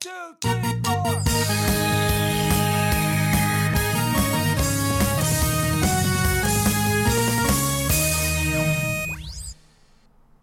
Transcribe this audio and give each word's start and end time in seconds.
two, 0.00 0.10
three, 0.40 0.80
four. 0.84 1.22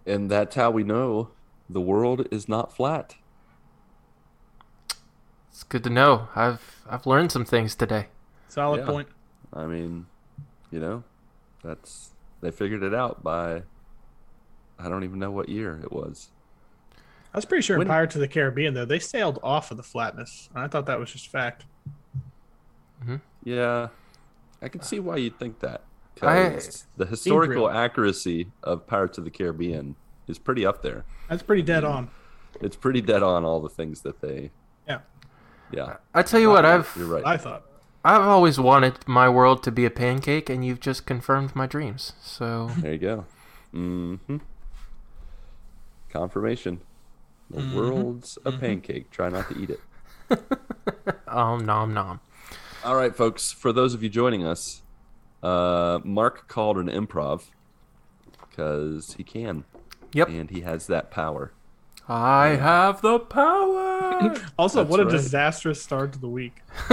And 0.07 0.29
that's 0.29 0.55
how 0.55 0.69
we 0.71 0.83
know 0.83 1.29
the 1.69 1.81
world 1.81 2.27
is 2.31 2.47
not 2.47 2.75
flat. 2.75 3.15
It's 5.49 5.63
good 5.63 5.83
to 5.85 5.89
know. 5.89 6.27
I've 6.35 6.83
I've 6.87 7.07
learned 7.07 7.31
some 7.31 7.45
things 7.45 7.75
today. 7.75 8.07
Solid 8.47 8.81
Yeah. 8.81 8.85
point. 8.85 9.07
I 9.51 9.65
mean, 9.65 10.05
you 10.69 10.79
know, 10.79 11.03
that's 11.63 12.11
they 12.41 12.51
figured 12.51 12.83
it 12.83 12.93
out 12.93 13.23
by 13.23 13.63
I 14.77 14.89
don't 14.89 15.03
even 15.03 15.17
know 15.17 15.31
what 15.31 15.49
year 15.49 15.79
it 15.83 15.91
was. 15.91 16.29
I 17.35 17.37
was 17.37 17.43
pretty 17.45 17.63
sure 17.63 17.77
When- 17.77 17.87
in 17.87 17.91
Pirates 17.91 18.15
of 18.15 18.21
the 18.21 18.29
Caribbean 18.29 18.73
though 18.73 18.85
they 18.85 18.97
sailed 18.97 19.39
off 19.43 19.69
of 19.69 19.75
the 19.75 19.83
flatness. 19.83 20.49
I 20.55 20.67
thought 20.69 20.85
that 20.85 20.97
was 20.99 21.11
just 21.11 21.27
fact. 21.27 21.65
Yeah, 23.43 23.89
I 24.61 24.69
can 24.69 24.81
see 24.81 24.99
why 24.99 25.17
you'd 25.17 25.37
think 25.37 25.59
that. 25.59 25.83
I- 26.23 26.57
the 26.97 27.05
historical 27.05 27.69
accuracy 27.69 28.47
of 28.63 28.87
Pirates 28.87 29.17
of 29.19 29.25
the 29.25 29.29
Caribbean 29.29 29.95
is 30.27 30.39
pretty 30.39 30.65
up 30.65 30.81
there. 30.81 31.03
That's 31.29 31.43
pretty 31.43 31.61
dead 31.61 31.83
on. 31.83 32.09
It's 32.61 32.75
pretty 32.77 33.01
dead 33.01 33.21
on 33.21 33.43
all 33.43 33.59
the 33.59 33.69
things 33.69 34.01
that 34.01 34.21
they. 34.21 34.51
Yeah, 34.87 34.99
Yeah, 35.71 35.97
I 36.13 36.23
tell 36.23 36.39
you 36.39 36.49
what, 36.49 36.65
I've 36.65 36.91
you're 36.97 37.05
right. 37.05 37.25
I 37.25 37.35
thought. 37.37 37.65
I've 38.05 38.21
always 38.21 38.57
wanted 38.59 39.05
my 39.07 39.27
world 39.27 39.61
to 39.63 39.71
be 39.71 39.85
a 39.85 39.91
pancake, 39.91 40.49
and 40.49 40.65
you've 40.65 40.79
just 40.79 41.05
confirmed 41.05 41.53
my 41.55 41.67
dreams. 41.67 42.13
So 42.21 42.69
There 42.77 42.93
you 42.93 42.97
go. 42.97 43.25
Mm-hmm. 43.73 44.37
Confirmation. 46.09 46.79
The 47.49 47.61
Mm-hmm. 47.61 47.75
world's 47.75 48.37
a 48.45 48.51
pancake. 48.51 49.11
Try 49.11 49.29
not 49.29 49.47
to 49.49 49.57
eat 49.59 49.69
it. 49.69 49.79
um 51.27 51.65
nom 51.65 51.93
nom. 51.93 52.19
All 52.83 52.95
right, 52.95 53.15
folks. 53.15 53.51
For 53.51 53.71
those 53.71 53.93
of 53.93 54.01
you 54.03 54.09
joining 54.09 54.43
us, 54.45 54.81
uh, 55.43 55.99
Marc 56.03 56.47
called 56.47 56.77
an 56.77 56.87
improv 56.87 57.43
because 58.49 59.13
he 59.17 59.23
can, 59.23 59.63
Yep. 60.13 60.29
and 60.29 60.49
he 60.49 60.61
has 60.61 60.87
that 60.87 61.11
power. 61.11 61.51
I 62.07 62.49
have 62.49 63.01
the 63.01 63.19
power. 63.19 64.35
Also, 64.57 64.79
That's 64.79 64.89
what 64.91 64.99
a 64.99 65.05
right. 65.05 65.11
disastrous 65.11 65.81
start 65.81 66.13
to 66.13 66.19
the 66.19 66.29
week 66.29 66.61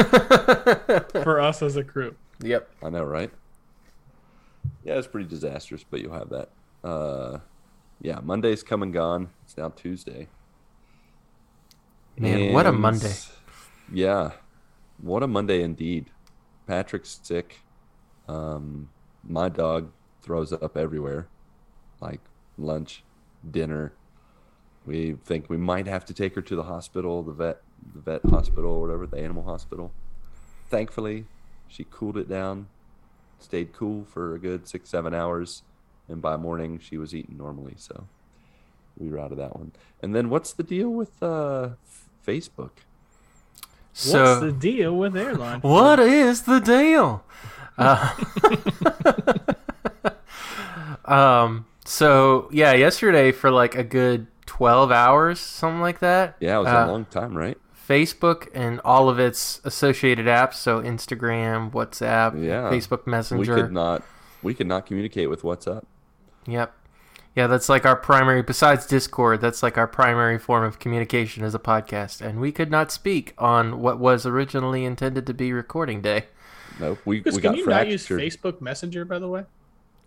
for 1.22 1.41
us 1.41 1.62
as 1.62 1.77
a 1.77 1.84
crew. 1.84 2.14
yep. 2.42 2.70
I 2.83 2.91
know, 2.91 3.05
right? 3.05 3.31
Yeah, 4.84 4.94
it's 4.94 5.06
pretty 5.06 5.28
disastrous, 5.28 5.84
but 5.89 6.00
you'll 6.00 6.14
have 6.14 6.31
that. 6.31 6.48
Uh, 6.83 7.39
yeah, 8.00 8.19
Monday's 8.22 8.62
come 8.64 8.83
and 8.83 8.92
gone. 8.92 9.31
It's 9.44 9.56
now 9.56 9.69
Tuesday. 9.69 10.27
Man, 12.18 12.52
what 12.52 12.66
a 12.66 12.72
Monday. 12.72 13.12
Yeah, 13.92 14.32
what 15.00 15.22
a 15.22 15.27
Monday 15.27 15.62
indeed. 15.62 16.10
Patrick's 16.66 17.20
sick. 17.22 17.60
Um, 18.28 18.91
my 19.24 19.48
dog 19.48 19.91
throws 20.22 20.52
up 20.52 20.77
everywhere, 20.77 21.28
like 22.00 22.20
lunch, 22.56 23.02
dinner. 23.48 23.92
We 24.86 25.16
think 25.24 25.48
we 25.48 25.56
might 25.56 25.86
have 25.86 26.04
to 26.06 26.14
take 26.14 26.34
her 26.34 26.42
to 26.42 26.56
the 26.56 26.64
hospital, 26.64 27.22
the 27.22 27.32
vet, 27.32 27.62
the 27.94 28.00
vet 28.00 28.24
hospital, 28.24 28.72
or 28.72 28.80
whatever, 28.80 29.06
the 29.06 29.19
animal 29.19 29.44
hospital. 29.44 29.92
Thankfully, 30.70 31.26
she 31.69 31.86
cooled 31.91 32.16
it 32.16 32.28
down, 32.28 32.69
stayed 33.38 33.72
cool 33.72 34.04
for 34.04 34.34
a 34.34 34.38
good 34.38 34.69
six, 34.69 34.88
seven 34.88 35.14
hours, 35.14 35.62
and 36.08 36.20
by 36.20 36.36
morning 36.36 36.78
she 36.78 36.97
was 36.97 37.14
eating 37.14 37.36
normally. 37.36 37.74
So 37.76 38.06
we 39.03 39.11
were 39.11 39.19
out 39.19 39.33
of 39.33 39.39
that 39.39 39.56
one. 39.56 39.72
And 40.00 40.14
then 40.14 40.31
what's 40.31 40.53
the 40.53 40.62
deal 40.62 40.91
with 40.91 41.22
uh, 41.22 41.70
Facebook? 42.27 42.70
So 43.92 44.22
What's 44.22 44.41
the 44.41 44.53
deal 44.53 44.97
with 44.97 45.17
airline? 45.17 45.61
What 45.62 46.00
is 46.00 46.42
the 46.42 46.61
deal? 46.61 47.25
Uh, 47.77 48.14
um. 51.04 51.66
So 51.84 52.49
yeah, 52.53 52.72
yesterday 52.72 53.32
for 53.32 53.50
like 53.50 53.75
a 53.75 53.84
good 53.84 54.28
twelve 54.47 54.91
hours, 54.93 55.41
something 55.41 55.81
like 55.81 55.99
that. 55.99 56.37
Yeah, 56.41 56.56
it 56.56 56.60
was 56.60 56.69
uh, 56.69 56.87
a 56.87 56.91
long 56.91 57.05
time, 57.06 57.37
right? 57.37 57.59
Facebook 57.87 58.49
and 58.55 58.81
all 58.84 59.09
of 59.09 59.19
its 59.19 59.60
associated 59.65 60.26
apps, 60.26 60.55
so 60.55 60.81
Instagram, 60.81 61.72
WhatsApp, 61.72 62.43
Yeah. 62.43 62.71
Facebook 62.71 63.06
Messenger. 63.06 63.55
We 63.55 63.62
could 63.62 63.72
not 63.72 64.03
we 64.43 64.55
could 64.55 64.69
not 64.69 64.87
communicate 64.87 65.28
with 65.28 65.43
WhatsApp. 65.43 65.84
Yep. 66.47 66.72
Yeah, 67.34 67.47
that's 67.47 67.69
like 67.69 67.87
our 67.87 67.97
primary. 67.97 68.43
Besides 68.43 68.84
Discord, 68.87 69.41
that's 69.41 69.62
like 69.62 69.78
our 69.78 69.87
primary 69.87 70.38
form 70.38 70.65
of 70.65 70.78
communication 70.78 71.44
as 71.44 71.54
a 71.54 71.59
podcast, 71.59 72.20
and 72.20 72.41
we 72.41 72.53
could 72.53 72.70
not 72.70 72.93
speak 72.93 73.32
on 73.38 73.81
what 73.81 73.98
was 73.98 74.26
originally 74.26 74.84
intended 74.84 75.26
to 75.26 75.32
be 75.34 75.53
recording 75.53 76.03
day. 76.03 76.26
Nope. 76.78 76.98
We, 77.06 77.19
Because 77.19 77.37
we 77.37 77.43
can 77.43 77.53
got 77.53 77.59
you 77.59 77.66
not 77.66 77.88
use. 77.88 78.06
Facebook 78.06 78.60
Messenger, 78.60 79.04
by 79.06 79.19
the 79.19 79.28
way? 79.28 79.44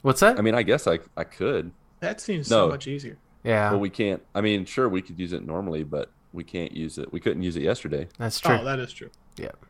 What's 0.03 0.19
that? 0.19 0.37
I 0.37 0.41
mean, 0.43 0.53
I 0.53 0.61
guess 0.63 0.85
I 0.87 0.99
I 1.17 1.23
could, 1.23 1.71
That 1.99 2.21
seems 2.21 2.49
No. 2.49 2.65
so 2.67 2.69
much 2.69 2.85
easier. 2.87 3.17
yeah, 3.43 3.71
Well, 3.71 3.79
we 3.79 3.89
can't. 3.89 4.21
I 4.35 4.41
mean, 4.41 4.65
sure, 4.65 4.87
we 4.87 5.01
could 5.01 5.17
use 5.19 5.33
it 5.33 5.45
normally, 5.45 5.83
but 5.83 6.11
we 6.31 6.43
can't 6.43 6.73
use 6.73 6.97
it. 6.99 7.11
We 7.11 7.19
couldn't 7.19 7.41
use 7.41 7.55
it 7.55 7.63
yesterday. 7.63 8.07
that's 8.19 8.39
true. 8.39 8.57
Oh, 8.59 8.63
that 8.65 8.77
is 8.79 8.93
true. 8.93 9.09
yeah. 9.37 9.51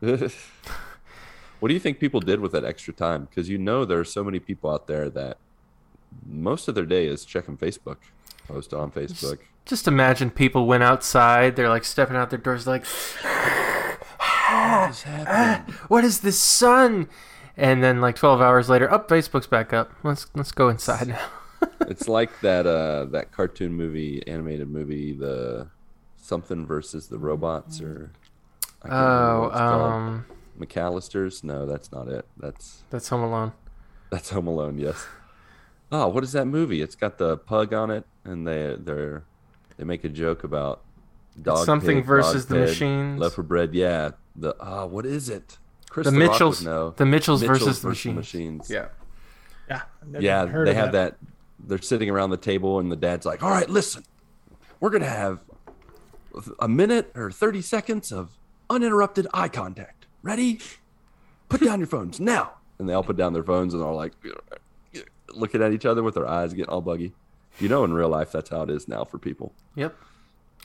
what 1.60 1.68
do 1.68 1.74
you 1.74 1.80
think 1.80 1.98
people 2.00 2.20
did 2.20 2.40
with 2.40 2.52
that 2.52 2.64
extra 2.64 2.92
time? 2.92 3.24
Because 3.24 3.48
you 3.48 3.56
know 3.58 3.84
there 3.86 3.98
are 3.98 4.04
so 4.04 4.22
many 4.22 4.40
people 4.40 4.70
out 4.70 4.86
there 4.86 5.08
that 5.10 5.38
most 6.24 6.68
of 6.68 6.74
their 6.74 6.86
day 6.86 7.06
is 7.06 7.24
checking 7.24 7.56
Facebook, 7.56 7.96
post 8.48 8.72
on 8.72 8.90
Facebook. 8.90 9.38
Just 9.64 9.88
imagine 9.88 10.30
people 10.30 10.66
went 10.66 10.82
outside. 10.84 11.56
They're 11.56 11.68
like 11.68 11.84
stepping 11.84 12.16
out 12.16 12.30
their 12.30 12.38
doors, 12.38 12.66
like, 12.66 12.84
What 12.86 14.90
is 14.90 15.02
happening? 15.02 15.74
"What 15.88 16.04
is 16.04 16.20
this 16.20 16.38
sun?" 16.38 17.08
And 17.56 17.82
then, 17.82 18.00
like 18.00 18.16
twelve 18.16 18.40
hours 18.40 18.68
later, 18.68 18.90
up 18.92 19.08
Facebook's 19.08 19.46
back 19.46 19.72
up. 19.72 19.92
Let's 20.02 20.26
let's 20.34 20.52
go 20.52 20.68
inside 20.68 21.08
now. 21.08 21.26
it's 21.80 22.08
like 22.08 22.40
that 22.40 22.66
uh 22.66 23.06
that 23.06 23.32
cartoon 23.32 23.72
movie, 23.72 24.22
animated 24.26 24.68
movie, 24.68 25.12
the 25.12 25.68
something 26.16 26.66
versus 26.66 27.08
the 27.08 27.18
robots, 27.18 27.80
or 27.80 28.10
I 28.82 28.88
can't 28.88 28.92
remember 28.92 29.32
Oh, 29.32 29.40
what 29.40 29.48
it's 29.48 29.58
called. 29.58 29.92
um, 29.92 30.26
McCallister's? 30.60 31.44
No, 31.44 31.66
that's 31.66 31.90
not 31.92 32.08
it. 32.08 32.26
That's 32.36 32.82
that's 32.90 33.08
Home 33.08 33.22
Alone. 33.24 33.52
that's 34.10 34.30
Home 34.30 34.46
Alone. 34.46 34.78
Yes. 34.78 35.06
Oh, 35.92 36.08
what 36.08 36.24
is 36.24 36.32
that 36.32 36.46
movie? 36.46 36.82
It's 36.82 36.96
got 36.96 37.18
the 37.18 37.36
pug 37.36 37.72
on 37.72 37.90
it, 37.90 38.04
and 38.24 38.46
they 38.46 38.76
they're 38.78 39.24
they 39.76 39.84
make 39.84 40.04
a 40.04 40.08
joke 40.08 40.42
about 40.44 40.82
dog 41.40 41.64
something 41.64 41.98
pig, 41.98 42.06
versus 42.06 42.46
dog 42.46 42.56
the 42.56 42.60
machine. 42.66 42.96
machines. 43.06 43.20
Loaf 43.20 43.38
of 43.38 43.48
bread. 43.48 43.74
Yeah. 43.74 44.10
The 44.34 44.54
ah, 44.60 44.84
what 44.86 45.06
is 45.06 45.28
it? 45.28 45.58
Chris 45.88 46.04
The 46.06 46.10
the 46.10 46.18
Mitchells, 46.18 46.62
know. 46.64 46.90
the 46.96 47.06
Mitchells, 47.06 47.40
Mitchells 47.40 47.60
versus 47.60 47.80
the 47.82 47.88
versus 47.88 48.04
machines. 48.06 48.16
machines. 48.16 48.70
Yeah. 48.70 48.88
Yeah. 49.68 49.82
Yeah, 50.20 50.44
they 50.44 50.70
of 50.70 50.76
have 50.76 50.92
that. 50.92 51.16
They're 51.58 51.80
sitting 51.80 52.10
around 52.10 52.30
the 52.30 52.36
table, 52.36 52.78
and 52.80 52.92
the 52.92 52.96
dad's 52.96 53.24
like, 53.24 53.42
"All 53.42 53.50
right, 53.50 53.68
listen, 53.68 54.04
we're 54.80 54.90
gonna 54.90 55.06
have 55.08 55.40
a 56.60 56.68
minute 56.68 57.10
or 57.14 57.30
thirty 57.30 57.62
seconds 57.62 58.12
of 58.12 58.36
uninterrupted 58.68 59.26
eye 59.32 59.48
contact. 59.48 60.06
Ready? 60.22 60.60
Put 61.48 61.62
down 61.62 61.78
your 61.80 61.86
phones 61.88 62.20
now." 62.20 62.54
And 62.78 62.88
they 62.88 62.92
all 62.92 63.02
put 63.02 63.16
down 63.16 63.32
their 63.32 63.42
phones, 63.42 63.72
and 63.72 63.82
are 63.82 63.94
like 63.94 64.12
looking 65.34 65.62
at 65.62 65.72
each 65.72 65.84
other 65.86 66.02
with 66.02 66.14
their 66.14 66.28
eyes 66.28 66.52
getting 66.54 66.70
all 66.70 66.80
buggy. 66.80 67.12
You 67.58 67.68
know, 67.68 67.84
in 67.84 67.92
real 67.92 68.08
life, 68.08 68.32
that's 68.32 68.50
how 68.50 68.62
it 68.62 68.70
is 68.70 68.86
now 68.86 69.04
for 69.04 69.18
people. 69.18 69.52
Yep. 69.76 69.96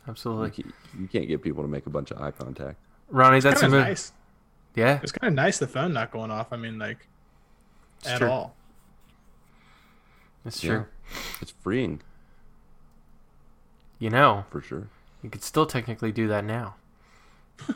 Absolutely. 0.08 0.50
can't, 0.64 0.74
you 1.00 1.08
can't 1.08 1.28
get 1.28 1.42
people 1.42 1.62
to 1.64 1.70
make 1.70 1.86
a 1.86 1.90
bunch 1.90 2.12
of 2.12 2.22
eye 2.22 2.32
contact. 2.32 2.78
Ronnie, 3.10 3.40
that's 3.40 3.60
a 3.60 3.64
Kind 3.64 3.74
of 3.74 3.80
move. 3.80 3.88
nice. 3.88 4.12
Yeah. 4.76 5.00
It's 5.04 5.12
kind 5.12 5.30
of 5.32 5.36
nice 5.36 5.58
the 5.60 5.68
phone 5.68 5.94
not 5.94 6.12
going 6.12 6.32
off. 6.32 6.52
I 6.52 6.58
mean, 6.58 6.80
like, 6.80 7.08
at 8.06 8.18
true. 8.20 8.30
all. 8.30 8.56
It's 10.46 10.64
Yeah. 10.64 10.70
true. 10.72 10.86
It's 11.42 11.52
freeing 11.62 12.02
You 14.00 14.10
know, 14.10 14.46
for 14.50 14.62
sure. 14.62 14.88
you 15.22 15.30
could 15.30 15.44
still 15.44 15.66
technically 15.66 16.12
do 16.12 16.28
that 16.30 16.44
now. 16.44 16.76
You 17.68 17.76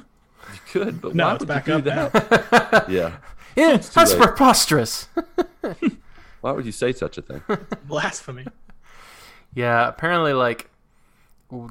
could, 0.72 1.02
but 1.02 1.16
No, 1.16 1.26
why 1.28 1.34
it's 1.34 1.40
would 1.42 1.48
back 1.48 1.68
you 1.68 1.74
up 1.76 1.84
do 1.84 1.90
now. 1.90 2.10
that? 2.10 2.86
yeah. 2.90 3.18
Yeah, 3.56 3.78
too 3.78 3.90
that's 3.94 4.14
late. 4.14 4.22
preposterous. 4.22 5.08
Why 6.46 6.52
would 6.52 6.68
you 6.68 6.72
say 6.72 6.94
such 6.94 7.18
a 7.18 7.24
thing? 7.24 7.42
Blasphemy. 7.88 8.46
yeah, 9.56 9.88
apparently, 9.88 10.34
like 10.34 10.70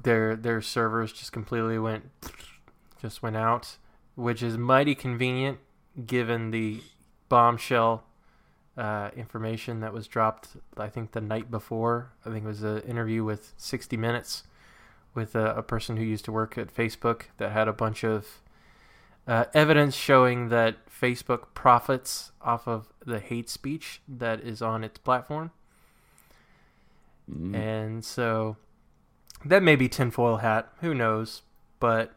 their 0.03 0.35
their 0.35 0.61
servers 0.61 1.13
just 1.13 1.31
completely 1.31 1.79
went 1.79 2.11
just 3.01 3.23
went 3.23 3.37
out, 3.37 3.77
which 4.17 4.43
is 4.43 4.59
mighty 4.59 4.97
convenient 4.97 5.61
given 6.05 6.51
the 6.51 6.83
bombshell 7.29 8.03
uh, 8.77 9.11
information 9.17 9.79
that 9.79 9.93
was 9.93 10.09
dropped. 10.09 10.57
I 10.77 10.89
think 10.89 11.13
the 11.13 11.21
night 11.21 11.53
before. 11.53 12.11
I 12.27 12.31
think 12.31 12.45
it 12.45 12.49
was 12.49 12.65
an 12.65 12.81
interview 12.81 13.23
with 13.23 13.53
60 13.57 13.97
Minutes 13.97 14.43
with 15.15 15.37
a, 15.37 15.55
a 15.55 15.63
person 15.63 15.99
who 15.99 16.03
used 16.03 16.25
to 16.25 16.33
work 16.33 16.59
at 16.59 16.75
Facebook 16.75 17.27
that 17.37 17.53
had 17.53 17.69
a 17.69 17.73
bunch 17.73 18.03
of 18.03 18.43
uh, 19.29 19.45
evidence 19.55 19.95
showing 19.95 20.49
that 20.49 20.85
Facebook 20.91 21.55
profits 21.55 22.33
off 22.43 22.67
of 22.67 22.89
the 23.07 23.21
hate 23.21 23.49
speech 23.51 24.01
that 24.09 24.41
is 24.41 24.63
on 24.63 24.83
its 24.85 24.99
platform. 24.99 25.51
Mm. 27.31 27.55
And 27.55 28.05
so 28.05 28.57
that 29.45 29.63
may 29.63 29.77
be 29.77 29.89
tinfoil 29.89 30.39
hat. 30.39 30.69
Who 30.81 30.95
knows? 30.95 31.43
But 31.81 32.13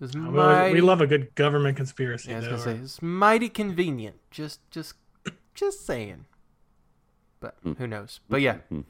was 0.00 0.14
We- 0.14 0.20
mighty. 0.20 0.74
We 0.74 0.80
love 0.80 1.00
a 1.00 1.06
good 1.06 1.34
government 1.34 1.76
conspiracy. 1.76 2.30
Yeah, 2.30 2.36
I 2.36 2.38
was 2.40 2.44
though, 2.46 2.50
gonna 2.50 2.78
say 2.78 2.82
it's 2.84 3.02
mighty 3.02 3.48
convenient. 3.48 4.16
Just, 4.30 4.60
just, 4.70 4.94
just 5.54 5.86
saying. 5.86 6.24
But 7.40 7.56
Hmm. 7.62 7.72
who 7.74 7.86
knows? 7.86 8.20
But 8.28 8.40
yeah, 8.40 8.58
Mhm. 8.72 8.84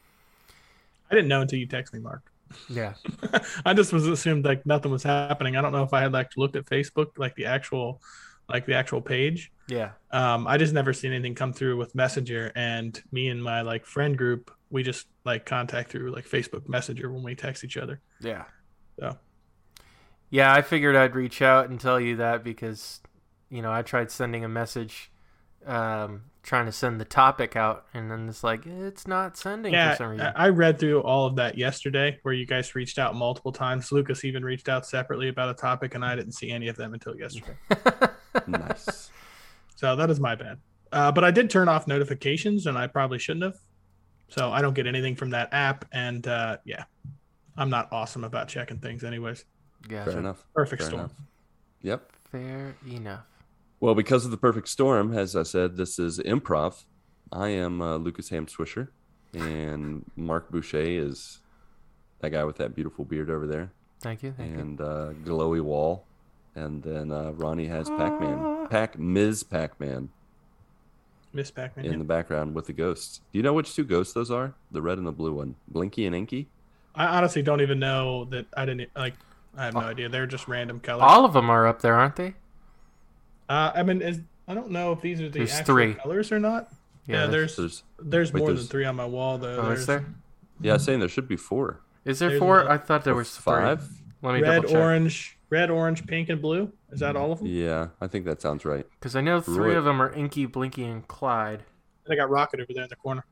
I 1.11 1.15
didn't 1.15 1.29
know 1.29 1.41
until 1.43 1.59
you 1.59 1.67
texted 1.67 1.95
me, 1.95 2.01
Marc. 2.01 2.23
yeah. 2.69 2.95
I 3.65 3.73
just 3.75 3.93
was 3.93 4.07
assumed 4.07 4.45
like 4.45 4.65
nothing 4.67 4.91
was 4.91 5.03
happening. 5.03 5.57
I 5.57 5.63
don't 5.63 5.73
know 5.73 5.83
if 5.83 5.93
I 5.95 6.01
had 6.03 6.13
like 6.13 6.37
looked 6.37 6.57
at 6.57 6.67
Facebook, 6.67 7.19
like 7.19 7.35
the 7.35 7.47
actual, 7.47 8.01
like 8.49 8.67
the 8.67 8.75
actual 8.75 9.01
page. 9.01 9.53
Yeah. 9.69 9.93
Um, 10.11 10.47
I 10.47 10.59
just 10.59 10.75
never 10.75 10.93
seen 10.93 11.13
anything 11.13 11.35
come 11.35 11.53
through 11.53 11.77
with 11.77 11.95
Messenger, 11.95 12.53
and 12.55 13.01
me 13.13 13.29
and 13.29 13.43
my 13.43 13.63
like 13.63 13.87
friend 13.87 14.17
group, 14.17 14.51
we 14.71 14.83
just 14.83 15.07
like 15.25 15.47
contact 15.47 15.91
through 15.91 16.13
like 16.13 16.29
Facebook 16.29 16.69
Messenger 16.69 17.11
when 17.11 17.23
we 17.23 17.35
text 17.35 17.65
each 17.65 17.77
other. 17.77 18.01
Yeah. 18.21 18.45
So 18.99 19.17
Yeah, 20.31 20.53
I 20.53 20.63
figured 20.63 20.97
I'd 20.97 21.15
reach 21.15 21.43
out 21.43 21.71
and 21.71 21.81
tell 21.81 22.01
you 22.01 22.17
that 22.17 22.45
because, 22.45 23.01
you 23.49 23.63
know, 23.63 23.73
I 23.73 23.83
tried 23.83 24.11
sending 24.11 24.45
a 24.45 24.49
message, 24.49 25.11
um, 25.67 26.25
trying 26.43 26.67
to 26.67 26.73
send 26.73 27.01
the 27.01 27.05
topic 27.05 27.57
out, 27.57 27.87
and 27.95 28.11
then 28.11 28.29
it's 28.29 28.43
like 28.43 28.67
it's 28.67 29.07
not 29.07 29.37
sending 29.37 29.73
yeah, 29.73 29.93
for 29.93 29.97
some 29.97 30.11
reason. 30.11 30.27
I 30.35 30.47
I 30.47 30.49
read 30.49 30.79
through 30.79 31.03
all 31.03 31.27
of 31.27 31.37
that 31.37 31.57
yesterday, 31.57 32.19
where 32.23 32.35
you 32.35 32.47
guys 32.47 32.75
reached 32.75 32.99
out 32.99 33.15
multiple 33.15 33.53
times. 33.53 33.93
Lucas 33.93 34.25
even 34.25 34.45
reached 34.45 34.69
out 34.69 34.85
separately 34.85 35.29
about 35.29 35.51
a 35.51 35.55
topic, 35.55 35.95
and 35.95 36.05
I 36.05 36.17
didn't 36.17 36.33
see 36.33 36.51
any 36.51 36.69
of 36.69 36.77
them 36.77 36.95
until 36.95 37.17
yesterday. 37.17 37.57
nice. 38.49 39.11
So 39.75 39.97
that 39.97 40.11
is 40.11 40.21
my 40.21 40.37
bad. 40.37 40.59
Uh, 40.93 41.11
but 41.11 41.25
I 41.25 41.33
did 41.33 41.51
turn 41.51 41.69
off 41.69 41.89
notifications, 41.89 42.67
and 42.67 42.79
I 42.79 42.87
probably 42.87 43.19
shouldn't 43.19 43.43
have. 43.43 43.57
So 44.29 44.53
I 44.53 44.63
don't 44.63 44.75
get 44.75 44.87
anything 44.87 45.17
from 45.17 45.31
that 45.31 45.49
app, 45.53 45.85
and 45.93 46.25
uh, 46.29 46.59
yeah, 46.65 46.85
I'm 47.57 47.69
not 47.69 47.89
awesome 47.93 48.23
about 48.23 48.47
checking 48.47 48.79
things, 48.79 49.03
anyways. 49.03 49.45
yeah. 49.91 50.05
Fair 50.05 50.19
enough. 50.19 50.47
Perfect 50.55 50.83
Fair 50.83 50.89
storm. 50.89 51.01
enough. 51.01 51.13
Yep. 51.83 52.13
Fair 52.31 52.77
enough. 52.87 53.25
Well, 53.81 53.97
because 53.97 54.25
of 54.25 54.31
the 54.31 54.37
perfect 54.37 54.69
storm, 54.69 55.13
as 55.19 55.35
I 55.35 55.43
said, 55.43 55.77
this 55.77 55.99
is 55.99 56.21
improv. 56.21 56.85
I 57.33 57.49
am 57.49 57.83
uh, 57.83 57.97
Lucas 57.97 58.29
Ham 58.29 58.47
Swisher, 58.47 58.89
and 59.35 60.05
Marc 60.15 60.49
Boucher 60.53 60.81
is 60.81 61.41
that 62.21 62.31
guy 62.31 62.45
with 62.45 62.59
that 62.59 62.77
beautiful 62.77 63.05
beard 63.05 63.31
over 63.31 63.49
there, 63.49 63.73
Thank 64.01 64.23
you. 64.23 64.33
Thank 64.37 64.53
you. 64.53 64.59
and 64.61 64.81
uh, 64.81 65.11
glowy 65.25 65.61
wall, 65.61 66.07
and 66.55 66.83
then 66.83 67.11
uh, 67.11 67.33
Ronnie 67.33 67.67
has 67.67 67.89
Pac-Man, 67.89 68.69
Pac 68.69 68.99
Ms. 68.99 69.43
Pac-Man 69.43 70.11
Miss 71.33 71.51
Pac-Man. 71.51 71.87
in 71.87 71.93
yeah. 71.93 71.99
the 71.99 72.05
background 72.05 72.55
with 72.55 72.67
the 72.67 72.73
ghosts. 72.73 73.21
Do 73.33 73.39
you 73.39 73.43
know 73.43 73.55
which 73.55 73.75
two 73.75 73.85
ghosts 73.85 74.13
those 74.13 74.31
are? 74.31 74.55
The 74.71 74.83
red 74.83 74.99
and 74.99 75.07
the 75.07 75.13
blue 75.13 75.33
one, 75.33 75.55
Blinky 75.69 76.07
and 76.07 76.15
Inky. 76.15 76.49
I 76.95 77.07
honestly 77.07 77.43
don't 77.43 77.63
even 77.63 77.79
know 77.79 78.27
that. 78.27 78.47
I 78.55 78.67
didn't 78.67 78.91
like. 78.95 79.15
I 79.57 79.65
have 79.67 79.75
no 79.75 79.81
idea. 79.81 80.09
They're 80.09 80.27
just 80.27 80.47
random 80.49 80.81
colors. 80.81 81.03
All 81.05 81.25
of 81.25 81.33
them 81.33 81.49
are 81.51 81.67
up 81.67 81.81
there, 81.83 81.95
aren't 81.95 82.17
they? 82.17 82.35
Uh, 83.49 83.73
I 83.75 83.83
mean, 83.83 84.01
is, 84.03 84.21
I 84.47 84.55
don't 84.55 84.71
know 84.71 84.93
if 84.93 85.01
these 85.01 85.21
are 85.21 85.29
the 85.29 85.39
There's 85.39 85.53
actual 85.53 85.75
three. 85.75 85.95
colors 85.95 86.33
or 86.33 86.39
not. 86.39 86.71
Yeah, 87.07 87.27
there's 87.27 87.57
there's, 87.57 87.83
There's 87.99 88.33
wait, 88.33 88.41
more 88.41 88.53
than 88.53 88.65
three 88.65 88.85
on 88.85 88.97
my 88.97 89.07
wall 89.07 89.39
though. 89.39 89.57
Oh, 89.57 89.71
is 89.71 89.87
There's 89.87 89.87
there? 89.87 90.07
yeah, 90.61 90.77
saying 90.77 91.01
there 91.01 91.09
should 91.09 91.29
be 91.29 91.37
four. 91.37 91.81
Is 92.05 92.19
there 92.19 92.29
There's 92.31 92.41
four? 92.41 92.61
another- 92.61 92.75
I 92.75 92.79
thought 92.79 93.05
there 93.05 93.15
was 93.15 93.37
five. 93.37 93.81
Three. 93.81 93.97
Let 94.23 94.35
me 94.35 94.43
red, 94.43 94.55
double 94.57 94.69
check. 94.69 94.79
orange, 94.79 95.39
red, 95.53 95.71
orange, 95.71 96.07
pink, 96.07 96.31
and 96.31 96.41
blue. 96.41 96.73
Is 96.91 97.01
that 97.01 97.15
all 97.15 97.31
of 97.31 97.39
them? 97.39 97.47
Yeah, 97.49 97.89
I 98.01 98.07
think 98.07 98.25
that 98.25 98.41
sounds 98.41 98.65
right. 98.65 98.87
Because 98.99 99.15
I 99.15 99.21
know 99.21 99.41
three 99.41 99.73
Roy- 99.73 99.77
of 99.77 99.85
them 99.85 100.01
are 100.01 100.11
Inky, 100.13 100.47
Blinky, 100.47 100.85
and 100.85 101.07
Clyde. 101.07 101.63
I 102.11 102.17
got 102.17 102.31
Rocket 102.31 102.61
over 102.61 102.73
there 102.75 102.85
in 102.85 102.89
the 102.89 102.97
corner. 102.97 103.25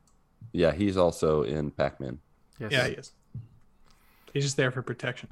Yeah, 0.51 0.71
he's 0.71 0.97
also 0.97 1.41
in 1.43 1.71
Pac-Man. 1.71 2.19
Yes. 2.59 2.71
Yeah, 2.71 2.87
he 2.87 2.93
is. 2.93 3.11
He's 4.33 4.43
just 4.43 4.55
there 4.55 4.69
for 4.71 4.81
protection. 4.83 5.29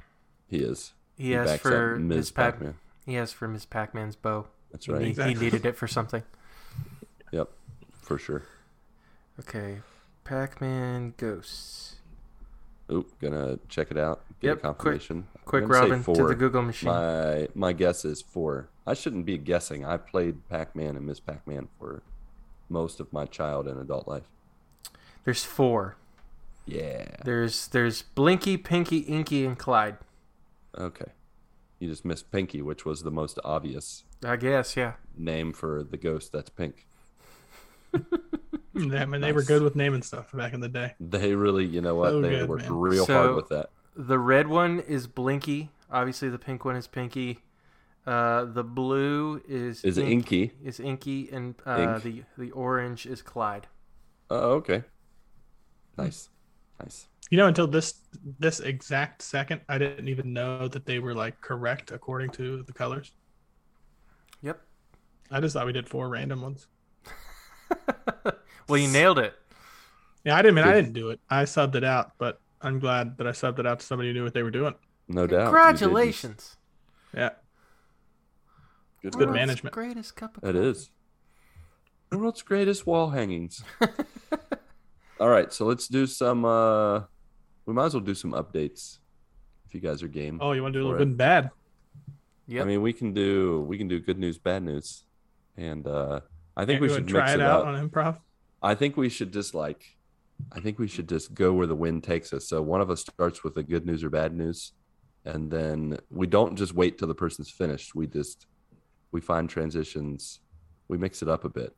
He 0.48 0.58
is. 0.58 0.92
He 1.16 1.34
asked 1.36 1.62
for 1.62 1.96
Ms. 1.96 2.32
Pac. 2.32 2.54
Pac-Man. 2.54 2.74
He 3.06 3.16
asked 3.16 3.34
for 3.36 3.46
Miss 3.46 3.64
Pac-Man's 3.64 4.16
bow. 4.16 4.46
That's 4.72 4.88
right. 4.88 5.00
he 5.02 5.08
Exactly. 5.10 5.34
needed 5.44 5.64
it 5.64 5.76
for 5.76 5.86
something. 5.86 6.22
Yep, 7.30 7.48
for 8.02 8.18
sure. 8.18 8.42
Okay. 9.38 9.78
Pac-Man 10.24 11.14
ghosts. 11.16 11.96
Oop, 12.92 13.18
gonna 13.20 13.58
check 13.68 13.90
it 13.90 13.96
out. 13.98 14.22
Get 14.40 14.48
Yep, 14.48 14.56
a 14.58 14.60
quick- 14.60 14.76
confirmation. 14.78 15.28
I'm 15.36 15.42
Quick, 15.44 15.68
Robin, 15.68 16.02
to 16.04 16.26
the 16.28 16.34
Google 16.34 16.62
machine. 16.62 16.88
My 16.90 17.48
my 17.54 17.72
guess 17.72 18.04
is 18.04 18.22
four. 18.22 18.68
I 18.86 18.94
shouldn't 18.94 19.26
be 19.26 19.36
guessing. 19.38 19.84
I 19.84 19.96
played 19.96 20.48
Pac-Man 20.48 20.96
and 20.96 21.06
Miss 21.06 21.20
Pac-Man 21.20 21.68
for 21.78 22.02
most 22.68 23.00
of 23.00 23.12
my 23.12 23.26
child 23.26 23.66
and 23.68 23.80
adult 23.80 24.06
life. 24.08 24.24
There's 25.24 25.44
four. 25.44 25.96
Yeah. 26.66 27.16
There's 27.24 27.68
there's 27.68 28.02
Blinky, 28.02 28.56
Pinky, 28.56 28.98
Inky, 28.98 29.44
and 29.44 29.58
Clyde. 29.58 29.98
Okay. 30.78 31.12
You 31.78 31.88
just 31.88 32.04
missed 32.04 32.30
Pinky, 32.30 32.62
which 32.62 32.84
was 32.84 33.02
the 33.02 33.10
most 33.10 33.38
obvious 33.44 34.04
I 34.24 34.36
guess, 34.36 34.76
yeah. 34.76 34.94
name 35.16 35.52
for 35.52 35.82
the 35.82 35.96
ghost 35.96 36.30
that's 36.32 36.50
pink. 36.50 36.86
I 38.80 39.04
mean, 39.06 39.20
they 39.20 39.32
were 39.32 39.42
good 39.42 39.62
with 39.62 39.76
naming 39.76 40.02
stuff 40.02 40.32
back 40.32 40.52
in 40.54 40.60
the 40.60 40.68
day. 40.68 40.94
They 41.00 41.34
really, 41.34 41.66
you 41.66 41.80
know 41.80 41.94
what? 41.94 42.10
So 42.10 42.20
they 42.20 42.30
good, 42.30 42.48
worked 42.48 42.62
man. 42.64 42.72
real 42.74 43.06
So- 43.06 43.14
hard 43.14 43.36
with 43.36 43.48
that. 43.48 43.70
The 43.96 44.18
red 44.18 44.46
one 44.46 44.80
is 44.80 45.06
Blinky. 45.06 45.70
Obviously, 45.90 46.28
the 46.30 46.38
pink 46.38 46.64
one 46.64 46.76
is 46.76 46.86
Pinky. 46.86 47.40
Uh, 48.06 48.44
the 48.46 48.64
blue 48.64 49.42
is 49.46 49.84
Is 49.84 49.98
Ink- 49.98 50.08
Inky? 50.10 50.52
Is 50.64 50.80
Inky, 50.80 51.28
and 51.30 51.54
uh, 51.66 51.98
Ink. 52.00 52.02
the 52.02 52.22
the 52.38 52.50
orange 52.52 53.04
is 53.06 53.20
Clyde. 53.20 53.66
Oh, 54.30 54.52
okay. 54.52 54.84
Nice. 55.98 56.30
Nice. 56.80 57.08
You 57.30 57.36
know, 57.36 57.46
until 57.46 57.66
this 57.66 57.94
this 58.38 58.60
exact 58.60 59.20
second, 59.22 59.60
I 59.68 59.76
didn't 59.78 60.08
even 60.08 60.32
know 60.32 60.66
that 60.68 60.86
they 60.86 60.98
were 60.98 61.14
like 61.14 61.40
correct 61.42 61.90
according 61.90 62.30
to 62.30 62.62
the 62.62 62.72
colors. 62.72 63.12
Yep. 64.42 64.60
I 65.30 65.40
just 65.40 65.52
thought 65.52 65.66
we 65.66 65.72
did 65.72 65.88
four 65.88 66.08
random 66.08 66.40
ones. 66.42 66.68
Well, 68.70 68.78
you 68.78 68.88
nailed 68.88 69.18
it. 69.18 69.34
Yeah, 70.24 70.36
I 70.36 70.42
didn't 70.42 70.54
mean 70.54 70.64
I 70.64 70.72
didn't 70.72 70.92
do 70.92 71.10
it. 71.10 71.20
I 71.28 71.42
subbed 71.44 71.74
it 71.74 71.82
out, 71.84 72.12
but 72.18 72.40
I'm 72.62 72.78
glad 72.78 73.18
that 73.18 73.26
I 73.26 73.30
subbed 73.30 73.58
it 73.58 73.66
out 73.66 73.80
to 73.80 73.86
somebody 73.86 74.10
who 74.10 74.12
knew 74.14 74.24
what 74.24 74.32
they 74.34 74.42
were 74.42 74.50
doing. 74.50 74.74
No 75.08 75.26
doubt. 75.26 75.44
Congratulations. 75.46 76.56
Yeah, 77.14 77.30
Good, 79.02 79.14
good 79.14 79.26
work. 79.28 79.34
management. 79.34 79.74
Greatest 79.74 80.14
cup 80.14 80.36
of 80.36 80.44
It 80.44 80.52
coffee. 80.52 80.66
is. 80.68 80.90
The 82.10 82.18
world's 82.18 82.42
greatest 82.42 82.86
wall 82.86 83.10
hangings. 83.10 83.64
All 85.20 85.28
right, 85.28 85.52
so 85.52 85.66
let's 85.66 85.88
do 85.88 86.06
some. 86.06 86.44
uh 86.44 87.00
We 87.66 87.74
might 87.74 87.86
as 87.86 87.94
well 87.94 88.02
do 88.04 88.14
some 88.14 88.32
updates, 88.32 88.98
if 89.66 89.74
you 89.74 89.80
guys 89.80 90.02
are 90.02 90.08
game. 90.08 90.38
Oh, 90.40 90.52
you 90.52 90.62
want 90.62 90.74
to 90.74 90.78
do 90.80 90.84
a 90.84 90.86
little 90.86 90.96
it. 90.96 90.98
good 91.00 91.08
and 91.08 91.16
bad? 91.16 91.50
Yeah. 92.46 92.62
I 92.62 92.64
mean, 92.64 92.82
we 92.82 92.92
can 92.92 93.12
do 93.14 93.62
we 93.68 93.78
can 93.78 93.88
do 93.88 93.98
good 94.00 94.18
news, 94.18 94.38
bad 94.38 94.62
news, 94.62 95.04
and 95.56 95.86
uh 95.86 96.20
I 96.56 96.64
think 96.66 96.76
Yeah, 96.80 96.88
we 96.88 96.94
should 96.94 97.08
try 97.08 97.20
mix 97.22 97.32
it 97.34 97.40
it 97.40 97.46
out 97.46 97.64
on 97.66 97.88
improv. 97.88 98.18
I 98.62 98.74
think 98.74 98.96
we 98.96 99.08
should 99.08 99.32
just 99.32 99.54
like, 99.54 99.96
I 100.52 100.60
think 100.60 100.78
we 100.78 100.86
should 100.88 101.08
just 101.08 101.34
go 101.34 101.52
where 101.52 101.66
the 101.66 101.74
wind 101.74 102.04
takes 102.04 102.32
us. 102.32 102.48
So 102.48 102.62
one 102.62 102.80
of 102.80 102.90
us 102.90 103.00
starts 103.00 103.42
with 103.44 103.54
the 103.54 103.62
good 103.62 103.86
news 103.86 104.04
or 104.04 104.10
bad 104.10 104.34
news, 104.34 104.72
and 105.24 105.50
then 105.50 105.98
we 106.10 106.26
don't 106.26 106.56
just 106.56 106.74
wait 106.74 106.98
till 106.98 107.08
the 107.08 107.14
person's 107.14 107.50
finished. 107.50 107.94
We 107.94 108.06
just 108.06 108.46
we 109.12 109.20
find 109.20 109.48
transitions, 109.48 110.40
we 110.88 110.98
mix 110.98 111.22
it 111.22 111.28
up 111.28 111.44
a 111.44 111.48
bit. 111.48 111.74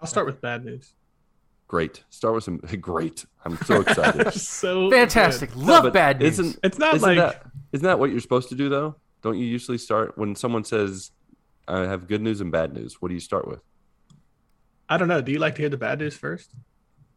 I'll 0.00 0.08
start 0.08 0.26
with 0.26 0.40
bad 0.40 0.64
news. 0.64 0.94
Great. 1.68 2.04
Start 2.10 2.34
with 2.34 2.44
some 2.44 2.56
great. 2.80 3.24
I'm 3.44 3.56
so 3.58 3.80
excited. 3.80 4.32
so 4.34 4.90
Fantastic. 4.90 5.50
good. 5.50 5.62
Love 5.62 5.84
but 5.84 5.92
bad 5.92 6.20
news. 6.20 6.38
Isn't 6.38 6.58
It's 6.64 6.78
not 6.78 6.94
isn't 6.94 7.08
like 7.08 7.18
that 7.18 7.46
isn't 7.72 7.84
that 7.84 7.98
what 7.98 8.10
you're 8.10 8.20
supposed 8.20 8.48
to 8.48 8.54
do 8.54 8.68
though? 8.68 8.96
Don't 9.22 9.38
you 9.38 9.44
usually 9.46 9.78
start 9.78 10.16
when 10.16 10.34
someone 10.34 10.64
says, 10.64 11.10
"I 11.68 11.80
have 11.80 12.08
good 12.08 12.22
news 12.22 12.40
and 12.40 12.50
bad 12.50 12.74
news"? 12.74 13.00
What 13.00 13.08
do 13.08 13.14
you 13.14 13.20
start 13.20 13.46
with? 13.46 13.60
I 14.90 14.96
don't 14.98 15.08
know. 15.08 15.22
Do 15.22 15.30
you 15.32 15.38
like 15.38 15.54
to 15.54 15.62
hear 15.62 15.68
the 15.70 15.76
bad 15.78 16.00
news 16.00 16.16
first? 16.16 16.50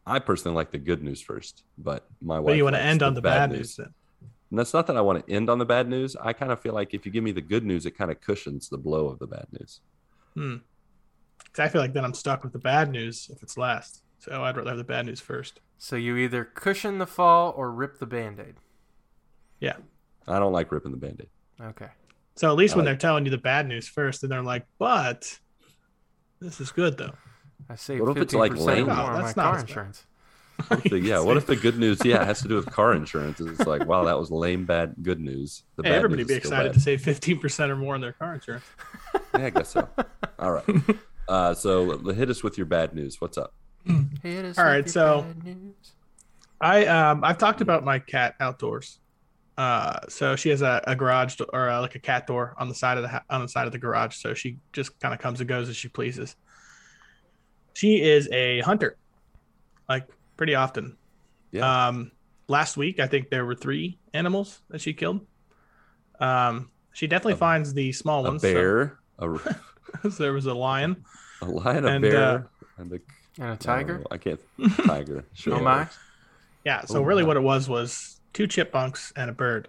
I 0.05 0.19
personally 0.19 0.55
like 0.55 0.71
the 0.71 0.77
good 0.77 1.01
news 1.01 1.21
first, 1.21 1.63
but 1.77 2.05
my 2.21 2.39
wife. 2.39 2.51
But 2.51 2.57
you 2.57 2.63
want 2.63 2.75
to 2.75 2.79
likes 2.79 2.91
end 2.91 3.03
on 3.03 3.13
the 3.15 3.21
bad 3.21 3.51
news 3.51 3.75
then? 3.75 3.93
And 4.51 4.59
that's 4.59 4.73
not 4.73 4.85
that 4.87 4.95
I 4.97 5.01
want 5.01 5.25
to 5.25 5.33
end 5.33 5.49
on 5.49 5.57
the 5.57 5.65
bad 5.65 5.89
news. 5.89 6.15
I 6.15 6.33
kind 6.33 6.51
of 6.51 6.59
feel 6.61 6.73
like 6.73 6.93
if 6.93 7.05
you 7.05 7.11
give 7.11 7.23
me 7.23 7.31
the 7.31 7.41
good 7.41 7.65
news, 7.65 7.85
it 7.87 7.97
kind 7.97 8.11
of 8.11 8.21
cushions 8.21 8.69
the 8.69 8.77
blow 8.77 9.07
of 9.07 9.17
the 9.17 9.25
bad 9.27 9.47
news. 9.51 9.81
Hmm. 10.35 10.57
'Cause 11.51 11.59
I 11.59 11.67
feel 11.67 11.81
like 11.81 11.93
then 11.93 12.05
I'm 12.05 12.13
stuck 12.13 12.43
with 12.43 12.53
the 12.53 12.59
bad 12.59 12.91
news 12.91 13.29
if 13.33 13.41
it's 13.41 13.57
last. 13.57 14.03
So 14.19 14.43
I'd 14.43 14.55
rather 14.55 14.69
have 14.69 14.77
the 14.77 14.83
bad 14.83 15.05
news 15.07 15.19
first. 15.19 15.59
So 15.77 15.95
you 15.95 16.15
either 16.17 16.45
cushion 16.45 16.97
the 16.99 17.07
fall 17.07 17.53
or 17.57 17.71
rip 17.71 17.99
the 17.99 18.05
band-aid. 18.05 18.55
Yeah. 19.59 19.77
I 20.27 20.39
don't 20.39 20.53
like 20.53 20.71
ripping 20.71 20.91
the 20.91 20.97
band-aid. 20.97 21.29
Okay. 21.61 21.89
So 22.35 22.49
at 22.49 22.55
least 22.55 22.73
I 22.73 22.77
when 22.77 22.85
like- 22.85 22.93
they're 22.93 23.09
telling 23.09 23.25
you 23.25 23.31
the 23.31 23.37
bad 23.37 23.67
news 23.67 23.87
first, 23.87 24.23
and 24.23 24.31
they're 24.31 24.41
like, 24.41 24.65
"But 24.77 25.39
this 26.39 26.59
is 26.61 26.71
good 26.71 26.97
though." 26.97 27.13
I 27.69 27.75
saved 27.75 28.01
What 28.01 28.15
if 28.17 28.23
it's 28.23 28.33
like 28.33 28.51
percent 28.51 28.67
lame? 28.67 28.85
more 28.87 28.95
No, 28.95 29.01
on 29.03 29.13
my 29.13 29.21
that's 29.23 29.35
not 29.37 29.51
car 29.51 29.59
insurance. 29.59 30.05
What 30.67 30.83
the- 30.83 30.99
yeah, 30.99 31.19
what 31.19 31.35
if 31.37 31.45
the 31.47 31.55
good 31.55 31.79
news? 31.79 31.99
Yeah, 32.05 32.21
it 32.21 32.25
has 32.27 32.41
to 32.43 32.47
do 32.47 32.55
with 32.55 32.67
car 32.67 32.93
insurance. 32.93 33.41
It's 33.41 33.65
like, 33.65 33.85
wow, 33.85 34.03
that 34.05 34.17
was 34.19 34.29
lame, 34.31 34.65
bad, 34.65 34.95
good 35.01 35.19
news. 35.19 35.63
The 35.77 35.83
Hey, 35.83 35.89
bad 35.89 35.95
everybody 35.97 36.21
news 36.21 36.27
be 36.27 36.35
excited 36.35 36.69
bad. 36.69 36.73
to 36.75 36.79
save 36.79 37.01
fifteen 37.01 37.39
percent 37.39 37.71
or 37.71 37.75
more 37.75 37.95
on 37.95 38.01
their 38.01 38.13
car 38.13 38.35
insurance. 38.35 38.63
Yeah, 39.35 39.45
I 39.45 39.49
guess 39.49 39.69
so. 39.69 39.89
All 40.37 40.51
right. 40.51 40.65
Uh, 41.27 41.53
so 41.55 41.97
hit 42.11 42.29
us 42.29 42.43
with 42.43 42.55
your 42.57 42.65
bad 42.67 42.93
news. 42.93 43.19
What's 43.19 43.37
up? 43.37 43.53
Hit 44.21 44.45
us 44.45 44.57
All 44.59 44.65
with 44.65 44.85
your 44.85 44.87
so- 44.87 45.21
bad 45.23 45.43
news. 45.43 45.75
I 46.61 46.85
um 46.85 47.23
I've 47.23 47.37
talked 47.39 47.61
about 47.61 47.83
my 47.83 47.97
cat 47.99 48.35
outdoors, 48.39 48.99
Uh, 49.57 49.99
so 50.07 50.35
she 50.35 50.49
has 50.49 50.61
a, 50.61 50.81
a 50.85 50.95
garage 50.95 51.35
do- 51.35 51.45
or 51.51 51.69
uh 51.69 51.81
like 51.81 51.95
a 51.95 51.99
cat 51.99 52.27
door 52.27 52.53
on 52.59 52.69
the 52.69 52.75
side 52.75 52.97
of 52.97 53.03
the 53.03 53.09
ha- 53.09 53.23
on 53.29 53.41
the 53.41 53.47
side 53.49 53.65
of 53.65 53.71
the 53.73 53.79
garage. 53.79 54.15
So 54.17 54.33
she 54.35 54.57
just 54.71 54.97
kind 54.99 55.13
of 55.15 55.19
comes 55.19 55.39
and 55.41 55.47
goes 55.49 55.67
as 55.67 55.75
she 55.75 55.87
pleases. 55.89 56.35
She 57.73 58.01
is 58.01 58.29
a 58.31 58.59
hunter, 58.61 58.97
like 59.89 60.07
pretty 60.37 60.55
often. 60.55 60.97
Yeah. 61.51 61.87
Um, 61.87 62.11
last 62.47 62.77
week 62.77 62.99
I 62.99 63.07
think 63.07 63.29
there 63.29 63.45
were 63.45 63.55
three 63.55 63.97
animals 64.13 64.61
that 64.69 64.81
she 64.81 64.93
killed. 64.93 65.25
Um, 66.19 66.69
she 66.93 67.07
definitely 67.07 67.33
A- 67.33 67.37
finds 67.37 67.73
the 67.73 67.91
small 67.91 68.25
a 68.25 68.29
ones. 68.29 68.41
so- 68.41 68.53
bear, 68.53 68.99
a, 69.19 69.39
So, 70.03 70.09
there 70.23 70.33
was 70.33 70.45
a 70.45 70.53
lion. 70.53 71.03
a 71.41 71.45
lion, 71.45 71.85
a 71.85 71.87
And, 71.89 72.01
bear, 72.01 72.17
uh, 72.17 72.41
and 72.77 72.91
a 72.93 72.99
And 73.39 73.49
a 73.49 73.53
I 73.53 73.55
tiger. 73.55 73.97
don't 73.97 74.07
I 74.11 74.17
can't. 74.17 74.39
Tiger. 74.85 75.25
Sure. 75.33 75.55
Oh 75.55 75.59
my. 75.63 75.87
Yeah. 76.65 76.81
So 76.85 76.99
Oh, 76.99 77.01
really, 77.03 77.23
wow. 77.23 77.29
what 77.29 77.37
it 77.37 77.43
was 77.43 77.67
was 77.67 78.21
two 78.33 78.45
chipmunks 78.47 79.11
and 79.15 79.29
a 79.29 79.33
bird. 79.33 79.67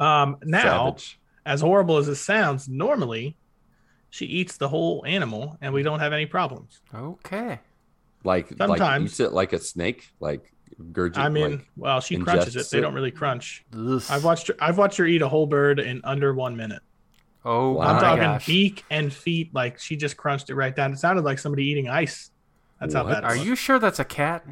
Um, 0.00 0.36
now, 0.44 0.86
Savage. 0.88 1.20
as 1.46 1.60
horrible 1.60 1.96
as 1.98 2.08
it 2.08 2.16
sounds, 2.16 2.68
normally 2.68 3.36
she 4.14 4.26
eats 4.26 4.56
the 4.58 4.68
whole 4.68 5.02
animal 5.04 5.58
and 5.60 5.74
we 5.74 5.82
don't 5.82 5.98
have 5.98 6.12
any 6.12 6.24
problems. 6.26 6.80
Okay. 6.94 7.58
Like 8.22 8.48
like 8.52 8.58
sometimes- 8.58 9.10
eats 9.10 9.18
it 9.20 9.32
like 9.32 9.52
a 9.52 9.58
snake, 9.58 10.12
like 10.20 10.52
gurgit. 10.92 11.18
I 11.18 11.28
mean, 11.28 11.50
like, 11.50 11.66
well, 11.76 12.00
she 12.00 12.16
crunches 12.18 12.54
it. 12.54 12.60
ingests 12.60 12.70
They 12.70 12.78
it. 12.78 12.82
don't 12.82 12.94
really 12.94 13.10
crunch. 13.10 13.64
Ugh. 13.76 14.00
I've 14.08 14.22
watched 14.22 14.46
her. 14.48 14.54
I've 14.60 14.78
watched 14.78 14.98
her 14.98 15.04
eat 15.06 15.20
a 15.20 15.28
whole 15.28 15.46
bird 15.48 15.80
in 15.80 16.00
under 16.04 16.32
one 16.32 16.56
minute. 16.56 16.80
Oh 17.44 17.72
Wow. 17.72 17.82
I'm 17.94 18.00
talking 18.00 18.22
gosh. 18.22 18.46
beak 18.46 18.84
and 18.88 19.12
feet. 19.12 19.52
Like 19.52 19.80
she 19.80 19.96
just 19.96 20.16
crunched 20.16 20.48
it 20.48 20.54
right 20.54 20.74
down. 20.76 20.92
It 20.92 20.98
sounded 21.00 21.24
like 21.24 21.40
somebody 21.40 21.64
eating 21.64 21.88
ice. 21.88 22.30
That's 22.78 22.94
how 22.94 23.02
What? 23.02 23.14
bad. 23.14 23.24
It 23.24 23.26
Are 23.26 23.36
was. 23.36 23.44
you 23.46 23.56
sure 23.56 23.80
that's 23.80 23.98
a 23.98 24.04
cat? 24.04 24.46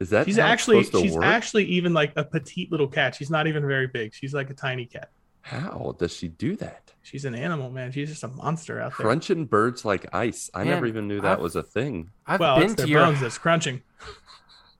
is 0.00 0.08
that 0.10 0.24
She's 0.26 0.38
actually 0.38 0.82
she's 0.84 1.12
work? 1.14 1.24
actually 1.24 1.64
even 1.66 1.92
like 1.92 2.12
a 2.16 2.24
petite 2.24 2.72
little 2.72 2.88
cat. 2.88 3.14
She's 3.14 3.30
not 3.30 3.46
even 3.46 3.66
very 3.66 3.86
big. 3.88 4.14
She's 4.14 4.32
like 4.32 4.48
a 4.48 4.54
tiny 4.54 4.86
cat. 4.86 5.10
How 5.42 5.94
does 5.98 6.14
she 6.14 6.28
do 6.28 6.56
that? 6.56 6.92
She's 7.02 7.24
an 7.24 7.34
animal, 7.34 7.70
man. 7.70 7.90
She's 7.92 8.08
just 8.08 8.22
a 8.22 8.28
monster 8.28 8.80
out 8.80 8.96
there. 8.96 9.04
Crunching 9.06 9.44
birds 9.46 9.84
like 9.84 10.14
ice. 10.14 10.50
I 10.54 10.64
never 10.64 10.86
even 10.86 11.08
knew 11.08 11.20
that 11.20 11.32
I've- 11.34 11.42
was 11.42 11.56
a 11.56 11.62
thing. 11.62 12.10
I've 12.26 12.40
well, 12.40 12.56
it's 12.58 12.66
been 12.66 12.76
their 12.76 12.86
to 12.86 12.90
your 12.92 13.04
bones 13.06 13.20
that's 13.20 13.38
crunching. 13.38 13.82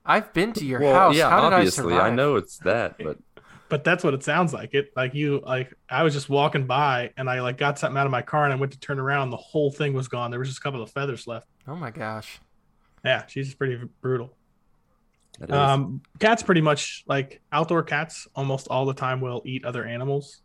I've 0.05 0.31
been 0.33 0.53
to 0.53 0.65
your 0.65 0.79
well, 0.81 0.93
house. 0.95 1.15
yeah, 1.15 1.29
How 1.29 1.49
did 1.49 1.55
obviously, 1.55 1.93
I 1.93 1.97
survive? 1.97 2.13
know 2.13 2.35
it's 2.37 2.57
that, 2.59 2.97
but 3.03 3.17
But 3.69 3.83
that's 3.83 4.03
what 4.03 4.13
it 4.13 4.23
sounds 4.23 4.53
like. 4.53 4.73
It 4.73 4.91
like 4.95 5.13
you 5.13 5.41
like 5.45 5.73
I 5.89 6.03
was 6.03 6.13
just 6.13 6.29
walking 6.29 6.65
by 6.67 7.11
and 7.17 7.29
I 7.29 7.41
like 7.41 7.57
got 7.57 7.77
something 7.79 7.97
out 7.97 8.05
of 8.05 8.11
my 8.11 8.21
car 8.21 8.43
and 8.45 8.53
I 8.53 8.55
went 8.55 8.71
to 8.73 8.79
turn 8.79 8.99
around. 8.99 9.29
The 9.31 9.37
whole 9.37 9.71
thing 9.71 9.93
was 9.93 10.07
gone. 10.07 10.29
There 10.31 10.39
was 10.39 10.47
just 10.49 10.59
a 10.59 10.61
couple 10.61 10.81
of 10.81 10.91
feathers 10.91 11.25
left. 11.27 11.47
Oh 11.67 11.75
my 11.75 11.89
gosh. 11.91 12.39
Yeah, 13.03 13.25
she's 13.27 13.53
pretty 13.53 13.79
brutal. 14.01 14.35
Um, 15.49 16.01
cats 16.19 16.43
pretty 16.43 16.61
much 16.61 17.03
like 17.07 17.41
outdoor 17.51 17.83
cats 17.83 18.27
almost 18.35 18.67
all 18.67 18.85
the 18.85 18.93
time 18.93 19.19
will 19.19 19.41
eat 19.45 19.65
other 19.65 19.83
animals. 19.83 20.41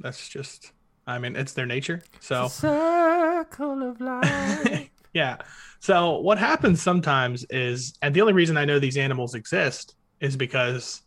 That's 0.00 0.28
just, 0.28 0.72
I 1.06 1.18
mean, 1.18 1.36
it's 1.36 1.52
their 1.52 1.66
nature. 1.66 2.02
So 2.20 2.48
circle 2.48 3.88
of 3.88 4.00
life. 4.00 4.88
yeah. 5.12 5.38
So 5.80 6.18
what 6.18 6.38
happens 6.38 6.80
sometimes 6.82 7.44
is, 7.50 7.94
and 8.02 8.14
the 8.14 8.20
only 8.20 8.32
reason 8.32 8.56
I 8.56 8.64
know 8.64 8.78
these 8.78 8.96
animals 8.96 9.34
exist 9.34 9.96
is 10.20 10.36
because 10.36 11.02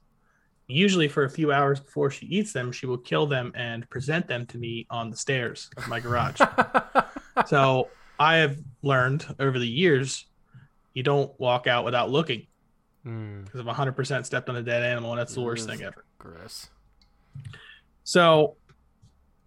usually 0.68 1.08
for 1.08 1.24
a 1.24 1.30
few 1.30 1.52
hours 1.52 1.80
before 1.80 2.10
she 2.12 2.26
eats 2.26 2.52
them, 2.52 2.72
she 2.72 2.86
will 2.86 2.98
kill 2.98 3.26
them 3.28 3.52
and 3.56 3.90
present 3.90 4.28
them 4.28 4.46
to 4.48 4.58
me 4.58 4.86
on 4.90 5.10
the 5.10 5.18
stairs 5.18 5.70
of 5.78 5.88
my 5.88 6.00
garage. 6.00 6.42
so 7.46 7.90
I 8.20 8.38
have 8.38 8.58
learned 8.82 9.26
over 9.40 9.60
the 9.60 9.68
years, 9.68 10.26
you 10.94 11.04
don't 11.04 11.32
walk 11.40 11.68
out 11.68 11.86
without 11.86 12.10
looking 12.10 12.48
Hmm, 13.06 13.44
because 13.44 13.60
I've 13.60 13.68
100% 13.68 14.26
stepped 14.26 14.50
on 14.50 14.56
a 14.56 14.64
dead 14.64 14.82
animal, 14.82 15.12
and 15.12 15.20
that's 15.20 15.36
the 15.36 15.42
worst 15.42 15.70
thing 15.70 15.84
ever. 15.84 16.04
gross. 16.18 16.70
So 18.04 18.58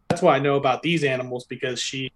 that's 0.08 0.22
why 0.22 0.36
I 0.36 0.38
know 0.38 0.56
about 0.56 0.82
these 0.82 1.04
animals 1.04 1.44
because 1.46 1.80
she. 1.80 2.10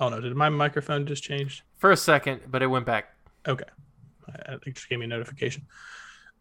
Oh 0.00 0.08
no! 0.08 0.20
Did 0.20 0.34
my 0.36 0.48
microphone 0.48 1.06
just 1.06 1.22
change? 1.22 1.64
For 1.78 1.90
a 1.90 1.96
second, 1.96 2.42
but 2.50 2.62
it 2.62 2.66
went 2.66 2.86
back. 2.86 3.14
Okay, 3.46 3.64
I 4.28 4.32
I 4.32 4.50
think 4.52 4.66
it 4.68 4.74
just 4.76 4.88
gave 4.88 4.98
me 4.98 5.04
a 5.04 5.08
notification. 5.08 5.66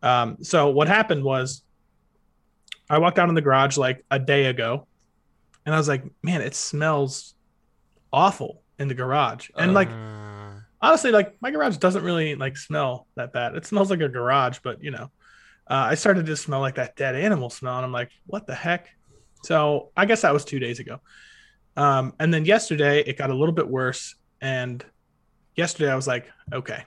Um, 0.01 0.37
so 0.43 0.69
what 0.69 0.87
happened 0.87 1.23
was, 1.23 1.63
I 2.89 2.99
walked 2.99 3.19
out 3.19 3.29
in 3.29 3.35
the 3.35 3.41
garage 3.41 3.77
like 3.77 4.05
a 4.11 4.19
day 4.19 4.45
ago, 4.45 4.87
and 5.65 5.73
I 5.73 5.77
was 5.77 5.87
like, 5.87 6.03
"Man, 6.23 6.41
it 6.41 6.55
smells 6.55 7.33
awful 8.13 8.63
in 8.79 8.87
the 8.87 8.93
garage." 8.93 9.49
And 9.57 9.73
like 9.73 9.89
Mm, 9.89 10.63
honestly, 10.81 11.11
like 11.11 11.35
my 11.41 11.51
garage 11.51 11.77
doesn't 11.77 12.03
really 12.03 12.35
like 12.35 12.57
smell 12.57 13.07
that 13.15 13.33
bad. 13.33 13.55
It 13.55 13.65
smells 13.65 13.89
like 13.89 14.01
a 14.01 14.09
garage, 14.09 14.59
but 14.63 14.83
you 14.83 14.91
know, 14.91 15.11
uh, 15.69 15.87
I 15.91 15.95
started 15.95 16.25
to 16.27 16.37
smell 16.37 16.61
like 16.61 16.75
that 16.75 16.95
dead 16.95 17.15
animal 17.15 17.49
smell, 17.49 17.77
and 17.77 17.85
I'm 17.85 17.91
like, 17.91 18.11
what 18.25 18.47
the 18.47 18.55
heck? 18.55 18.89
So 19.43 19.91
I 19.95 20.05
guess 20.05 20.21
that 20.21 20.33
was 20.33 20.45
two 20.45 20.59
days 20.59 20.79
ago. 20.79 20.99
Um, 21.75 22.13
and 22.19 22.33
then 22.33 22.45
yesterday 22.45 23.01
it 23.01 23.17
got 23.17 23.29
a 23.29 23.35
little 23.35 23.53
bit 23.53 23.67
worse, 23.67 24.15
and 24.41 24.83
yesterday 25.55 25.91
I 25.91 25.95
was 25.95 26.07
like, 26.07 26.29
okay, 26.51 26.83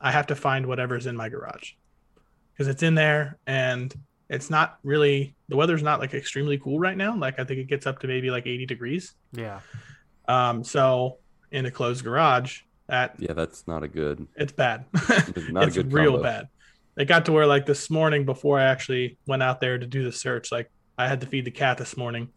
I 0.00 0.12
have 0.12 0.28
to 0.28 0.36
find 0.36 0.66
whatever's 0.66 1.06
in 1.06 1.16
my 1.16 1.28
garage 1.28 1.72
because 2.52 2.68
it's 2.68 2.82
in 2.82 2.94
there, 2.94 3.38
and 3.46 3.92
it's 4.28 4.50
not 4.50 4.78
really 4.82 5.34
the 5.48 5.56
weather's 5.56 5.82
not 5.82 6.00
like 6.00 6.14
extremely 6.14 6.58
cool 6.58 6.78
right 6.78 6.96
now. 6.96 7.16
Like 7.16 7.38
I 7.38 7.44
think 7.44 7.60
it 7.60 7.68
gets 7.68 7.86
up 7.86 8.00
to 8.00 8.06
maybe 8.06 8.30
like 8.30 8.46
80 8.46 8.66
degrees. 8.66 9.14
yeah. 9.32 9.60
Um, 10.28 10.64
so 10.64 11.18
in 11.52 11.66
a 11.66 11.70
closed 11.70 12.02
garage, 12.02 12.62
that 12.88 13.14
yeah, 13.18 13.32
that's 13.32 13.66
not 13.66 13.82
a 13.82 13.88
good. 13.88 14.26
it's 14.36 14.52
bad. 14.52 14.84
Not 15.50 15.64
it's 15.68 15.76
a 15.76 15.82
good 15.82 15.92
real 15.92 16.12
combo. 16.12 16.22
bad. 16.22 16.48
It 16.96 17.04
got 17.06 17.26
to 17.26 17.32
where 17.32 17.46
like 17.46 17.66
this 17.66 17.90
morning 17.90 18.24
before 18.24 18.58
I 18.58 18.64
actually 18.64 19.18
went 19.26 19.42
out 19.42 19.60
there 19.60 19.78
to 19.78 19.86
do 19.86 20.04
the 20.04 20.12
search, 20.12 20.50
like 20.50 20.70
I 20.98 21.08
had 21.08 21.20
to 21.20 21.26
feed 21.26 21.44
the 21.44 21.50
cat 21.50 21.78
this 21.78 21.96
morning. 21.96 22.28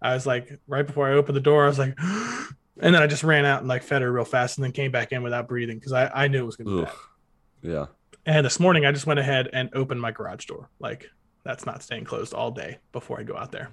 I 0.00 0.14
was 0.14 0.26
like 0.26 0.58
right 0.66 0.86
before 0.86 1.08
I 1.08 1.14
opened 1.14 1.36
the 1.36 1.40
door, 1.40 1.64
I 1.64 1.68
was 1.68 1.78
like, 1.78 1.94
and 2.00 2.94
then 2.94 2.96
I 2.96 3.06
just 3.06 3.24
ran 3.24 3.44
out 3.44 3.60
and 3.60 3.68
like 3.68 3.82
fed 3.82 4.02
her 4.02 4.12
real 4.12 4.24
fast, 4.24 4.58
and 4.58 4.64
then 4.64 4.72
came 4.72 4.90
back 4.90 5.12
in 5.12 5.22
without 5.22 5.48
breathing 5.48 5.78
because 5.78 5.92
I 5.92 6.08
I 6.08 6.28
knew 6.28 6.42
it 6.42 6.46
was 6.46 6.56
gonna 6.56 6.70
be 6.70 6.82
Ugh. 6.82 6.84
bad. 6.84 7.70
Yeah. 7.70 7.86
And 8.26 8.44
this 8.44 8.60
morning 8.60 8.84
I 8.86 8.92
just 8.92 9.06
went 9.06 9.20
ahead 9.20 9.48
and 9.52 9.70
opened 9.74 10.00
my 10.00 10.10
garage 10.12 10.46
door. 10.46 10.70
Like 10.78 11.10
that's 11.44 11.66
not 11.66 11.82
staying 11.82 12.04
closed 12.04 12.34
all 12.34 12.50
day 12.50 12.78
before 12.92 13.18
I 13.18 13.22
go 13.22 13.36
out 13.36 13.52
there. 13.52 13.70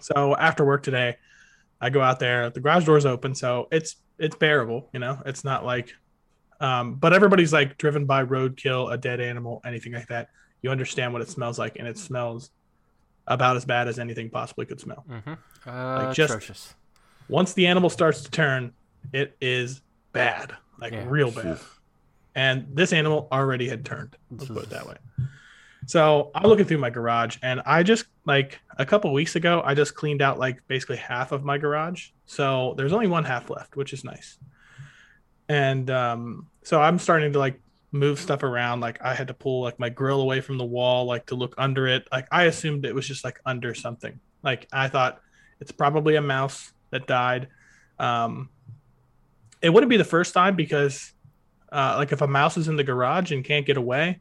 So 0.00 0.36
after 0.36 0.64
work 0.64 0.82
today, 0.82 1.16
I 1.80 1.90
go 1.90 2.00
out 2.00 2.18
there. 2.18 2.50
The 2.50 2.60
garage 2.60 2.84
door's 2.84 3.06
open, 3.06 3.34
so 3.34 3.68
it's 3.70 3.96
it's 4.18 4.36
bearable. 4.36 4.88
You 4.92 5.00
know, 5.00 5.20
it's 5.24 5.44
not 5.44 5.64
like, 5.64 5.92
um, 6.60 6.96
but 6.96 7.12
everybody's 7.12 7.52
like 7.52 7.78
driven 7.78 8.04
by 8.04 8.24
roadkill, 8.24 8.92
a 8.92 8.98
dead 8.98 9.20
animal, 9.20 9.62
anything 9.64 9.92
like 9.92 10.08
that. 10.08 10.28
You 10.62 10.70
understand 10.70 11.12
what 11.12 11.22
it 11.22 11.30
smells 11.30 11.58
like, 11.58 11.76
and 11.78 11.88
it 11.88 11.96
smells 11.96 12.50
about 13.30 13.56
as 13.56 13.64
bad 13.64 13.88
as 13.88 13.98
anything 13.98 14.28
possibly 14.28 14.66
could 14.66 14.80
smell. 14.80 15.04
Mm-hmm. 15.08 15.32
Uh, 15.66 16.12
just- 16.12 16.30
atrocious. 16.34 16.74
Once 17.28 17.52
the 17.54 17.66
animal 17.68 17.88
starts 17.88 18.22
to 18.22 18.30
turn, 18.30 18.72
it 19.12 19.36
is 19.40 19.82
bad, 20.12 20.52
like 20.80 20.92
Yeah. 20.92 21.04
real 21.08 21.30
bad. 21.30 21.46
Oof. 21.46 21.80
And 22.34 22.66
this 22.74 22.92
animal 22.92 23.28
already 23.30 23.68
had 23.68 23.84
turned. 23.84 24.16
Let's 24.30 24.46
put 24.46 24.64
it 24.64 24.70
that 24.70 24.86
way. 24.86 24.96
So 25.86 26.30
I'm 26.34 26.44
looking 26.48 26.64
through 26.64 26.78
my 26.78 26.90
garage, 26.90 27.38
and 27.42 27.60
I 27.64 27.82
just 27.84 28.04
like 28.24 28.60
a 28.78 28.84
couple 28.84 29.12
weeks 29.12 29.36
ago, 29.36 29.62
I 29.64 29.74
just 29.74 29.94
cleaned 29.94 30.22
out 30.22 30.38
like 30.38 30.60
basically 30.68 30.96
half 30.96 31.30
of 31.32 31.44
my 31.44 31.56
garage. 31.56 32.08
So 32.26 32.74
there's 32.76 32.92
only 32.92 33.06
one 33.06 33.24
half 33.24 33.48
left, 33.48 33.76
which 33.76 33.92
is 33.92 34.04
nice. 34.04 34.38
And 35.48 35.88
um, 35.90 36.48
so 36.62 36.80
I'm 36.80 36.98
starting 36.98 37.32
to 37.32 37.38
like 37.38 37.60
move 37.92 38.18
stuff 38.18 38.42
around. 38.42 38.80
Like 38.80 39.02
I 39.02 39.14
had 39.14 39.28
to 39.28 39.34
pull 39.34 39.62
like 39.62 39.78
my 39.78 39.88
grill 39.88 40.20
away 40.20 40.40
from 40.40 40.58
the 40.58 40.64
wall, 40.64 41.04
like 41.06 41.26
to 41.26 41.34
look 41.34 41.54
under 41.58 41.86
it. 41.86 42.06
Like 42.12 42.26
I 42.30 42.44
assumed 42.44 42.84
it 42.86 42.94
was 42.94 43.06
just 43.06 43.24
like 43.24 43.40
under 43.44 43.74
something. 43.74 44.20
Like 44.42 44.68
I 44.72 44.88
thought 44.88 45.20
it's 45.60 45.72
probably 45.72 46.16
a 46.16 46.22
mouse 46.22 46.72
that 46.90 47.06
died. 47.06 47.48
Um, 47.98 48.48
it 49.60 49.70
wouldn't 49.70 49.90
be 49.90 49.96
the 49.96 50.04
first 50.04 50.32
time 50.34 50.56
because 50.56 51.12
uh, 51.72 51.94
like 51.98 52.12
if 52.12 52.20
a 52.22 52.26
mouse 52.26 52.56
is 52.56 52.68
in 52.68 52.76
the 52.76 52.84
garage 52.84 53.32
and 53.32 53.44
can't 53.44 53.66
get 53.66 53.76
away, 53.76 54.20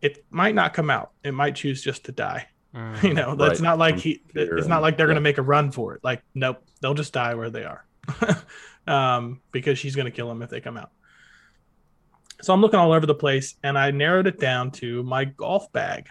it 0.00 0.24
might 0.30 0.54
not 0.54 0.74
come 0.74 0.90
out. 0.90 1.12
It 1.24 1.32
might 1.32 1.54
choose 1.54 1.82
just 1.82 2.04
to 2.06 2.12
die. 2.12 2.48
Mm. 2.76 3.02
You 3.04 3.14
know, 3.14 3.34
that's 3.36 3.60
Right. 3.60 3.64
not 3.68 3.78
like 3.78 3.96
he. 3.96 4.20
It's 4.34 4.66
not 4.66 4.82
like 4.82 4.98
they're 4.98 5.06
yeah. 5.06 5.12
gonna 5.12 5.22
make 5.22 5.38
a 5.38 5.42
run 5.42 5.70
for 5.70 5.94
it. 5.94 6.04
Like 6.04 6.20
nope, 6.34 6.62
they'll 6.82 6.92
just 6.92 7.10
die 7.10 7.34
where 7.34 7.48
they 7.48 7.64
are, 7.64 7.86
um, 8.86 9.40
because 9.50 9.78
she's 9.78 9.96
gonna 9.96 10.10
kill 10.10 10.28
them 10.28 10.42
if 10.42 10.50
they 10.50 10.60
come 10.60 10.76
out. 10.76 10.90
So 12.42 12.52
I'm 12.52 12.60
looking 12.60 12.78
all 12.78 12.92
over 12.92 13.06
the 13.06 13.14
place, 13.14 13.56
and 13.62 13.78
I 13.78 13.90
narrowed 13.90 14.26
it 14.26 14.38
down 14.38 14.70
to 14.72 15.02
my 15.02 15.24
golf 15.24 15.72
bag 15.72 16.08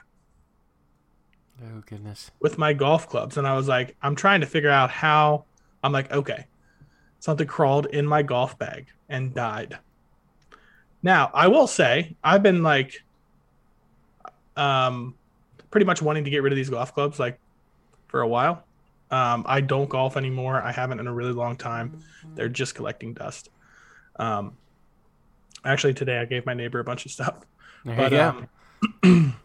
Oh 1.64 1.82
goodness. 1.86 2.32
with 2.40 2.58
my 2.58 2.74
golf 2.74 3.08
clubs, 3.08 3.38
and 3.38 3.48
I 3.48 3.56
was 3.56 3.68
like, 3.68 3.96
I'm 4.02 4.16
trying 4.16 4.42
to 4.42 4.48
figure 4.48 4.70
out 4.70 4.90
how. 4.92 5.46
I'm 5.84 5.92
like, 5.92 6.12
okay, 6.12 6.48
something 7.20 7.46
crawled 7.48 7.86
in 7.88 8.08
my 8.08 8.24
golf 8.24 8.58
bag 8.58 8.88
and 9.08 9.34
died. 9.36 9.78
Now, 11.04 11.30
I 11.34 11.48
will 11.48 11.68
say, 11.68 12.16
I've 12.24 12.42
been 12.42 12.64
like, 12.64 13.04
um, 14.58 15.16
pretty 15.70 15.86
much 15.86 16.02
wanting 16.02 16.24
to 16.24 16.30
get 16.30 16.42
rid 16.42 16.52
of 16.52 16.58
these 16.58 16.70
golf 16.70 16.94
clubs 16.94 17.20
like 17.20 17.40
for 18.08 18.22
a 18.22 18.28
while. 18.28 18.66
Um, 19.12 19.46
I 19.48 19.62
don't 19.62 19.88
golf 19.88 20.18
anymore. 20.18 20.62
I 20.62 20.72
haven't 20.72 21.00
in 21.00 21.08
a 21.08 21.14
really 21.14 21.34
long 21.34 21.56
time. 21.56 22.04
They're 22.34 22.50
just 22.50 22.74
collecting 22.74 23.14
dust. 23.14 23.50
Um, 24.18 24.58
actually, 25.66 25.94
today 25.94 26.18
I 26.20 26.26
gave 26.26 26.46
my 26.46 26.54
neighbor 26.54 26.80
a 26.80 26.84
bunch 26.84 27.06
of 27.06 27.12
stuff 27.12 27.46
There 27.84 27.96
but 27.96 28.12
you 28.12 28.18
go. 28.18 28.48
um, 29.04 29.36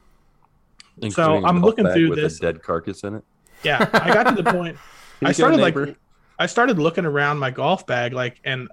Including 1.03 1.45
a 1.45 1.49
I'm 1.49 1.61
looking 1.62 1.87
through 1.91 2.11
with 2.11 2.19
this. 2.19 2.37
a 2.39 2.41
dead 2.41 2.62
carcass 2.62 3.05
in 3.05 3.15
it. 3.17 3.25
Yeah, 3.62 3.89
I 3.93 4.12
got 4.12 4.35
to 4.35 4.43
the 4.43 4.50
point. 4.53 4.77
I 5.23 5.29
you 5.29 5.29
get 5.29 5.31
a 5.31 5.35
started 5.35 5.61
like? 5.61 5.97
I 6.39 6.47
started 6.47 6.79
looking 6.79 7.05
around 7.05 7.39
my 7.39 7.50
golf 7.50 7.87
bag, 7.87 8.12
like, 8.15 8.41
and 8.45 8.69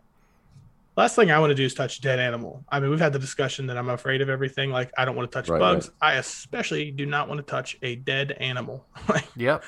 last 0.95 1.15
thing 1.15 1.31
I 1.31 1.39
want 1.39 1.51
to 1.51 1.55
do 1.55 1.63
is 1.65 1.73
touch 1.73 1.99
a 1.99 2.01
dead 2.01 2.19
animal. 2.19 2.63
I 2.69 2.79
mean, 2.79 2.89
we've 2.89 2.99
had 2.99 3.11
the 3.13 3.19
discussion 3.19 3.67
that 3.67 3.77
I'm 3.77 3.89
afraid 3.89 4.21
of 4.21 4.29
everything. 4.29 4.71
Like, 4.71 4.91
I 4.97 5.03
don't 5.05 5.15
want 5.15 5.29
to 5.29 5.35
touch 5.35 5.49
Right, 5.49 5.59
bugs. 5.59 5.91
I 6.01 6.13
especially 6.13 6.91
do 6.91 7.05
not 7.05 7.27
want 7.27 7.39
to 7.39 7.43
touch 7.43 7.77
a 7.81 7.95
dead 7.95 8.31
animal. 8.39 8.85
like 9.09 9.25
Yep. 9.35 9.63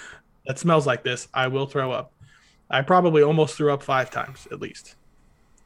that 0.47 0.59
smells 0.59 0.87
like 0.87 1.03
this. 1.03 1.27
I 1.33 1.47
will 1.47 1.65
throw 1.65 1.91
up. 1.91 2.11
I 2.69 2.81
probably 2.81 3.23
almost 3.23 3.55
threw 3.55 3.73
up 3.73 3.83
five 3.83 4.11
times 4.11 4.47
at 4.51 4.59
least. 4.61 4.95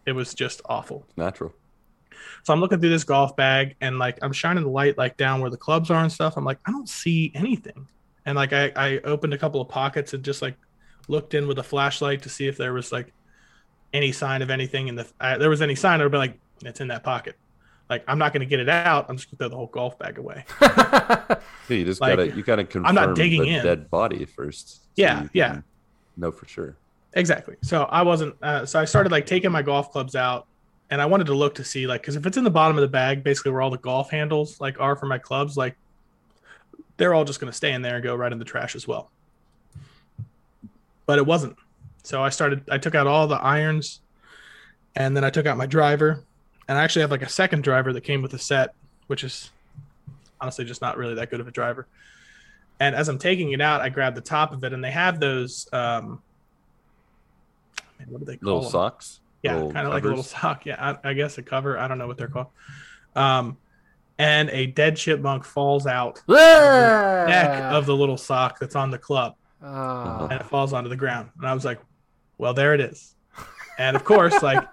It 0.05 0.13
was 0.13 0.33
just 0.33 0.61
awful. 0.65 1.05
natural. 1.17 1.53
So 2.43 2.53
I'm 2.53 2.59
looking 2.59 2.79
through 2.79 2.89
this 2.89 3.03
golf 3.03 3.35
bag 3.35 3.75
and 3.81 3.99
like 3.99 4.19
I'm 4.21 4.33
shining 4.33 4.63
the 4.63 4.69
light 4.69 4.97
like 4.97 5.17
down 5.17 5.41
where 5.41 5.49
the 5.49 5.57
clubs 5.57 5.89
are 5.91 6.01
and 6.01 6.11
stuff. 6.11 6.35
I'm 6.37 6.45
like, 6.45 6.59
I 6.65 6.71
don't 6.71 6.89
see 6.89 7.31
anything. 7.35 7.87
And 8.25 8.35
like 8.35 8.53
I, 8.53 8.71
I 8.75 8.99
opened 9.03 9.33
a 9.33 9.37
couple 9.37 9.59
of 9.61 9.67
pockets 9.69 10.13
and 10.13 10.23
just 10.23 10.41
like 10.41 10.55
looked 11.07 11.33
in 11.33 11.47
with 11.47 11.59
a 11.59 11.63
flashlight 11.63 12.21
to 12.23 12.29
see 12.29 12.47
if 12.47 12.57
there 12.57 12.73
was 12.73 12.91
like 12.91 13.13
any 13.93 14.11
sign 14.11 14.41
of 14.41 14.49
anything 14.49 14.87
in 14.87 14.95
the 14.95 15.05
uh, 15.19 15.37
there 15.37 15.49
was 15.49 15.61
any 15.61 15.75
sign 15.75 15.99
I 16.01 16.05
would 16.05 16.11
be 16.11 16.17
like, 16.17 16.39
it's 16.63 16.81
in 16.81 16.87
that 16.89 17.03
pocket. 17.03 17.35
Like 17.89 18.03
I'm 18.07 18.17
not 18.17 18.31
gonna 18.33 18.45
get 18.45 18.59
it 18.59 18.69
out. 18.69 19.07
I'm 19.09 19.17
just 19.17 19.29
gonna 19.29 19.37
throw 19.37 19.49
the 19.49 19.55
whole 19.55 19.67
golf 19.67 19.99
bag 19.99 20.17
away. 20.17 20.45
Yeah, 21.69 21.77
you 21.77 21.85
just 21.85 22.01
Like, 22.01 22.17
gotta 22.17 22.35
you 22.35 22.43
gotta 22.43 22.63
confirm 22.63 22.85
I'm 22.87 22.95
not 22.95 23.15
digging 23.15 23.41
the 23.43 23.47
in. 23.49 23.63
dead 23.63 23.89
body 23.89 24.25
first. 24.25 24.75
so 24.75 24.79
Yeah, 24.95 25.27
yeah. 25.33 25.61
Know 26.17 26.31
for 26.31 26.45
sure. 26.47 26.75
Exactly. 27.13 27.55
So 27.61 27.83
I 27.83 28.01
wasn't. 28.01 28.35
Uh, 28.41 28.65
so 28.65 28.79
I 28.79 28.85
started 28.85 29.11
like 29.11 29.25
taking 29.25 29.51
my 29.51 29.61
golf 29.61 29.91
clubs 29.91 30.15
out, 30.15 30.47
and 30.89 31.01
I 31.01 31.05
wanted 31.05 31.27
to 31.27 31.33
look 31.33 31.55
to 31.55 31.63
see 31.63 31.87
like 31.87 32.01
because 32.01 32.15
if 32.15 32.25
it's 32.25 32.37
in 32.37 32.43
the 32.43 32.51
bottom 32.51 32.77
of 32.77 32.81
the 32.81 32.87
bag, 32.87 33.23
basically 33.23 33.51
where 33.51 33.61
all 33.61 33.71
the 33.71 33.77
golf 33.77 34.11
handles 34.11 34.59
like 34.61 34.79
are 34.79 34.95
for 34.95 35.05
my 35.05 35.17
clubs, 35.17 35.57
like 35.57 35.75
they're 36.97 37.13
all 37.13 37.25
just 37.25 37.39
going 37.39 37.51
to 37.51 37.55
stay 37.55 37.73
in 37.73 37.81
there 37.81 37.95
and 37.95 38.03
go 38.03 38.15
right 38.15 38.31
in 38.31 38.39
the 38.39 38.45
trash 38.45 38.75
as 38.75 38.87
well. 38.87 39.09
But 41.05 41.17
it 41.17 41.25
wasn't. 41.25 41.57
So 42.03 42.21
I 42.21 42.29
started. 42.29 42.63
I 42.69 42.77
took 42.77 42.95
out 42.95 43.07
all 43.07 43.27
the 43.27 43.35
irons, 43.35 44.01
and 44.95 45.15
then 45.15 45.23
I 45.23 45.29
took 45.29 45.45
out 45.45 45.57
my 45.57 45.65
driver, 45.65 46.23
and 46.67 46.77
I 46.77 46.83
actually 46.83 47.01
have 47.01 47.11
like 47.11 47.21
a 47.21 47.29
second 47.29 47.63
driver 47.63 47.93
that 47.93 48.01
came 48.01 48.21
with 48.21 48.33
a 48.33 48.39
set, 48.39 48.73
which 49.07 49.23
is 49.23 49.51
honestly 50.39 50.65
just 50.65 50.81
not 50.81 50.97
really 50.97 51.15
that 51.15 51.29
good 51.29 51.39
of 51.39 51.47
a 51.47 51.51
driver. 51.51 51.87
And 52.79 52.95
as 52.95 53.07
I'm 53.07 53.17
taking 53.17 53.51
it 53.53 53.61
out, 53.61 53.81
I 53.81 53.89
grab 53.89 54.15
the 54.15 54.21
top 54.21 54.51
of 54.51 54.63
it, 54.63 54.73
and 54.73 54.83
they 54.83 54.91
have 54.91 55.19
those. 55.19 55.67
Um, 55.71 56.21
man, 57.99 58.07
what 58.09 58.19
do 58.19 58.25
they 58.25 58.37
call 58.37 58.45
Little 58.45 58.61
them? 58.61 58.71
socks. 58.71 59.19
Yeah, 59.43 59.59
kind 59.59 59.85
of 59.85 59.93
like 59.93 60.03
a 60.03 60.07
little 60.07 60.23
sock. 60.23 60.65
Yeah, 60.65 60.97
I, 61.03 61.09
I 61.09 61.13
guess 61.13 61.37
a 61.37 61.43
cover. 61.43 61.77
I 61.77 61.87
don't 61.87 61.97
know 61.97 62.07
what 62.07 62.17
they're 62.17 62.27
called. 62.29 62.47
Um, 63.15 63.57
and 64.17 64.49
a 64.51 64.67
dead 64.67 64.95
chipmunk 64.95 65.43
falls 65.43 65.85
out 65.85 66.21
neck 66.27 67.61
of 67.73 67.85
the 67.85 67.95
little 67.95 68.17
sock 68.17 68.59
that's 68.59 68.75
on 68.75 68.89
the 68.91 68.97
club, 68.97 69.35
Oh. 69.61 70.27
and 70.29 70.39
it 70.39 70.45
falls 70.45 70.73
onto 70.73 70.89
the 70.89 70.95
ground. 70.95 71.29
And 71.37 71.47
I 71.47 71.53
was 71.53 71.65
like, 71.65 71.79
"Well, 72.37 72.53
there 72.53 72.73
it 72.73 72.81
is." 72.81 73.15
And 73.77 73.95
of 73.95 74.03
course, 74.03 74.41
like 74.43 74.63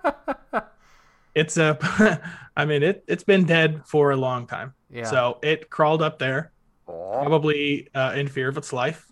it's 1.34 1.56
a, 1.56 2.20
I 2.56 2.64
mean, 2.64 2.82
it 2.82 3.04
it's 3.08 3.24
been 3.24 3.44
dead 3.44 3.82
for 3.86 4.10
a 4.12 4.16
long 4.16 4.46
time. 4.46 4.74
yeah. 4.90 5.04
So 5.04 5.38
it 5.42 5.70
crawled 5.70 6.02
up 6.02 6.18
there, 6.18 6.52
probably 6.86 7.88
uh, 7.94 8.12
in 8.16 8.28
fear 8.28 8.48
of 8.48 8.56
its 8.58 8.72
life, 8.72 9.06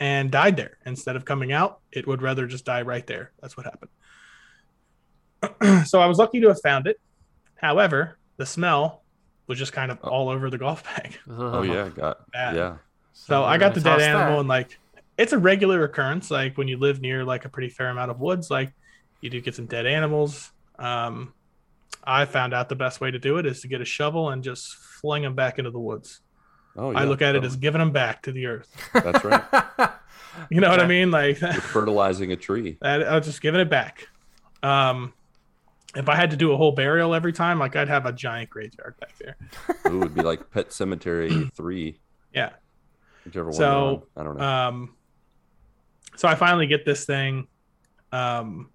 and 0.00 0.30
died 0.30 0.56
there. 0.56 0.78
Instead 0.86 1.16
of 1.16 1.24
coming 1.24 1.52
out, 1.52 1.80
it 1.92 2.06
would 2.06 2.22
rather 2.22 2.46
just 2.46 2.64
die 2.64 2.82
right 2.82 3.06
there. 3.06 3.32
That's 3.40 3.56
what 3.56 3.66
happened. 3.66 3.90
so 5.86 6.00
I 6.00 6.06
was 6.06 6.18
lucky 6.18 6.40
to 6.40 6.48
have 6.48 6.60
found 6.62 6.86
it. 6.86 7.00
However, 7.56 8.18
the 8.36 8.46
smell 8.46 9.02
was 9.46 9.58
just 9.58 9.72
kind 9.72 9.90
of 9.90 9.98
Oh. 10.02 10.08
all 10.08 10.28
over 10.28 10.50
the 10.50 10.58
golf 10.58 10.84
bag. 10.96 11.18
Oh 11.28 11.62
yeah, 11.62 11.88
got 11.88 12.30
Bad. 12.32 12.56
yeah. 12.56 12.76
So 13.12 13.44
I 13.44 13.56
got 13.58 13.74
the 13.74 13.80
dead 13.80 14.00
animal, 14.00 14.34
that. 14.34 14.40
and 14.40 14.48
like 14.48 14.78
it's 15.16 15.32
a 15.32 15.38
regular 15.38 15.84
occurrence. 15.84 16.30
Like 16.30 16.58
when 16.58 16.68
you 16.68 16.76
live 16.78 17.00
near 17.00 17.24
like 17.24 17.44
a 17.44 17.48
pretty 17.48 17.70
fair 17.70 17.88
amount 17.88 18.10
of 18.10 18.20
woods, 18.20 18.50
like 18.50 18.72
you 19.20 19.30
do 19.30 19.40
get 19.40 19.54
some 19.54 19.66
dead 19.66 19.86
animals. 19.86 20.50
Um, 20.78 21.32
I 22.04 22.26
found 22.26 22.52
out 22.54 22.68
the 22.68 22.76
best 22.76 23.00
way 23.00 23.10
to 23.10 23.18
do 23.18 23.38
it 23.38 23.46
is 23.46 23.62
to 23.62 23.68
get 23.68 23.80
a 23.80 23.84
shovel 23.84 24.30
and 24.30 24.44
just 24.44 24.74
fling 24.74 25.22
them 25.22 25.34
back 25.34 25.58
into 25.58 25.70
the 25.70 25.78
woods. 25.80 26.20
Oh 26.76 26.90
yeah. 26.90 26.98
I 27.00 27.04
look 27.04 27.22
at 27.22 27.30
it 27.30 27.38
totally. 27.38 27.46
as 27.46 27.56
giving 27.56 27.78
them 27.78 27.92
back 27.92 28.22
to 28.24 28.32
the 28.32 28.46
earth. 28.46 28.68
That's 28.92 29.24
right. 29.24 29.42
You 30.50 30.60
know 30.60 30.68
what 30.68 30.80
I 30.80 30.86
mean? 30.86 31.10
Like 31.10 31.40
You're 31.40 31.54
fertilizing 31.54 32.30
a 32.32 32.36
tree. 32.36 32.76
that, 32.82 33.08
I 33.08 33.16
was 33.16 33.26
just 33.26 33.40
giving 33.40 33.60
it 33.62 33.70
back. 33.70 34.06
Um, 34.62 35.14
if 35.96 36.08
I 36.08 36.14
had 36.16 36.30
to 36.30 36.36
do 36.36 36.52
a 36.52 36.56
whole 36.56 36.72
burial 36.72 37.14
every 37.14 37.32
time, 37.32 37.58
like 37.58 37.74
I'd 37.76 37.88
have 37.88 38.06
a 38.06 38.12
giant 38.12 38.50
graveyard 38.50 38.94
back 39.00 39.14
there. 39.18 39.36
Ooh, 39.86 39.96
it 39.96 39.98
would 40.00 40.14
be 40.14 40.22
like 40.22 40.50
Pet 40.50 40.68
Sematary 40.70 41.52
three, 41.54 41.98
Yeah. 42.34 42.50
whichever 43.24 43.46
one. 43.48 43.54
So, 43.54 44.06
they're. 44.14 44.22
I 44.22 44.24
don't 44.26 44.38
know. 44.38 44.44
Um, 44.44 44.94
so 46.16 46.28
I 46.28 46.34
finally 46.34 46.66
get 46.66 46.84
this 46.84 47.04
thing. 47.04 47.46
Um, 48.12 48.70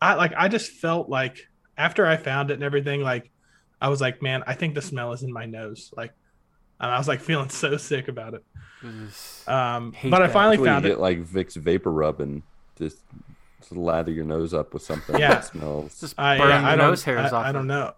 I 0.00 0.14
like 0.14 0.32
I 0.36 0.48
just 0.48 0.72
felt 0.72 1.08
like 1.08 1.48
after 1.78 2.06
I 2.06 2.16
found 2.16 2.50
it 2.50 2.54
and 2.54 2.62
everything, 2.62 3.00
like 3.02 3.30
I 3.80 3.88
was 3.88 4.00
like, 4.00 4.20
man, 4.22 4.42
I 4.46 4.54
think 4.54 4.74
the 4.74 4.82
smell 4.82 5.12
is 5.12 5.22
in 5.22 5.32
my 5.32 5.46
nose. 5.46 5.92
Like, 5.96 6.12
and 6.80 6.90
I 6.90 6.98
was 6.98 7.08
like 7.08 7.20
feeling 7.28 7.48
so 7.48 7.76
sick 7.76 8.08
about 8.08 8.34
it. 8.34 8.44
Um, 9.48 9.92
Hate 9.92 10.10
but 10.10 10.22
I 10.22 10.28
finally 10.28 10.56
That's 10.56 10.66
found 10.66 10.84
you 10.84 10.92
it. 10.92 10.98
like 10.98 11.24
Vicks 11.24 11.54
vapor 11.56 11.92
rub 11.92 12.20
and 12.20 12.42
just, 12.76 12.98
just 13.62 13.72
lather 13.76 14.10
your 14.12 14.24
nose 14.24 14.52
up 14.54 14.72
with 14.74 14.82
something 14.82 15.18
Yeah. 15.18 15.34
that 15.34 15.44
smells. 15.46 15.98
Just 16.00 16.14
I, 16.18 16.38
burn 16.38 16.48
yeah, 16.48 16.60
your 16.60 16.68
I 16.70 16.76
don't, 16.76 16.88
nose 16.90 17.04
hairs 17.04 17.32
I, 17.32 17.36
off. 17.36 17.46
I 17.46 17.52
don't 17.52 17.66
know. 17.66 17.94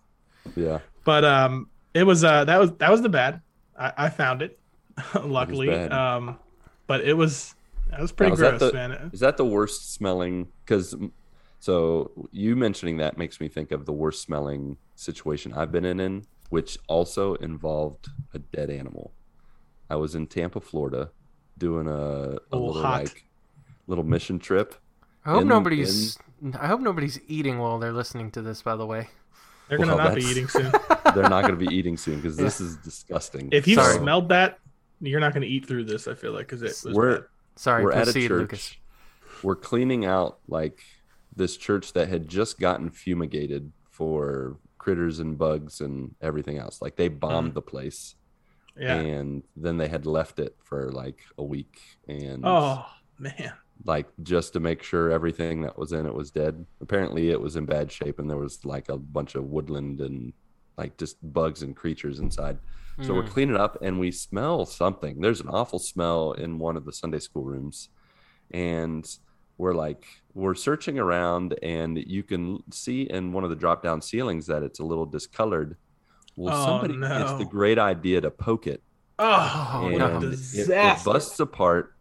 yeah. 0.57 0.79
but 1.05 1.25
um 1.25 1.69
it 1.95 2.05
was 2.05 2.23
uh 2.25 2.45
that 2.45 2.59
was 2.61 2.73
that 2.75 2.91
was 2.91 3.01
the 3.03 3.09
bad 3.09 3.41
i, 3.79 3.93
I 3.97 4.09
found 4.11 4.43
it 4.43 4.59
luckily 5.25 5.69
bad. 5.69 5.93
um 5.93 6.39
but 6.87 7.01
it 7.03 7.15
was 7.15 7.55
that 7.91 8.01
was 8.01 8.13
pretty 8.13 8.31
Now, 8.31 8.35
is 8.35 8.41
that 8.41 8.59
gross 8.59 8.71
the- 8.71 8.77
man 8.77 9.11
Is 9.13 9.21
that 9.21 9.37
the 9.37 9.45
worst 9.45 9.93
smelling? 9.95 10.49
Because 10.65 10.95
so 11.61 12.29
you 12.31 12.57
mentioning 12.57 12.97
that 12.99 13.17
makes 13.17 13.41
me 13.41 13.49
think 13.49 13.71
of 13.73 13.87
the 13.87 13.93
worst 13.93 14.23
smelling 14.23 14.77
situation 14.97 15.53
I've 15.55 15.73
been 15.73 15.85
in, 15.85 15.99
in 16.01 16.25
which 16.51 16.79
also 16.89 17.35
involved 17.37 18.09
a 18.35 18.39
dead 18.39 18.71
animal. 18.71 19.13
I 19.91 19.97
was 19.97 20.15
in 20.15 20.27
Tampa, 20.27 20.61
Florida, 20.61 21.11
doing 21.59 21.87
a, 21.89 21.93
a 21.93 22.39
Oh, 22.53 22.65
little 22.67 22.83
hot. 22.83 23.05
like 23.05 23.25
little 23.87 24.05
mission 24.05 24.39
trip. 24.39 24.75
I 25.25 25.31
hope 25.33 25.43
in- 25.43 25.49
nobody's. 25.49 26.19
I 26.61 26.67
hope 26.67 26.81
nobody's 26.81 27.19
eating 27.29 27.59
while 27.59 27.79
they're 27.79 27.93
listening 27.93 28.31
to 28.33 28.43
this. 28.43 28.61
By 28.63 28.77
the 28.77 28.85
way, 28.87 29.09
they're 29.69 29.79
gonna 29.79 29.97
Well, 29.97 30.09
not 30.09 30.15
be 30.15 30.23
eating 30.25 30.47
soon 30.49 30.71
They're 31.15 31.29
not 31.29 31.43
going 31.43 31.59
to 31.59 31.67
be 31.67 31.75
eating 31.75 31.97
soon 31.97 32.17
because 32.17 32.37
this 32.37 32.61
is 32.61 32.77
disgusting. 32.79 33.49
if 33.53 33.67
you 33.67 33.77
Sorry. 33.77 33.97
smelled 33.99 34.29
that 34.31 34.59
you're 35.01 35.21
not 35.21 35.33
gonna 35.35 35.47
eat 35.47 35.67
through 35.67 35.85
this 35.85 36.07
i 36.09 36.15
feel 36.15 36.33
like 36.33 36.49
because 36.49 36.63
it 36.63 36.87
was 36.87 36.95
we're 36.95 37.15
bad. 37.21 37.25
sorry. 37.57 37.85
we're 37.85 37.93
at 37.93 38.09
a 38.09 38.13
church. 38.13 38.31
Lucas. 38.31 38.77
We're 39.43 39.57
cleaning 39.57 40.05
out 40.07 40.39
like 40.49 40.81
this 41.37 41.57
church 41.57 41.93
that 41.95 42.09
had 42.09 42.29
just 42.29 42.59
gotten 42.61 42.91
fumigated 42.91 43.73
for 43.91 44.57
critters 44.79 45.19
and 45.21 45.37
bugs 45.39 45.81
and 45.81 46.15
everything 46.21 46.59
else. 46.59 46.81
Like 46.83 46.97
they 46.97 47.09
bombed 47.09 47.53
Mm. 47.53 47.55
the 47.55 47.63
place 47.63 48.15
yeah 48.77 48.95
and 48.97 49.43
then 49.57 49.77
they 49.79 49.87
had 49.89 50.05
left 50.05 50.39
it 50.41 50.57
for 50.63 50.91
like 50.91 51.21
a 51.39 51.45
week 51.45 51.81
and 52.09 52.43
oh 52.45 52.85
man 53.19 53.53
like 53.85 54.07
just 54.23 54.53
to 54.55 54.61
make 54.61 54.83
sure 54.83 55.11
everything 55.11 55.63
that 55.63 55.77
was 55.79 55.93
in 55.93 56.07
it 56.07 56.15
was 56.15 56.31
dead. 56.31 56.65
Apparently 56.81 57.31
it 57.31 57.41
was 57.41 57.57
in 57.57 57.67
bad 57.67 57.93
shape 57.93 58.19
and 58.19 58.29
there 58.31 58.37
was 58.39 58.65
like 58.65 58.89
a 58.89 58.97
bunch 58.97 59.35
of 59.35 59.45
woodland 59.45 60.01
and 60.01 60.33
like 60.79 60.97
just 60.97 61.17
bugs 61.33 61.63
and 61.63 61.77
creatures 61.77 62.19
inside. 62.19 62.59
So 63.03 63.13
we're 63.13 63.25
Mm. 63.25 63.29
cleaning 63.31 63.57
up 63.57 63.79
and 63.83 63.99
we 63.99 64.11
smell 64.13 64.65
something. 64.67 65.21
There's 65.21 65.41
an 65.41 65.49
awful 65.49 65.79
smell 65.81 66.33
in 66.33 66.59
one 66.59 66.77
of 66.77 66.85
the 66.85 66.93
Sunday 66.93 67.19
school 67.19 67.43
rooms. 67.45 67.89
And 68.53 69.05
we're 69.59 69.75
like, 69.75 70.05
we're 70.33 70.55
searching 70.55 70.99
around 70.99 71.59
and 71.63 71.99
you 71.99 72.23
can 72.23 72.63
see 72.73 73.03
in 73.03 73.33
one 73.33 73.45
of 73.45 73.51
the 73.51 73.57
drop 73.57 73.83
down 73.83 74.01
ceilings 74.01 74.47
that 74.47 74.63
it's 74.63 74.79
a 74.81 74.85
little 74.85 75.07
discolored. 75.07 75.77
Well, 76.37 76.55
Oh, 76.57 76.67
somebody 76.67 76.99
gets 76.99 77.33
the 77.39 77.45
great 77.45 77.79
idea 77.79 78.21
to 78.21 78.31
poke 78.31 78.67
it 78.67 78.83
oh, 79.19 79.89
and 79.89 79.99
no. 79.99 80.21
it- 80.31 80.69
it, 80.69 81.05
busts 81.05 81.39
apart 81.39 81.94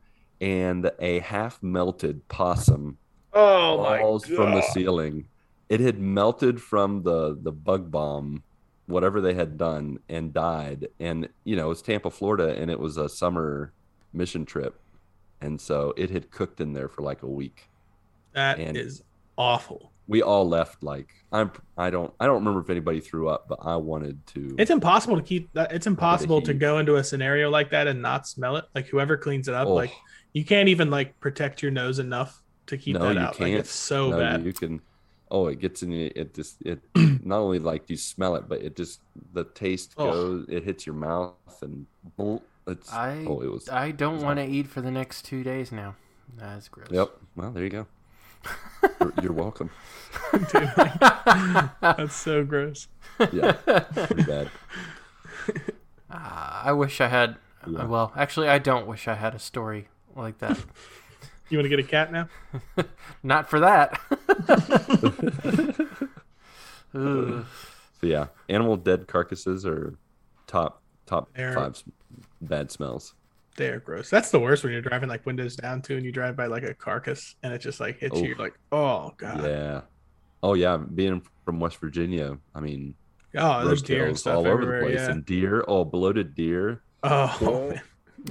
and 0.44 0.92
a 1.00 1.20
half 1.20 1.64
melted 1.64 2.28
possum 2.28 2.98
oh 3.32 3.78
falls 3.98 4.26
from 4.26 4.52
the 4.52 4.62
ceiling. 4.62 5.26
It 5.70 5.80
had 5.80 6.00
melted 6.00 6.62
from 6.62 7.04
the 7.04 7.38
the 7.42 7.52
bug 7.54 7.90
bomb, 7.90 8.44
whatever 8.88 9.22
they 9.22 9.34
had 9.34 9.58
done, 9.58 10.00
and 10.10 10.34
died. 10.34 10.90
And 11.00 11.30
you 11.46 11.56
know, 11.56 11.68
it 11.68 11.70
was 11.70 11.82
Tampa, 11.82 12.10
Florida, 12.12 12.56
and 12.60 12.70
it 12.70 12.80
was 12.80 12.98
a 12.98 13.08
summer 13.08 13.72
mission 14.12 14.46
trip, 14.46 14.80
and 15.40 15.60
so 15.62 15.94
it 15.96 16.10
had 16.10 16.30
cooked 16.30 16.60
in 16.60 16.74
there 16.74 16.90
for 16.90 17.02
like 17.04 17.24
a 17.24 17.28
week. 17.28 17.70
That 18.34 18.60
is 18.60 19.00
and- 19.00 19.06
awful 19.38 19.92
We 20.08 20.22
all 20.22 20.48
left 20.48 20.84
like 20.84 21.08
I'm. 21.32 21.52
I 21.78 21.90
don't. 21.90 22.14
I 22.20 22.26
don't 22.26 22.36
remember 22.44 22.60
if 22.60 22.70
anybody 22.70 23.00
threw 23.00 23.30
up, 23.30 23.48
but 23.48 23.60
I 23.64 23.78
wanted 23.78 24.28
to. 24.28 24.56
it's 24.60 24.70
impossible 24.72 25.16
to 25.16 25.24
keep 25.24 25.50
it's 25.56 25.88
impossible 25.88 26.42
to 26.42 26.54
go 26.54 26.80
into 26.80 26.98
a 26.98 27.04
scenario 27.04 27.50
like 27.50 27.70
that 27.72 27.88
and 27.88 28.02
not 28.02 28.28
smell 28.28 28.58
it 28.58 28.66
like 28.76 28.88
whoever 28.88 29.16
cleans 29.16 29.48
it 29.48 29.54
up 29.56 29.68
Oh, 29.70 29.74
like 29.76 29.94
you 30.34 30.44
can't 30.44 30.70
even 30.70 30.90
like 30.90 31.20
protect 31.20 31.62
your 31.62 31.72
nose 31.72 32.00
enough 32.00 32.42
to 32.68 32.78
keep 32.78 32.96
No, 32.96 33.06
that 33.08 33.14
you 33.14 33.20
out 33.20 33.40
like 33.40 33.50
can't. 33.52 33.60
it's 33.60 33.72
so 33.72 34.10
no, 34.12 34.18
bad 34.20 34.44
You 34.46 34.54
can. 34.54 34.82
Oh, 35.32 35.48
it 35.48 35.60
gets 35.60 35.82
in 35.82 35.92
you. 35.92 36.12
It 36.16 36.34
just 36.34 36.62
it 36.62 36.80
not 36.96 37.40
only 37.40 37.60
like 37.60 37.90
you 37.90 37.98
smell 37.98 38.36
it, 38.36 38.48
but 38.48 38.62
it 38.62 38.76
just 38.76 39.00
the 39.34 39.44
taste 39.46 39.94
Oh. 39.98 40.12
goes. 40.12 40.46
It 40.50 40.64
hits 40.64 40.86
your 40.86 40.96
mouth 40.96 41.34
and 41.62 41.86
It's 42.68 42.92
I 42.94 43.26
oh, 43.28 43.42
it 43.42 43.52
was. 43.52 43.68
I 43.70 43.92
don't 43.92 44.22
want 44.22 44.40
to 44.40 44.46
eat 44.46 44.68
for 44.68 44.82
the 44.82 44.92
next 44.92 45.26
two 45.26 45.44
days 45.44 45.72
now. 45.72 45.96
That's 46.38 46.68
gross. 46.68 46.88
Yep. 46.92 47.12
Well, 47.36 47.52
there 47.52 47.64
you 47.64 47.70
go. 47.70 47.88
You're, 49.00 49.14
you're 49.24 49.34
welcome. 49.34 49.70
Dude, 50.32 50.72
that's 51.82 52.16
so 52.16 52.44
gross. 52.44 52.88
Yeah, 53.32 53.54
pretty 53.54 54.24
bad. 54.28 54.50
Ah, 56.10 56.62
I 56.64 56.72
wish 56.74 57.02
I 57.02 57.08
had. 57.08 57.38
Yeah. 57.68 57.86
Well, 57.86 58.12
actually, 58.16 58.50
I 58.50 58.60
don't 58.60 58.88
wish 58.88 59.08
I 59.08 59.16
had 59.16 59.34
a 59.34 59.40
story 59.40 59.88
like 60.16 60.38
that. 60.40 60.58
You 61.50 61.58
want 61.60 61.66
to 61.66 61.70
get 61.70 61.80
a 61.80 61.84
cat 61.84 62.12
now? 62.12 62.30
Not 63.24 63.48
for 63.50 63.60
that. 63.60 64.00
So 66.94 67.46
yeah, 68.02 68.28
animal 68.50 68.76
dead 68.78 69.08
carcasses 69.08 69.66
are 69.66 69.96
top 70.48 70.82
top 71.06 71.30
They're- 71.36 71.54
five 71.54 71.82
bad 72.42 72.72
smells. 72.72 73.14
They're 73.56 73.80
gross. 73.80 74.10
That's 74.10 74.32
the 74.32 74.40
worst 74.40 74.64
when 74.64 74.74
you're 74.74 74.82
driving 74.82 75.08
like 75.10 75.26
windows 75.28 75.56
down 75.56 75.82
too, 75.84 75.96
and 75.96 76.04
you 76.06 76.12
drive 76.12 76.36
by 76.36 76.48
like 76.48 76.64
a 76.64 76.74
carcass, 76.74 77.36
and 77.44 77.54
it 77.54 77.60
just 77.60 77.80
like 77.80 78.00
hits 78.00 78.16
you. 78.16 78.22
Oof. 78.24 78.28
You're 78.30 78.38
like, 78.38 78.56
oh 78.72 79.14
god, 79.18 79.44
Yeah. 79.44 79.82
Oh 80.42 80.56
yeah, 80.56 80.78
being 80.78 81.22
from 81.46 81.60
West 81.60 81.78
Virginia, 81.78 82.38
I 82.56 82.60
mean, 82.62 82.96
oh, 83.38 83.66
there's 83.66 83.82
deer 83.84 84.08
and 84.08 84.18
stuff 84.18 84.38
all 84.38 84.48
over 84.48 84.66
the 84.66 84.72
everywhere. 84.74 84.82
place, 84.82 84.96
yeah. 85.06 85.12
and 85.12 85.24
deer. 85.26 85.64
Oh, 85.68 85.86
bloated 85.86 86.34
deer. 86.36 86.82
Oh, 87.04 87.38
Oh, 87.42 87.70
man. 87.70 87.82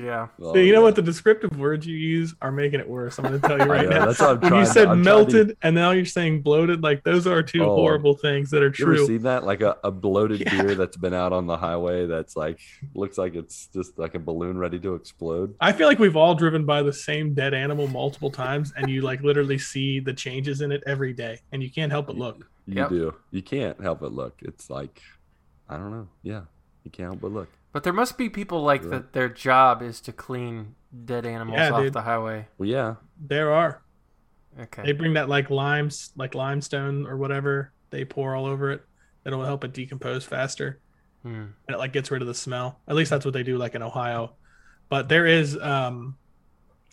Yeah. 0.00 0.28
Oh, 0.40 0.54
So 0.54 0.58
you 0.58 0.72
know 0.72 0.78
yeah. 0.78 0.84
what? 0.84 0.96
The 0.96 1.02
descriptive 1.02 1.56
words 1.58 1.86
you 1.86 1.96
use 1.96 2.34
are 2.40 2.50
making 2.52 2.80
it 2.80 2.88
worse. 2.88 3.18
I'm 3.18 3.26
going 3.26 3.40
to 3.40 3.46
tell 3.46 3.58
you 3.58 3.64
right 3.70 3.88
know, 3.88 3.98
now. 3.98 4.06
That's 4.06 4.20
what 4.20 4.30
I'm 4.30 4.40
when 4.40 4.50
trying 4.50 4.60
you 4.60 4.66
said 4.72 4.86
I'm 4.88 5.02
trying 5.02 5.26
to- 5.26 5.34
melted 5.34 5.56
and 5.62 5.74
now 5.74 5.90
you're 5.90 6.04
saying 6.04 6.42
bloated, 6.42 6.82
like 6.82 7.04
those 7.04 7.26
are 7.26 7.42
two 7.42 7.62
Oh. 7.62 7.74
horrible 7.76 8.14
things 8.16 8.50
that 8.50 8.62
are 8.62 8.72
You 8.76 8.84
ever 8.86 8.94
true. 8.96 9.06
seen 9.06 9.22
that? 9.22 9.44
Like 9.44 9.60
a, 9.60 9.76
a 9.84 9.90
bloated 9.90 10.40
Yeah. 10.40 10.62
deer 10.62 10.74
that's 10.74 10.96
been 10.96 11.14
out 11.14 11.32
on 11.32 11.46
the 11.46 11.56
highway 11.56 12.06
that's 12.06 12.36
like 12.36 12.60
looks 12.94 13.18
like 13.18 13.34
it's 13.34 13.66
just 13.66 13.98
like 13.98 14.14
a 14.14 14.18
balloon 14.18 14.56
ready 14.58 14.78
to 14.80 14.94
explode. 14.94 15.54
I 15.60 15.72
feel 15.72 15.86
like 15.88 15.98
we've 15.98 16.16
all 16.16 16.34
driven 16.34 16.64
by 16.64 16.82
the 16.82 16.92
same 16.92 17.34
dead 17.34 17.52
animal 17.54 17.86
multiple 17.88 18.30
times, 18.30 18.72
and 18.76 18.88
you 18.88 19.02
like 19.02 19.22
literally 19.22 19.58
see 19.58 20.00
the 20.00 20.12
changes 20.12 20.60
in 20.62 20.72
it 20.72 20.82
every 20.86 21.12
day, 21.12 21.40
and 21.52 21.62
you 21.62 21.70
can't 21.70 21.92
help 21.92 22.06
but 22.06 22.16
look. 22.16 22.48
You 22.66 22.76
Yep. 22.76 22.88
do. 22.88 23.14
You 23.30 23.42
can't 23.42 23.80
help 23.82 24.00
but 24.00 24.12
look. 24.12 24.38
It's 24.42 24.70
like 24.70 25.02
I 25.68 25.76
don't 25.76 25.90
know. 25.90 26.08
Yeah. 26.22 26.42
You 26.84 26.90
can't 26.90 27.08
help 27.10 27.20
but 27.20 27.32
look. 27.32 27.48
But 27.72 27.84
there 27.84 27.92
must 27.92 28.18
be 28.18 28.28
people 28.28 28.62
like 28.62 28.82
Yeah. 28.82 28.88
that. 28.90 29.12
Their 29.12 29.28
job 29.28 29.82
is 29.82 30.00
to 30.02 30.12
clean 30.12 30.74
dead 31.04 31.24
animals 31.26 31.58
Yeah, 31.58 31.70
off 31.72 31.82
dude. 31.82 31.92
the 31.92 32.02
highway. 32.02 32.48
Well 32.58 32.68
yeah. 32.68 32.96
There 33.20 33.52
are. 33.52 33.82
Okay. 34.60 34.82
They 34.84 34.92
bring 34.92 35.14
that 35.14 35.28
like 35.28 35.48
limes, 35.48 36.12
like 36.16 36.34
limestone 36.34 37.06
or 37.06 37.16
whatever. 37.16 37.72
They 37.90 38.04
pour 38.04 38.34
all 38.34 38.44
over 38.46 38.70
it. 38.70 38.82
It'll 39.24 39.44
help 39.44 39.64
it 39.64 39.72
decompose 39.72 40.24
faster. 40.24 40.80
Hmm. 41.22 41.28
and 41.68 41.74
it 41.74 41.78
like 41.78 41.92
gets 41.92 42.10
rid 42.10 42.20
of 42.20 42.26
the 42.26 42.34
smell. 42.34 42.80
At 42.88 42.96
least 42.96 43.10
that's 43.10 43.24
what 43.24 43.32
they 43.32 43.44
do 43.44 43.56
like 43.56 43.76
in 43.76 43.82
Ohio. 43.82 44.34
But 44.88 45.08
there 45.08 45.24
is 45.24 45.56
um 45.60 46.16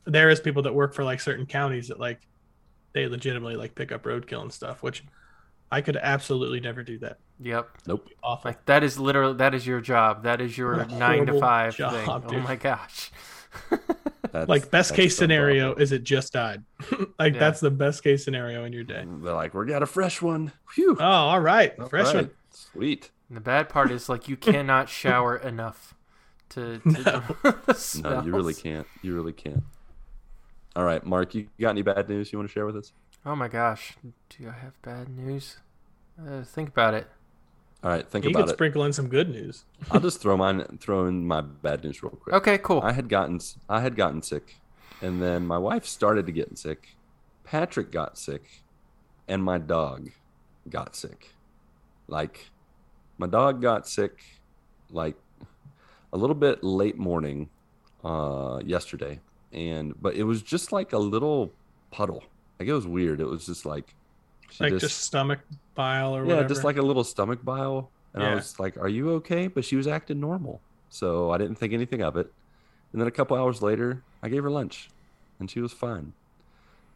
there 0.05 0.29
is 0.29 0.39
people 0.39 0.61
that 0.63 0.73
work 0.75 0.93
for 0.93 1.03
like 1.03 1.19
certain 1.19 1.47
counties 1.47 1.87
that 1.87 1.99
like 1.99 2.21
they 2.93 3.07
legitimately 3.07 3.55
like 3.55 3.73
pick 3.75 3.91
up 3.91 4.03
roadkill 4.03 4.43
and 4.43 4.53
stuff, 4.53 4.83
which 4.83 5.03
I 5.71 5.81
could 5.81 5.97
absolutely 5.97 6.59
never 6.59 6.83
do 6.83 6.97
that. 6.99 7.19
Yep. 7.39 7.69
Nope. 7.87 8.09
Awful. 8.23 8.49
Like 8.49 8.65
that 8.65 8.83
is 8.83 8.99
literally 8.99 9.35
that 9.35 9.53
is 9.53 9.65
your 9.67 9.81
job. 9.81 10.23
That 10.23 10.41
is 10.41 10.57
your 10.57 10.85
nine 10.85 11.25
to 11.27 11.33
horrible 11.33 11.39
five 11.39 11.75
job, 11.75 11.93
thing. 11.93 12.39
Oh 12.39 12.39
my 12.41 12.55
gosh. 12.55 13.11
That's, 14.31 14.47
like 14.47 14.69
best 14.69 14.93
case 14.93 15.15
so 15.15 15.21
scenario 15.23 15.71
awful. 15.71 15.81
is 15.81 15.91
it 15.91 16.03
just 16.03 16.33
died. 16.33 16.63
like 17.19 17.33
Yeah. 17.33 17.39
that's 17.39 17.59
the 17.59 17.71
best 17.71 18.03
case 18.03 18.23
scenario 18.23 18.63
in 18.63 18.73
your 18.73 18.83
day. 18.83 19.03
They're 19.07 19.33
like, 19.33 19.55
we 19.55 19.65
got 19.65 19.81
a 19.81 19.87
fresh 19.87 20.21
one. 20.21 20.51
Phew. 20.69 20.95
Oh, 20.99 21.03
all 21.03 21.39
right. 21.39 21.73
All 21.79 21.89
Fresh 21.89 22.07
right. 22.07 22.15
one. 22.15 22.31
Sweet. 22.51 23.09
And 23.27 23.37
the 23.37 23.41
bad 23.41 23.69
part 23.69 23.89
is 23.91 24.07
like 24.07 24.27
you 24.27 24.37
cannot 24.37 24.87
shower 24.87 25.35
enough 25.37 25.95
to, 26.49 26.77
to 26.79 26.89
the 26.91 28.01
No, 28.03 28.21
you 28.23 28.35
really 28.35 28.53
can't. 28.53 28.85
You 29.01 29.15
really 29.15 29.33
can't. 29.33 29.63
All 30.75 30.83
right, 30.83 31.03
Marc, 31.03 31.33
you 31.33 31.47
got 31.59 31.71
any 31.71 31.81
bad 31.81 32.07
news 32.07 32.31
you 32.31 32.37
want 32.37 32.49
to 32.49 32.53
share 32.53 32.65
with 32.67 32.75
us? 32.75 32.93
Oh 33.25 33.35
my 33.35 33.47
gosh. 33.47 33.95
Do 34.03 34.47
I 34.47 34.51
have 34.51 34.81
bad 34.81 35.09
news? 35.09 35.57
Uh, 36.19 36.43
think 36.43 36.69
about 36.69 36.93
it. 36.93 37.07
All 37.83 37.89
right, 37.89 38.09
think 38.09 38.25
about 38.25 38.29
it. 38.29 38.31
You 38.31 38.35
about 38.37 38.47
could 38.47 38.55
sprinkle 38.55 38.83
in 38.83 38.93
some 38.93 39.07
good 39.07 39.29
news. 39.29 39.63
I'll 39.91 40.01
just 40.01 40.21
throw 40.21 40.35
mine 40.35 40.79
throw 40.81 41.05
in 41.05 41.25
my 41.25 41.41
bad 41.41 41.83
news 41.83 42.03
real 42.03 42.11
quick. 42.11 42.35
Okay, 42.35 42.57
cool. 42.57 42.81
I 42.81 42.91
had 42.91 43.07
gotten 43.07 43.39
I 43.69 43.79
had 43.79 43.95
gotten 43.95 44.21
sick, 44.21 44.57
and 45.01 45.21
then 45.21 45.45
my 45.47 45.57
wife 45.57 45.85
started 45.85 46.25
to 46.25 46.31
get 46.33 46.57
sick. 46.57 46.95
Patrick 47.45 47.91
got 47.91 48.17
sick, 48.17 48.63
and 49.27 49.41
my 49.43 49.57
dog 49.57 50.09
got 50.69 50.95
sick. 50.95 51.29
Like, 52.07 52.49
my 53.17 53.27
dog 53.27 53.61
got 53.61 53.87
sick, 53.87 54.23
like 54.89 55.15
a 56.11 56.17
little 56.17 56.35
bit 56.35 56.63
late 56.63 56.97
morning, 56.97 57.49
uh, 58.03 58.59
yesterday, 58.65 59.21
and 59.53 59.93
but 60.01 60.15
it 60.15 60.23
was 60.23 60.41
just 60.41 60.73
like 60.73 60.91
a 60.91 60.97
little 60.97 61.53
puddle. 61.91 62.23
Like 62.59 62.67
it 62.67 62.73
was 62.73 62.85
weird. 62.85 63.21
It 63.21 63.27
was 63.27 63.45
just 63.45 63.65
like, 63.65 63.95
Like 64.59 64.77
just, 64.77 64.99
stomach 65.03 65.39
bile 65.75 66.15
or 66.15 66.23
yeah, 66.23 66.27
whatever. 66.35 66.49
just 66.49 66.63
like 66.63 66.77
a 66.77 66.81
little 66.81 67.03
stomach 67.03 67.43
bile. 67.43 67.89
And 68.13 68.23
I 68.23 68.35
was 68.35 68.59
like, 68.59 68.75
"Are 68.77 68.89
you 68.89 69.11
okay?" 69.11 69.47
But 69.47 69.63
she 69.63 69.75
was 69.75 69.87
acting 69.87 70.19
normal, 70.19 70.61
so 70.89 71.31
I 71.31 71.37
didn't 71.37 71.55
think 71.55 71.73
anything 71.73 72.01
of 72.01 72.17
it. 72.17 72.33
And 72.91 72.99
then 72.99 73.07
a 73.07 73.11
couple 73.11 73.37
hours 73.37 73.61
later, 73.61 74.03
I 74.23 74.29
gave 74.29 74.43
her 74.43 74.49
lunch, 74.49 74.89
and 75.39 75.49
she 75.49 75.61
was 75.61 75.71
fine. 75.71 76.13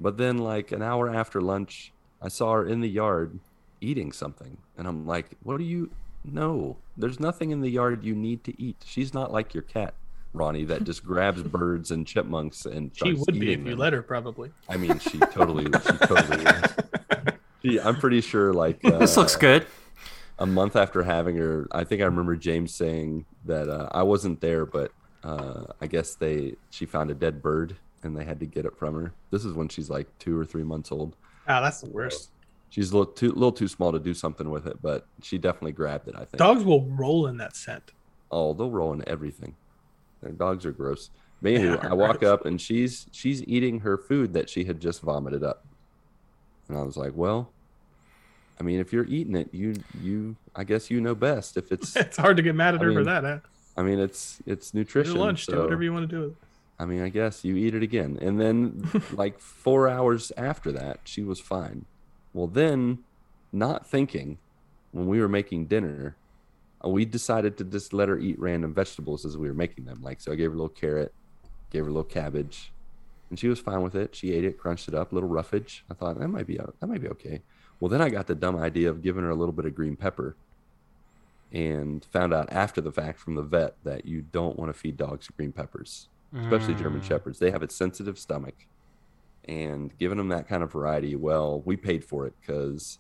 But 0.02 0.18
then, 0.18 0.40
like 0.40 0.72
an 0.72 0.82
hour 0.82 1.14
after 1.14 1.40
lunch, 1.40 1.94
I 2.22 2.30
saw 2.30 2.54
her 2.54 2.66
in 2.66 2.82
the 2.82 2.90
yard 2.90 3.40
eating 3.80 4.12
something, 4.12 4.58
and 4.76 4.88
I'm 4.88 5.06
like, 5.06 5.38
"What 5.44 5.60
do 5.60 5.64
you? 5.64 5.92
No, 6.26 6.78
there's 6.98 7.20
nothing 7.20 7.52
in 7.52 7.62
the 7.62 7.70
yard 7.70 8.04
you 8.04 8.16
need 8.16 8.44
to 8.46 8.60
eat. 8.62 8.84
She's 8.86 9.14
not 9.14 9.32
like 9.32 9.54
your 9.54 9.64
cat." 9.64 9.94
Ronnie, 10.34 10.66
that 10.66 10.84
just 10.84 11.06
grabs 11.06 11.44
birds 11.44 11.92
and 11.92 12.06
chipmunks 12.08 12.66
and 12.66 12.92
she 12.96 13.14
would 13.14 13.40
be 13.40 13.54
if 13.54 13.60
you 13.60 13.66
them. 13.72 13.78
let 13.80 13.94
her 13.94 14.02
probably. 14.02 14.52
I 14.68 14.78
mean, 14.78 14.98
she 15.00 15.18
totally, 15.20 15.66
she 15.66 15.98
totally. 16.08 16.44
is. 16.46 16.74
She, 17.64 17.80
I'm 17.80 17.96
pretty 17.96 18.22
sure, 18.22 18.52
like 18.54 18.82
this 18.82 19.16
uh, 19.18 19.22
looks 19.22 19.36
good. 19.36 19.66
a 20.40 20.46
month 20.46 20.76
after 20.76 21.04
having 21.04 21.38
her, 21.38 21.68
I 21.72 21.84
think 21.84 22.02
I 22.02 22.06
remember 22.06 22.36
James 22.36 22.74
saying 22.74 23.26
that 23.46 23.70
uh, 23.70 23.90
I 23.92 24.04
wasn't 24.04 24.42
there, 24.42 24.66
but 24.66 24.92
uh, 25.24 25.66
I 25.80 25.88
guess 25.88 26.16
they 26.16 26.56
she 26.72 26.86
found 26.86 27.10
a 27.12 27.14
dead 27.14 27.42
bird 27.42 27.76
and 28.04 28.18
they 28.18 28.26
had 28.26 28.40
to 28.42 28.46
get 28.46 28.66
it 28.66 28.76
from 28.78 28.96
her. 28.96 29.14
This 29.32 29.46
is 29.46 29.54
when 29.54 29.70
she's 29.70 29.90
like 29.90 30.08
two 30.20 30.38
or 30.38 30.46
three 30.46 30.64
months 30.64 30.92
old. 30.92 31.16
Ah, 31.48 31.62
that's 31.62 31.80
the 31.82 31.90
worst. 31.90 32.32
She's 32.70 32.92
a 32.92 32.98
little 32.98 33.14
too 33.14 33.30
little 33.32 33.52
too 33.52 33.68
small 33.68 33.92
to 33.92 34.00
do 34.00 34.14
something 34.14 34.50
with 34.50 34.66
it, 34.68 34.82
but 34.82 35.06
she 35.22 35.38
definitely 35.38 35.74
grabbed 35.74 36.08
it. 36.08 36.16
I 36.16 36.26
think. 36.26 36.38
Dogs 36.38 36.64
will 36.66 36.86
roll 36.88 37.28
in 37.28 37.38
that 37.38 37.56
scent. 37.56 37.92
Oh, 38.32 38.54
they'll 38.54 38.72
roll 38.72 38.94
in 38.94 39.08
everything. 39.08 39.56
Dogs 40.32 40.66
are 40.66 40.72
gross. 40.72 41.10
But 41.42 41.54
anyway, 41.54 41.78
I 41.82 41.94
walk 41.94 42.24
up 42.24 42.46
and 42.46 42.60
she's 42.60 43.08
she's 43.12 43.44
eating 43.44 43.82
her 43.82 43.98
food 43.98 44.34
that 44.34 44.50
she 44.50 44.64
had 44.64 44.80
just 44.80 45.02
vomited 45.02 45.44
up, 45.44 45.66
and 46.68 46.78
I 46.78 46.82
was 46.82 46.98
like, 46.98 47.12
well. 47.16 47.50
I 48.60 48.64
mean, 48.64 48.80
if 48.80 48.94
you're 48.94 49.06
eating 49.06 49.36
it, 49.36 49.50
you 49.52 49.74
you 50.00 50.36
I 50.56 50.64
guess 50.64 50.92
you 50.92 51.02
know 51.02 51.16
best. 51.16 51.58
If 51.58 51.72
it's 51.72 51.96
It's 51.96 52.18
hard 52.18 52.38
to 52.38 52.44
get 52.44 52.54
mad 52.56 52.76
at 52.76 52.82
I 52.82 52.86
her 52.86 52.94
for 52.94 53.04
that. 53.04 53.24
Huh? 53.24 53.40
I 53.76 53.82
mean, 53.82 54.00
it's 54.00 54.42
it's 54.46 54.74
nutrition. 54.74 55.16
lunch, 55.16 55.48
do 55.48 55.60
whatever 55.60 55.84
you 55.84 55.92
want 55.92 56.10
to 56.10 56.16
do 56.16 56.22
with 56.22 56.32
it. 56.32 56.38
I 56.80 56.86
mean, 56.86 57.02
I 57.02 57.10
guess 57.10 57.44
you 57.44 57.56
eat 57.56 57.76
it 57.76 57.84
again, 57.84 58.18
and 58.22 58.40
then 58.40 58.90
like 59.12 59.40
four 59.40 59.88
hours 59.88 60.32
after 60.38 60.72
that, 60.72 61.00
she 61.04 61.24
was 61.24 61.40
fine. 61.40 61.86
Well, 62.34 62.48
then, 62.48 63.00
not 63.52 63.88
thinking, 63.88 64.38
when 64.92 65.08
we 65.08 65.20
were 65.20 65.30
making 65.30 65.68
dinner, 65.68 66.16
we 66.90 67.06
decided 67.06 67.58
to 67.58 67.64
just 67.64 67.94
let 67.94 68.10
her 68.10 68.18
eat 68.18 68.40
random 68.40 68.74
vegetables 68.74 69.26
as 69.26 69.38
we 69.38 69.48
were 69.48 69.54
making 69.54 69.86
them. 69.86 70.02
Like, 70.02 70.22
so 70.22 70.32
I 70.32 70.36
gave 70.36 70.50
her 70.50 70.54
a 70.54 70.58
little 70.58 70.70
carrot, 70.70 71.14
gave 71.70 71.84
her 71.84 71.90
a 71.90 71.94
little 71.94 72.04
cabbage, 72.04 72.72
and 73.30 73.40
she 73.40 73.48
was 73.48 73.60
fine 73.60 73.82
with 73.82 73.96
it. 73.96 74.16
She 74.16 74.34
ate 74.34 74.44
it, 74.44 74.58
crunched 74.58 74.88
it 74.88 74.94
up, 74.94 75.12
a 75.12 75.16
little 75.16 75.30
roughage. 75.30 75.86
I 75.90 75.94
thought 75.94 76.20
that 76.20 76.28
might 76.28 76.48
be 76.48 76.58
that 76.58 76.88
might 76.88 77.02
be 77.02 77.10
okay. 77.10 77.42
Well, 77.80 77.90
then 77.90 78.02
I 78.02 78.10
got 78.10 78.28
the 78.28 78.36
dumb 78.36 78.58
idea 78.58 78.90
of 78.90 79.02
giving 79.02 79.24
her 79.24 79.30
a 79.30 79.36
little 79.36 79.54
bit 79.54 79.66
of 79.66 79.76
green 79.76 79.96
pepper, 79.96 80.36
and 81.52 82.04
found 82.06 82.34
out 82.34 82.52
after 82.52 82.82
the 82.82 82.92
fact 82.92 83.20
from 83.20 83.36
the 83.36 83.42
vet 83.42 83.76
that 83.84 84.06
you 84.06 84.22
don't 84.22 84.58
want 84.58 84.70
to 84.70 84.78
feed 84.78 84.98
dogs 84.98 85.28
green 85.36 85.52
peppers 85.52 86.08
especially 86.36 86.74
German 86.74 87.00
Mm. 87.00 87.04
Shepherds. 87.04 87.38
They 87.38 87.52
have 87.52 87.62
a 87.62 87.70
sensitive 87.70 88.18
stomach, 88.18 88.66
and 89.46 89.96
giving 90.00 90.18
them 90.18 90.30
that 90.30 90.48
kind 90.48 90.64
of 90.64 90.72
variety, 90.72 91.16
well, 91.16 91.62
we 91.62 91.78
paid 91.78 92.04
for 92.04 92.26
it 92.26 92.34
because, 92.42 92.98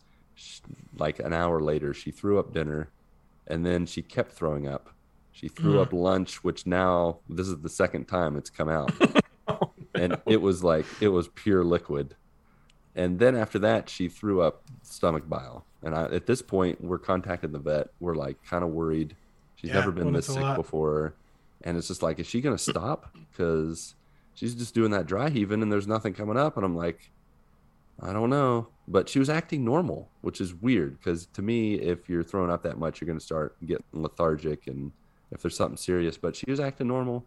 like 0.98 1.18
an 1.18 1.34
hour 1.34 1.60
later, 1.60 1.96
she 1.96 2.12
threw 2.12 2.38
up 2.38 2.54
dinner, 2.54 2.90
and 3.48 3.66
then 3.66 3.86
she 3.86 4.02
kept 4.02 4.32
throwing 4.34 4.68
up. 4.68 4.90
She 5.32 5.48
threw 5.48 5.74
Mm. 5.76 5.82
up 5.82 5.94
lunch, 5.94 6.44
which 6.44 6.66
now 6.68 7.20
this 7.28 7.48
is 7.48 7.60
the 7.62 7.70
second 7.70 8.06
time 8.06 8.38
it's 8.38 8.50
come 8.50 8.70
out, 8.70 8.92
and 9.96 10.18
it 10.28 10.42
was 10.42 10.64
like 10.64 10.86
it 11.02 11.08
was 11.10 11.28
pure 11.30 11.64
liquid. 11.64 12.16
And 12.96 13.18
then 13.18 13.36
after 13.36 13.58
that, 13.60 13.90
she 13.90 14.08
threw 14.08 14.42
up 14.42 14.62
stomach 14.84 15.28
bile. 15.28 15.66
And 15.82 15.96
I, 15.96 16.04
at 16.06 16.28
this 16.28 16.44
point, 16.44 16.80
we're 16.84 17.00
contacting 17.00 17.52
the 17.52 17.58
vet. 17.60 17.88
We're 18.00 18.14
like 18.14 18.38
kind 18.48 18.64
of 18.64 18.70
worried. 18.70 19.16
She's 19.56 19.70
Yeah, 19.70 19.76
never 19.80 19.92
been 19.92 20.14
this 20.14 20.28
sick 20.28 20.56
before. 20.56 21.16
And 21.64 21.76
it's 21.76 21.88
just 21.88 22.04
like, 22.04 22.20
is 22.20 22.28
she 22.28 22.40
going 22.42 22.56
to 22.56 22.62
stop? 22.64 23.16
Because 23.32 23.96
she's 24.36 24.54
just 24.54 24.76
doing 24.76 24.92
that 24.92 25.08
dry 25.08 25.30
heaving 25.32 25.64
and 25.64 25.72
there's 25.72 25.88
nothing 25.88 26.14
coming 26.14 26.38
up. 26.38 26.56
And 26.56 26.64
I'm 26.66 26.76
like, 26.76 27.12
I 28.02 28.14
don't 28.14 28.30
know. 28.30 28.68
But 28.88 29.08
she 29.08 29.20
was 29.20 29.30
acting 29.30 29.64
normal, 29.64 30.10
which 30.22 30.42
is 30.42 30.54
weird 30.54 30.98
because 30.98 31.28
to 31.28 31.42
me, 31.42 31.76
if 31.76 32.10
you're 32.10 32.24
throwing 32.24 32.52
up 32.52 32.64
that 32.64 32.78
much, 32.78 33.00
you're 33.00 33.06
going 33.06 33.20
to 33.20 33.24
start 33.24 33.56
getting 33.66 33.86
lethargic 33.94 34.68
and 34.68 34.92
if 35.32 35.42
there's 35.42 35.56
something 35.56 35.78
serious. 35.78 36.18
But 36.18 36.36
she 36.36 36.50
was 36.50 36.60
acting 36.60 36.88
normal. 36.88 37.26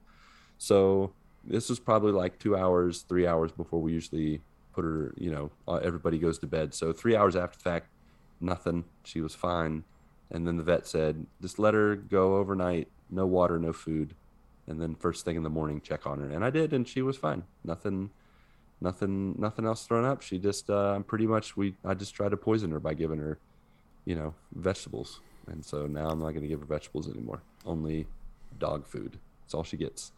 So 0.59 1.13
this 1.45 1.71
was 1.71 1.79
probably 1.79 2.13
like 2.13 2.39
two 2.39 2.57
hours, 2.57 3.03
three 3.03 3.27
hours 3.27 3.53
before 3.53 3.81
we 3.81 3.93
usually 3.93 4.43
put 4.75 4.85
her. 4.85 5.15
You 5.17 5.31
know, 5.31 5.51
uh, 5.67 5.77
everybody 5.77 6.19
goes 6.19 6.39
to 6.41 6.47
bed. 6.47 6.75
So 6.75 6.93
three 6.93 7.17
hours 7.17 7.37
after 7.37 7.57
the 7.57 7.63
fact, 7.63 7.89
nothing. 8.41 8.85
She 9.05 9.21
was 9.21 9.35
fine. 9.35 9.85
And 10.31 10.47
then 10.47 10.57
the 10.57 10.63
vet 10.63 10.87
said, 10.87 11.27
just 11.41 11.59
let 11.59 11.75
her 11.75 11.97
go 11.97 12.37
overnight. 12.37 12.89
No 13.11 13.27
water, 13.27 13.59
no 13.59 13.73
food. 13.73 14.15
And 14.67 14.81
then 14.81 14.97
first 14.97 15.25
thing 15.25 15.37
in 15.37 15.45
the 15.45 15.51
morning, 15.51 15.81
check 15.81 16.07
on 16.07 16.19
her. 16.19 16.29
And 16.29 16.45
I 16.45 16.51
did, 16.51 16.73
and 16.73 16.87
she 16.87 17.01
was 17.01 17.17
fine. 17.17 17.45
Nothing, 17.65 18.11
nothing, 18.81 19.35
nothing 19.39 19.67
else 19.67 19.87
thrown 19.87 20.05
up. 20.05 20.23
She 20.23 20.39
just, 20.39 20.69
uh, 20.71 21.01
pretty 21.01 21.27
much, 21.27 21.57
we, 21.57 21.75
I 21.85 21.95
just 21.95 22.15
tried 22.15 22.31
to 22.31 22.37
poison 22.37 22.71
her 22.73 22.81
by 22.81 22.95
giving 22.95 23.19
her, 23.19 23.39
you 24.05 24.15
know, 24.17 24.35
vegetables. 24.55 25.21
And 25.49 25.65
so 25.65 25.87
now 25.87 26.09
I'm 26.09 26.19
not 26.19 26.31
going 26.31 26.43
to 26.43 26.49
give 26.49 26.61
her 26.61 26.67
vegetables 26.67 27.09
anymore. 27.09 27.43
Only 27.65 28.07
dog 28.59 28.87
food. 28.87 29.19
That's 29.43 29.55
all 29.55 29.63
she 29.65 29.77
gets. 29.77 30.13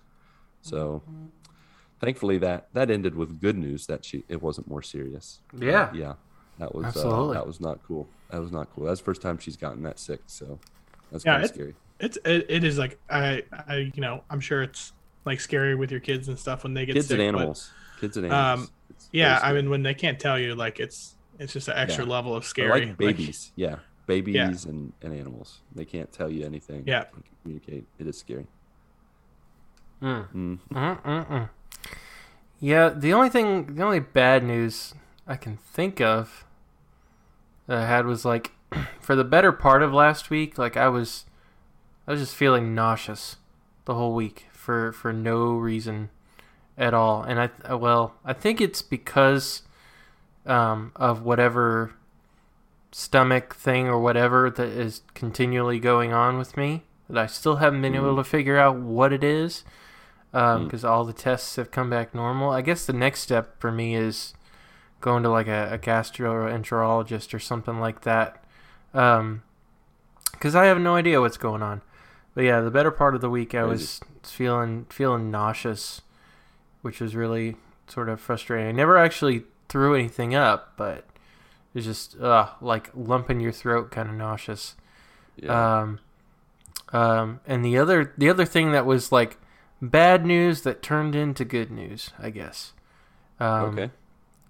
So 0.62 1.02
thankfully 2.00 2.38
that 2.38 2.68
that 2.72 2.90
ended 2.90 3.14
with 3.14 3.40
good 3.40 3.56
news 3.56 3.86
that 3.86 4.04
she 4.04 4.24
it 4.28 4.40
wasn't 4.42 4.68
more 4.68 4.82
serious. 4.82 5.40
But, 5.52 5.62
Yeah. 5.66 5.90
yeah. 5.94 6.14
That 6.58 6.74
was 6.74 6.86
Absolutely. 6.86 7.36
Uh, 7.36 7.40
that 7.40 7.46
was 7.46 7.60
not 7.60 7.78
cool. 7.86 8.08
That 8.30 8.40
was 8.40 8.50
not 8.50 8.68
cool. 8.74 8.84
That's 8.86 9.00
the 9.00 9.04
first 9.04 9.22
time 9.22 9.38
she's 9.38 9.56
gotten 9.56 9.82
that 9.84 9.98
sick. 9.98 10.20
So 10.26 10.58
that's 11.12 11.24
Yeah, 11.24 11.34
kind 11.34 11.44
of 11.44 11.50
scary. 11.50 11.74
It's 12.00 12.18
it, 12.24 12.46
it 12.48 12.64
is 12.64 12.78
like 12.78 12.98
I 13.10 13.44
I 13.68 13.90
you 13.94 14.00
know 14.00 14.22
I'm 14.30 14.40
sure 14.40 14.62
it's 14.62 14.92
like 15.24 15.40
scary 15.40 15.74
with 15.74 15.90
your 15.90 16.00
kids 16.00 16.28
and 16.28 16.38
stuff 16.38 16.64
when 16.64 16.74
they 16.74 16.86
get 16.86 16.94
Kids 16.94 17.08
sick. 17.08 17.18
and 17.20 17.32
but, 17.32 17.38
animals. 17.38 17.70
Kids 18.00 18.16
and 18.16 18.26
animals. 18.26 18.60
um, 18.68 18.74
It's 18.90 19.08
yeah, 19.12 19.40
I 19.42 19.52
mean 19.52 19.70
when 19.70 19.82
they 19.82 19.94
can't 19.94 20.18
tell 20.20 20.38
you 20.38 20.54
like 20.54 20.80
it's 20.80 21.14
it's 21.38 21.52
just 21.52 21.68
an 21.68 21.76
extra 21.76 22.04
Yeah. 22.04 22.10
level 22.10 22.34
of 22.34 22.42
They're 22.42 22.48
scary. 22.48 22.86
like 22.86 22.96
babies. 22.98 23.52
yeah, 23.56 23.76
babies 24.06 24.34
Yeah. 24.34 24.48
and, 24.70 24.92
and 25.02 25.14
animals. 25.14 25.60
They 25.74 25.84
can't 25.84 26.10
tell 26.12 26.30
you 26.30 26.44
anything. 26.44 26.82
Yeah. 26.86 27.04
They 27.04 27.10
can 27.10 27.22
communicate. 27.42 27.84
It 27.98 28.06
is 28.06 28.18
scary. 28.18 28.46
Mm. 30.02 30.28
Mm. 30.32 30.58
Mm-mm-mm. 30.70 31.48
Yeah, 32.60 32.88
the 32.88 33.12
only 33.12 33.28
thing, 33.28 33.74
the 33.76 33.82
only 33.82 34.00
bad 34.00 34.42
news 34.44 34.94
I 35.26 35.36
can 35.36 35.56
think 35.56 36.00
of 36.00 36.44
that 37.66 37.78
I 37.78 37.86
had 37.86 38.06
was 38.06 38.24
like, 38.24 38.52
for 39.00 39.14
the 39.14 39.24
better 39.24 39.52
part 39.52 39.82
of 39.82 39.92
last 39.92 40.30
week, 40.30 40.58
like 40.58 40.76
I 40.76 40.88
was, 40.88 41.24
I 42.06 42.12
was 42.12 42.20
just 42.20 42.34
feeling 42.34 42.74
nauseous 42.74 43.36
the 43.84 43.94
whole 43.94 44.14
week 44.14 44.46
for 44.52 44.92
for 44.92 45.12
no 45.12 45.52
reason 45.56 46.10
at 46.78 46.94
all, 46.94 47.22
and 47.22 47.40
I 47.40 47.50
uh, 47.70 47.76
well, 47.76 48.14
I 48.24 48.32
think 48.32 48.60
it's 48.60 48.80
because 48.80 49.62
um, 50.46 50.92
of 50.96 51.22
whatever 51.22 51.92
stomach 52.90 53.54
thing 53.54 53.86
or 53.86 54.00
whatever 54.00 54.48
that 54.48 54.68
is 54.68 55.02
continually 55.12 55.78
going 55.78 56.12
on 56.12 56.38
with 56.38 56.56
me 56.56 56.84
that 57.08 57.18
I 57.18 57.26
still 57.26 57.56
haven't 57.56 57.82
been 57.82 57.94
able 57.94 58.16
to 58.16 58.24
figure 58.24 58.58
out 58.58 58.76
what 58.76 59.12
it 59.12 59.22
is 59.22 59.64
because 60.32 60.84
all 60.84 61.04
the 61.04 61.12
tests 61.12 61.56
have 61.56 61.70
come 61.70 61.90
back 61.90 62.14
normal. 62.14 62.50
I 62.50 62.62
guess 62.62 62.84
the 62.86 62.92
next 62.92 63.20
step 63.20 63.60
for 63.60 63.72
me 63.72 63.94
is 63.94 64.34
going 65.00 65.22
to 65.22 65.30
like 65.30 65.46
a, 65.48 65.72
a 65.72 65.78
gastroenterologist 65.78 67.32
or 67.32 67.38
something 67.38 67.80
like 67.80 68.02
that 68.02 68.44
because 68.92 70.54
I 70.54 70.66
have 70.66 70.80
no 70.80 70.96
idea 70.96 71.20
what's 71.20 71.36
going 71.36 71.62
on. 71.62 71.82
But 72.34 72.44
yeah, 72.44 72.60
the 72.60 72.70
better 72.70 72.90
part 72.90 73.14
of 73.14 73.20
the 73.20 73.30
week 73.30 73.54
I 73.54 73.64
was 73.64 74.00
feeling 74.22 74.86
feeling 74.90 75.30
nauseous, 75.30 76.02
which 76.88 77.02
was 77.02 77.14
really 77.14 77.54
sort 77.86 78.08
of 78.08 78.18
frustrating. 78.18 78.66
I 78.66 78.72
never 78.72 78.96
actually 78.96 79.42
threw 79.68 79.94
anything 79.94 80.34
up, 80.34 80.72
but 80.78 80.96
it 80.96 81.04
was 81.74 81.84
just 81.84 82.18
uh, 82.18 82.48
like 82.62 82.88
lump 82.94 83.28
in 83.28 83.40
your 83.40 83.52
throat, 83.52 83.90
kind 83.90 84.08
of 84.08 84.14
nauseous. 84.14 84.74
Yeah. 85.36 85.80
Um, 85.80 86.00
um, 86.94 87.40
and 87.46 87.62
the 87.62 87.76
other 87.76 88.14
the 88.16 88.30
other 88.30 88.46
thing 88.46 88.72
that 88.72 88.86
was 88.86 89.12
like 89.12 89.36
bad 89.82 90.24
news 90.24 90.62
that 90.62 90.80
turned 90.80 91.14
into 91.14 91.44
good 91.44 91.70
news, 91.70 92.08
I 92.18 92.30
guess. 92.30 92.72
Um, 93.38 93.78
okay. 93.78 93.90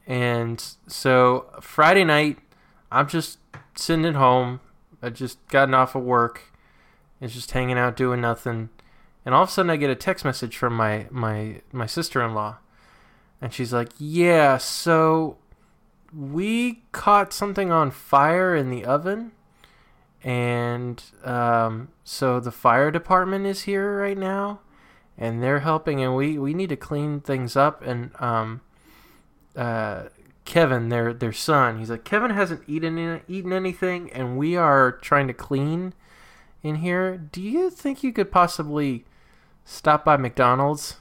And 0.06 0.64
so 0.86 1.46
Friday 1.60 2.04
night, 2.04 2.38
I'm 2.92 3.08
just 3.08 3.40
sitting 3.74 4.04
at 4.04 4.14
home. 4.14 4.60
I 5.02 5.10
just 5.10 5.44
gotten 5.48 5.74
off 5.74 5.96
of 5.96 6.04
work. 6.04 6.52
It's 7.20 7.34
just 7.34 7.50
hanging 7.50 7.78
out 7.78 7.96
doing 7.96 8.20
nothing. 8.20 8.68
And 9.28 9.34
all 9.34 9.42
of 9.42 9.50
a 9.50 9.52
sudden, 9.52 9.68
I 9.68 9.76
get 9.76 9.90
a 9.90 9.94
text 9.94 10.24
message 10.24 10.56
from 10.56 10.74
my 10.74 11.06
my 11.10 11.60
my 11.70 11.84
sister 11.84 12.24
in 12.24 12.32
law, 12.32 12.60
and 13.42 13.52
she's 13.52 13.74
like, 13.74 13.90
"Yeah, 13.98 14.56
so 14.56 15.36
we 16.16 16.84
caught 16.92 17.34
something 17.34 17.70
on 17.70 17.90
fire 17.90 18.56
in 18.56 18.70
the 18.70 18.86
oven." 18.86 19.32
And 20.24 21.02
um, 21.24 21.88
so 22.04 22.40
the 22.40 22.50
fire 22.50 22.90
department 22.90 23.44
is 23.44 23.64
here 23.64 24.00
right 24.00 24.16
now, 24.16 24.60
and 25.18 25.42
they're 25.42 25.60
helping, 25.60 26.02
and 26.02 26.16
we, 26.16 26.38
we 26.38 26.54
need 26.54 26.70
to 26.70 26.76
clean 26.76 27.20
things 27.20 27.54
up. 27.54 27.82
And 27.82 28.12
um, 28.18 28.62
uh, 29.54 30.04
Kevin, 30.46 30.88
their 30.88 31.12
their 31.12 31.34
son, 31.34 31.78
he's 31.78 31.90
like, 31.90 32.04
Kevin 32.04 32.30
hasn't 32.30 32.62
eaten 32.66 33.20
eaten 33.28 33.52
anything, 33.52 34.10
and 34.10 34.38
we 34.38 34.56
are 34.56 34.90
trying 34.90 35.26
to 35.26 35.34
clean 35.34 35.92
in 36.62 36.76
here. 36.76 37.18
Do 37.18 37.42
you 37.42 37.68
think 37.68 38.02
you 38.02 38.10
could 38.14 38.32
possibly 38.32 39.04
stop 39.68 40.04
by 40.04 40.16
McDonald's 40.16 40.96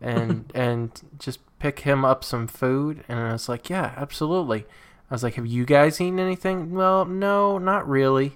and 0.00 0.50
and 0.54 1.00
just 1.18 1.38
pick 1.58 1.80
him 1.80 2.04
up 2.04 2.24
some 2.24 2.46
food? 2.46 3.04
And 3.08 3.18
I 3.18 3.32
was 3.32 3.48
like, 3.48 3.70
yeah, 3.70 3.94
absolutely. 3.96 4.66
I 5.10 5.14
was 5.14 5.22
like, 5.22 5.34
have 5.34 5.46
you 5.46 5.64
guys 5.64 6.00
eaten 6.00 6.18
anything? 6.18 6.72
Well, 6.72 7.04
no, 7.04 7.58
not 7.58 7.88
really. 7.88 8.32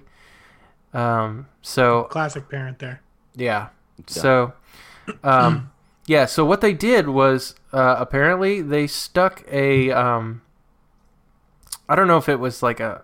Um, 0.93 1.47
so 1.61 2.03
Classic 2.03 2.47
parent 2.49 2.79
there. 2.79 3.01
yeah. 3.35 3.69
So, 4.05 4.53
um, 5.23 5.71
yeah. 6.07 6.25
So 6.25 6.45
what 6.45 6.61
they 6.61 6.73
did 6.73 7.09
was 7.09 7.55
uh, 7.73 7.95
apparently 7.97 8.61
they 8.61 8.87
stuck 8.87 9.43
a 9.51 9.91
um, 9.91 10.41
I 11.89 11.95
don't 11.95 12.07
know 12.07 12.17
if 12.17 12.29
it 12.29 12.39
was 12.39 12.61
like 12.61 12.79
a 12.79 13.03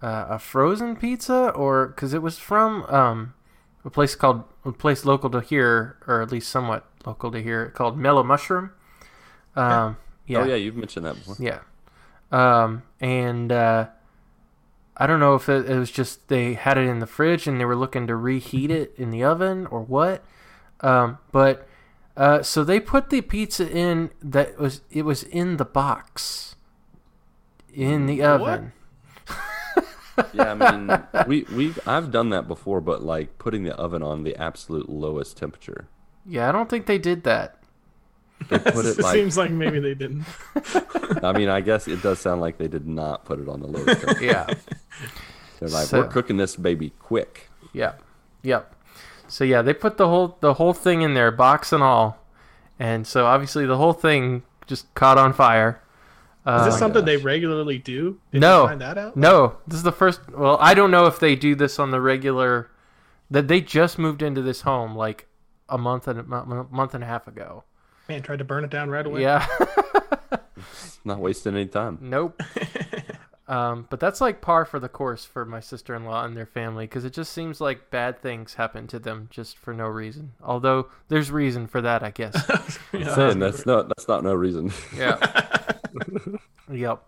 uh, 0.00 0.26
a 0.30 0.38
frozen 0.38 0.96
pizza 0.96 1.50
or 1.50 1.88
because 1.88 2.14
it 2.14 2.22
was 2.22 2.38
from 2.38 2.84
um, 2.84 3.34
a 3.84 3.90
place 3.90 4.14
called 4.14 4.44
a 4.68 4.72
place 4.72 5.04
local 5.04 5.30
to 5.30 5.40
here 5.40 5.96
or 6.06 6.22
at 6.22 6.30
least 6.30 6.48
somewhat 6.48 6.84
local 7.04 7.30
to 7.30 7.42
here 7.42 7.70
called 7.70 7.98
Mellow 7.98 8.22
Mushroom. 8.22 8.70
Um, 9.56 9.96
yeah. 10.26 10.38
Oh 10.38 10.44
yeah, 10.44 10.54
you've 10.54 10.76
mentioned 10.76 11.06
that 11.06 11.14
before. 11.14 11.36
Yeah. 11.38 11.60
Um, 12.30 12.82
and 13.00 13.50
uh, 13.50 13.86
I 14.96 15.06
don't 15.06 15.20
know 15.20 15.34
if 15.34 15.48
it, 15.48 15.68
it 15.68 15.78
was 15.78 15.90
just 15.90 16.28
they 16.28 16.54
had 16.54 16.76
it 16.76 16.86
in 16.86 16.98
the 16.98 17.06
fridge 17.06 17.46
and 17.46 17.60
they 17.60 17.64
were 17.64 17.76
looking 17.76 18.06
to 18.06 18.16
reheat 18.16 18.70
it 18.70 18.94
in 18.96 19.10
the 19.10 19.24
oven 19.24 19.66
or 19.66 19.80
what. 19.80 20.22
Um, 20.80 21.18
but 21.32 21.66
uh, 22.16 22.42
so 22.42 22.64
they 22.64 22.80
put 22.80 23.10
the 23.10 23.20
pizza 23.20 23.68
in 23.68 24.10
that 24.20 24.58
was 24.58 24.82
it 24.90 25.02
was 25.02 25.22
in 25.22 25.56
the 25.56 25.64
box 25.64 26.56
in 27.72 28.06
the 28.06 28.22
oven. 28.22 28.72
Yeah, 30.34 30.52
I 30.52 30.54
mean, 30.54 31.02
we 31.26 31.42
we 31.54 31.74
I've 31.86 32.10
done 32.10 32.30
that 32.30 32.48
before, 32.48 32.80
but 32.80 33.02
like 33.02 33.38
putting 33.38 33.64
the 33.64 33.74
oven 33.74 34.02
on 34.02 34.24
the 34.24 34.36
absolute 34.36 34.88
lowest 34.88 35.36
temperature. 35.36 35.88
Yeah, 36.26 36.48
I 36.48 36.52
don't 36.52 36.68
think 36.68 36.86
they 36.86 36.98
did 36.98 37.24
that. 37.24 37.62
They 38.48 38.58
put 38.58 38.84
it 38.86 38.98
it 38.98 38.98
like 39.02 39.14
seems 39.14 39.36
like 39.36 39.50
maybe 39.50 39.80
they 39.80 39.94
didn't. 39.94 40.24
I 41.22 41.32
mean, 41.32 41.48
I 41.48 41.60
guess 41.60 41.88
it 41.88 42.02
does 42.02 42.18
sound 42.20 42.40
like 42.40 42.58
they 42.58 42.68
did 42.68 42.86
not 42.86 43.24
put 43.24 43.40
it 43.40 43.48
on 43.48 43.60
the 43.60 43.66
lowest 43.66 44.00
temperature. 44.00 44.24
Yeah. 44.24 44.46
They're 45.60 45.68
like, 45.68 45.86
So- 45.86 46.00
we're 46.00 46.08
cooking 46.08 46.36
this 46.36 46.54
baby 46.56 46.90
quick. 46.98 47.50
Yeah. 47.72 47.94
Yep. 48.42 48.74
So 49.26 49.44
yeah, 49.44 49.60
they 49.62 49.74
put 49.74 49.96
the 49.98 50.08
whole 50.08 50.36
the 50.40 50.54
whole 50.54 50.72
thing 50.72 51.02
in 51.02 51.14
there, 51.14 51.30
box 51.30 51.72
and 51.72 51.82
all, 51.82 52.18
and 52.78 53.06
so 53.06 53.26
obviously 53.26 53.66
the 53.66 53.76
whole 53.76 53.92
thing 53.92 54.42
just 54.66 54.92
caught 54.94 55.18
on 55.18 55.32
fire. 55.32 55.82
Is 56.48 56.64
this 56.64 56.74
Uh, 56.74 56.78
something 56.78 57.04
they 57.04 57.16
regularly 57.18 57.76
do? 57.78 58.18
Did 58.32 58.40
No. 58.40 58.62
you 58.62 58.68
find 58.68 58.80
that 58.80 58.96
out? 58.96 59.16
no, 59.16 59.56
this 59.66 59.76
is 59.76 59.82
the 59.82 59.92
first. 59.92 60.20
Well, 60.30 60.56
I 60.60 60.72
don't 60.74 60.90
know 60.90 61.06
if 61.06 61.20
they 61.20 61.36
do 61.36 61.54
this 61.54 61.78
on 61.78 61.90
the 61.90 62.00
regular. 62.00 62.70
That 63.30 63.46
they 63.48 63.60
just 63.60 63.98
moved 63.98 64.22
into 64.22 64.40
this 64.40 64.62
home 64.62 64.96
like 64.96 65.26
a 65.68 65.76
month 65.76 66.08
and 66.08 66.18
a 66.20 66.22
month 66.24 66.94
and 66.94 67.04
a 67.04 67.06
half 67.06 67.28
ago. 67.28 67.64
Man, 68.08 68.22
tried 68.22 68.38
to 68.38 68.44
burn 68.44 68.64
it 68.64 68.70
down 68.70 68.88
right 68.88 69.04
away. 69.04 69.20
Yeah. 69.20 69.46
Not 71.04 71.18
wasting 71.20 71.54
any 71.54 71.66
time. 71.66 71.98
nope. 72.00 72.40
Um, 73.50 73.86
but 73.88 73.98
that's 73.98 74.20
like 74.20 74.42
par 74.42 74.66
for 74.66 74.78
the 74.78 74.90
course 74.90 75.24
for 75.24 75.46
my 75.46 75.60
sister-in-law 75.60 76.22
and 76.26 76.36
their 76.36 76.44
family 76.44 76.84
because 76.84 77.06
it 77.06 77.14
just 77.14 77.32
seems 77.32 77.62
like 77.62 77.88
bad 77.90 78.20
things 78.20 78.52
happen 78.52 78.86
to 78.88 78.98
them 78.98 79.28
just 79.30 79.56
for 79.56 79.72
no 79.72 79.86
reason. 79.86 80.32
Although 80.42 80.88
there's 81.08 81.30
reason 81.30 81.66
for 81.66 81.80
that, 81.80 82.02
I 82.02 82.10
guess. 82.10 82.34
Yeah, 82.92 83.14
Saying 83.14 83.38
that's 83.38 83.64
not 83.64 83.88
that's 83.88 84.06
not 84.06 84.22
no 84.22 84.34
reason. 84.34 84.70
Yeah. 84.94 85.16
yep. 86.70 87.02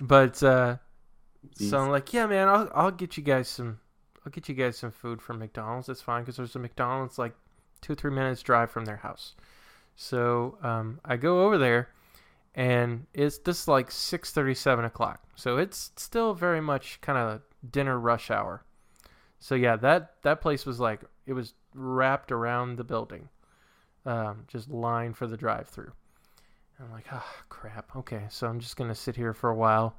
But 0.00 0.42
uh, 0.42 0.76
so 1.54 1.78
I'm 1.78 1.90
like, 1.90 2.12
yeah, 2.12 2.26
man, 2.26 2.48
I'll 2.48 2.70
I'll 2.74 2.90
get 2.90 3.16
you 3.16 3.22
guys 3.22 3.48
some, 3.48 3.80
I'll 4.24 4.32
get 4.32 4.48
you 4.48 4.54
guys 4.54 4.76
some 4.78 4.90
food 4.90 5.20
from 5.20 5.38
McDonald's. 5.38 5.86
That's 5.86 6.02
fine 6.02 6.22
because 6.22 6.36
there's 6.36 6.56
a 6.56 6.58
McDonald's 6.58 7.18
like 7.18 7.34
two 7.80 7.94
three 7.94 8.10
minutes 8.10 8.42
drive 8.42 8.70
from 8.70 8.84
their 8.84 8.98
house. 8.98 9.34
So 9.94 10.58
um, 10.62 11.00
I 11.04 11.16
go 11.16 11.44
over 11.44 11.58
there, 11.58 11.88
and 12.54 13.06
it's 13.14 13.38
this 13.38 13.62
is 13.62 13.68
like 13.68 13.90
six 13.90 14.32
thirty, 14.32 14.54
seven 14.54 14.84
o'clock. 14.84 15.22
So 15.34 15.56
it's 15.58 15.92
still 15.96 16.34
very 16.34 16.60
much 16.60 17.00
kind 17.00 17.18
of 17.18 17.42
dinner 17.70 17.98
rush 17.98 18.30
hour. 18.30 18.64
So 19.38 19.54
yeah, 19.54 19.76
that 19.76 20.22
that 20.22 20.40
place 20.40 20.66
was 20.66 20.80
like 20.80 21.00
it 21.26 21.32
was 21.32 21.54
wrapped 21.74 22.32
around 22.32 22.76
the 22.76 22.84
building. 22.84 23.28
um, 24.06 24.44
just 24.46 24.70
line 24.70 25.12
for 25.12 25.26
the 25.26 25.36
drive-through. 25.36 25.92
I'm 26.80 26.92
like, 26.92 27.06
oh 27.12 27.24
crap. 27.48 27.94
Okay, 27.96 28.24
so 28.28 28.46
I'm 28.46 28.60
just 28.60 28.76
gonna 28.76 28.94
sit 28.94 29.16
here 29.16 29.32
for 29.32 29.50
a 29.50 29.54
while. 29.56 29.96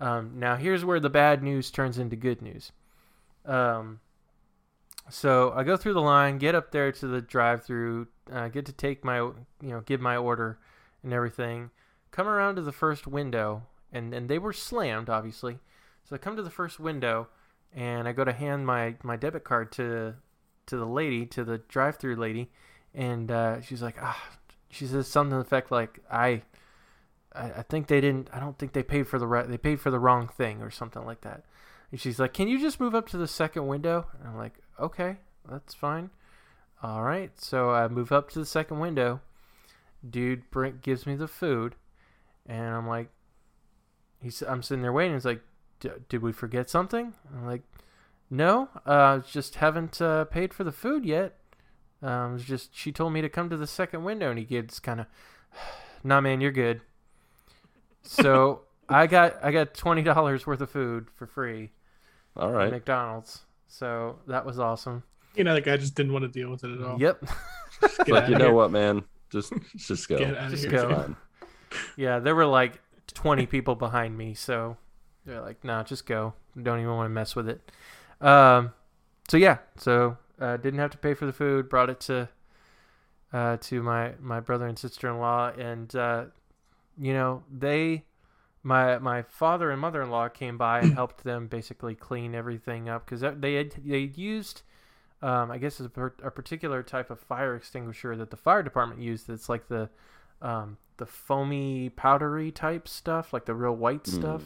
Um, 0.00 0.38
now 0.38 0.56
here's 0.56 0.84
where 0.84 1.00
the 1.00 1.10
bad 1.10 1.42
news 1.42 1.70
turns 1.70 1.98
into 1.98 2.16
good 2.16 2.42
news. 2.42 2.72
Um, 3.44 4.00
so 5.08 5.52
I 5.54 5.64
go 5.64 5.76
through 5.76 5.94
the 5.94 6.00
line, 6.00 6.38
get 6.38 6.54
up 6.54 6.70
there 6.70 6.92
to 6.92 7.06
the 7.06 7.20
drive-through, 7.20 8.08
uh, 8.30 8.48
get 8.48 8.66
to 8.66 8.72
take 8.72 9.04
my, 9.04 9.18
you 9.18 9.34
know, 9.60 9.80
give 9.80 10.00
my 10.00 10.16
order 10.16 10.58
and 11.02 11.12
everything. 11.12 11.70
Come 12.10 12.28
around 12.28 12.56
to 12.56 12.62
the 12.62 12.72
first 12.72 13.06
window, 13.06 13.62
and 13.92 14.14
and 14.14 14.28
they 14.28 14.38
were 14.38 14.52
slammed, 14.52 15.08
obviously. 15.08 15.58
So 16.04 16.14
I 16.14 16.18
come 16.18 16.36
to 16.36 16.42
the 16.42 16.50
first 16.50 16.80
window, 16.80 17.28
and 17.74 18.06
I 18.08 18.12
go 18.12 18.24
to 18.24 18.32
hand 18.32 18.66
my 18.66 18.96
my 19.02 19.16
debit 19.16 19.44
card 19.44 19.72
to 19.72 20.14
to 20.66 20.76
the 20.76 20.86
lady, 20.86 21.26
to 21.26 21.44
the 21.44 21.58
drive-through 21.58 22.16
lady, 22.16 22.50
and 22.94 23.30
uh, 23.30 23.60
she's 23.60 23.82
like, 23.82 23.96
ah, 24.00 24.22
she 24.70 24.86
says 24.86 25.08
something 25.08 25.30
to 25.30 25.36
the 25.36 25.42
effect 25.42 25.70
like, 25.70 26.00
I, 26.10 26.42
I, 27.34 27.50
I 27.52 27.62
think 27.62 27.88
they 27.88 28.00
didn't, 28.00 28.28
I 28.32 28.40
don't 28.40 28.58
think 28.58 28.72
they 28.72 28.82
paid 28.82 29.06
for 29.08 29.18
the 29.18 29.26
right, 29.26 29.48
they 29.48 29.58
paid 29.58 29.80
for 29.80 29.90
the 29.90 29.98
wrong 29.98 30.28
thing 30.28 30.62
or 30.62 30.70
something 30.70 31.04
like 31.04 31.20
that. 31.22 31.44
And 31.90 32.00
she's 32.00 32.18
like, 32.20 32.32
can 32.32 32.48
you 32.48 32.58
just 32.58 32.80
move 32.80 32.94
up 32.94 33.08
to 33.08 33.18
the 33.18 33.26
second 33.26 33.66
window? 33.66 34.06
And 34.18 34.28
I'm 34.28 34.36
like, 34.36 34.54
okay, 34.78 35.16
that's 35.48 35.74
fine. 35.74 36.10
All 36.82 37.02
right, 37.02 37.32
so 37.38 37.70
I 37.70 37.88
move 37.88 38.12
up 38.12 38.30
to 38.30 38.38
the 38.38 38.46
second 38.46 38.78
window. 38.78 39.20
Dude 40.08 40.50
bring, 40.50 40.78
gives 40.80 41.06
me 41.06 41.14
the 41.14 41.28
food, 41.28 41.74
and 42.46 42.74
I'm 42.74 42.88
like, 42.88 43.10
he's, 44.22 44.40
I'm 44.40 44.62
sitting 44.62 44.80
there 44.80 44.92
waiting. 44.92 45.12
He's 45.12 45.26
like, 45.26 45.42
"D- 45.80 45.90
did 46.08 46.22
we 46.22 46.32
forget 46.32 46.70
something? 46.70 47.12
I'm 47.34 47.44
like, 47.44 47.60
no, 48.30 48.70
uh, 48.86 49.18
just 49.18 49.56
haven't 49.56 50.00
uh, 50.00 50.24
paid 50.24 50.54
for 50.54 50.64
the 50.64 50.72
food 50.72 51.04
yet. 51.04 51.36
Um, 52.02 52.36
it's 52.36 52.44
just 52.44 52.74
she 52.74 52.92
told 52.92 53.12
me 53.12 53.20
to 53.20 53.28
come 53.28 53.50
to 53.50 53.56
the 53.56 53.66
second 53.66 54.04
window, 54.04 54.30
and 54.30 54.38
he 54.38 54.44
gets 54.44 54.80
kind 54.80 55.00
of, 55.00 55.06
nah, 56.04 56.20
man, 56.20 56.40
you're 56.40 56.52
good. 56.52 56.80
So 58.02 58.62
I 58.88 59.06
got 59.06 59.36
I 59.42 59.50
got 59.52 59.74
twenty 59.74 60.02
dollars 60.02 60.46
worth 60.46 60.60
of 60.60 60.70
food 60.70 61.08
for 61.14 61.26
free 61.26 61.70
All 62.36 62.50
right, 62.50 62.66
at. 62.66 62.72
McDonald's. 62.72 63.42
So 63.68 64.18
that 64.26 64.44
was 64.44 64.58
awesome. 64.58 65.02
You 65.34 65.44
know, 65.44 65.54
the 65.54 65.60
guy 65.60 65.76
just 65.76 65.94
didn't 65.94 66.12
want 66.12 66.22
to 66.24 66.28
deal 66.28 66.50
with 66.50 66.64
it 66.64 66.72
at 66.72 66.82
all. 66.84 67.00
Yep. 67.00 67.24
Get 67.80 68.08
Like 68.08 68.28
you 68.28 68.36
know 68.36 68.46
here. 68.46 68.52
what, 68.52 68.70
man? 68.70 69.04
Just 69.30 69.52
just 69.76 70.08
go. 70.08 70.18
Just 70.18 70.64
here. 70.64 70.70
go. 70.72 71.14
Yeah, 71.96 72.18
there 72.18 72.34
were 72.34 72.46
like 72.46 72.80
twenty 73.14 73.46
people 73.46 73.74
behind 73.76 74.18
me, 74.18 74.34
so 74.34 74.76
they're 75.24 75.40
like, 75.40 75.62
"Nah, 75.62 75.84
just 75.84 76.04
go. 76.04 76.34
Don't 76.60 76.80
even 76.80 76.90
want 76.94 77.06
to 77.06 77.10
mess 77.10 77.36
with 77.36 77.48
it." 77.48 77.70
Um, 78.20 78.72
so 79.28 79.36
yeah, 79.36 79.58
so 79.76 80.16
uh, 80.40 80.56
didn't 80.56 80.80
have 80.80 80.90
to 80.90 80.98
pay 80.98 81.14
for 81.14 81.26
the 81.26 81.32
food. 81.32 81.68
Brought 81.68 81.90
it 81.90 82.00
to 82.00 82.28
uh, 83.32 83.56
to 83.58 83.82
my 83.82 84.12
my 84.20 84.40
brother 84.40 84.66
and 84.66 84.78
sister 84.78 85.08
in 85.08 85.18
law, 85.18 85.50
and 85.50 85.94
uh, 85.94 86.24
you 86.98 87.12
know 87.12 87.42
they 87.50 88.04
my 88.62 88.98
my 88.98 89.22
father 89.22 89.70
and 89.70 89.80
mother 89.80 90.02
in 90.02 90.10
law 90.10 90.28
came 90.28 90.58
by 90.58 90.80
and 90.80 90.94
helped 90.94 91.24
them 91.24 91.46
basically 91.46 91.94
clean 91.94 92.34
everything 92.34 92.88
up 92.88 93.04
because 93.04 93.20
they 93.38 93.54
had 93.54 93.72
they 93.84 94.10
used. 94.14 94.62
Um, 95.22 95.50
I 95.50 95.58
guess 95.58 95.78
it's 95.80 95.86
a, 95.86 95.90
per- 95.90 96.14
a 96.22 96.30
particular 96.30 96.82
type 96.82 97.10
of 97.10 97.20
fire 97.20 97.54
extinguisher 97.54 98.16
that 98.16 98.30
the 98.30 98.38
fire 98.38 98.62
department 98.62 99.02
used. 99.02 99.28
That's 99.28 99.50
like 99.50 99.68
the 99.68 99.90
um, 100.40 100.78
the 100.96 101.06
foamy 101.06 101.90
powdery 101.90 102.50
type 102.50 102.88
stuff, 102.88 103.32
like 103.32 103.44
the 103.44 103.54
real 103.54 103.74
white 103.74 104.06
stuff. 104.06 104.42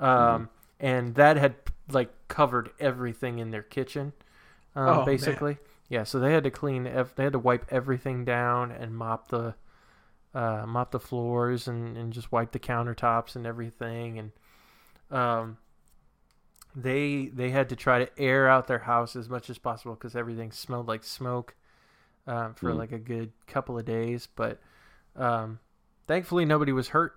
Mm. 0.00 0.04
Um, 0.04 0.48
and 0.80 1.14
that 1.14 1.36
had 1.36 1.56
like 1.90 2.10
covered 2.28 2.70
everything 2.80 3.38
in 3.38 3.50
their 3.50 3.62
kitchen, 3.62 4.12
um, 4.76 4.88
Oh, 4.88 4.96
man. 4.98 5.04
basically. 5.06 5.58
Yeah, 5.88 6.04
so 6.04 6.20
they 6.20 6.32
had 6.32 6.44
to 6.44 6.50
clean. 6.50 6.86
Ev- 6.86 7.14
they 7.16 7.24
had 7.24 7.32
to 7.32 7.38
wipe 7.38 7.66
everything 7.72 8.24
down 8.24 8.70
and 8.70 8.94
mop 8.96 9.28
the 9.28 9.54
uh, 10.34 10.64
mop 10.66 10.92
the 10.92 11.00
floors 11.00 11.66
and, 11.66 11.96
and 11.96 12.12
just 12.12 12.30
wipe 12.30 12.52
the 12.52 12.60
countertops 12.60 13.34
and 13.34 13.44
everything. 13.46 14.18
And 14.18 14.32
um, 15.10 15.58
they 16.76 17.26
they 17.34 17.50
had 17.50 17.68
to 17.70 17.76
try 17.76 17.98
to 18.04 18.18
air 18.18 18.48
out 18.48 18.68
their 18.68 18.78
house 18.78 19.16
as 19.16 19.28
much 19.28 19.50
as 19.50 19.58
possible 19.58 19.94
because 19.94 20.14
everything 20.14 20.52
smelled 20.52 20.86
like 20.86 21.02
smoke 21.02 21.54
um, 22.26 22.54
for 22.54 22.70
Hmm. 22.70 22.78
like 22.78 22.92
a 22.92 22.98
good 22.98 23.32
couple 23.48 23.76
of 23.76 23.84
days. 23.84 24.28
But 24.36 24.60
um, 25.16 25.58
thankfully, 26.06 26.44
nobody 26.44 26.70
was 26.72 26.88
hurt 26.88 27.14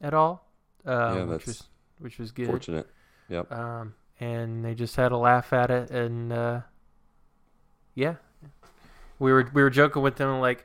at 0.00 0.14
all, 0.14 0.44
um, 0.84 1.16
Yeah, 1.16 1.24
which 1.24 1.46
was 1.46 1.62
which 2.00 2.18
was 2.18 2.32
good. 2.32 2.46
Fortunate. 2.46 2.88
Yep. 3.28 3.52
Um, 3.52 3.94
and 4.18 4.64
they 4.64 4.74
just 4.74 4.96
had 4.96 5.12
a 5.12 5.16
laugh 5.16 5.52
at 5.52 5.70
it, 5.70 5.90
and 5.92 6.32
uh, 6.32 6.60
yeah, 7.98 8.14
we 9.18 9.32
were 9.32 9.50
we 9.52 9.62
were 9.62 9.70
joking 9.70 10.02
with 10.02 10.16
them 10.16 10.40
like, 10.40 10.64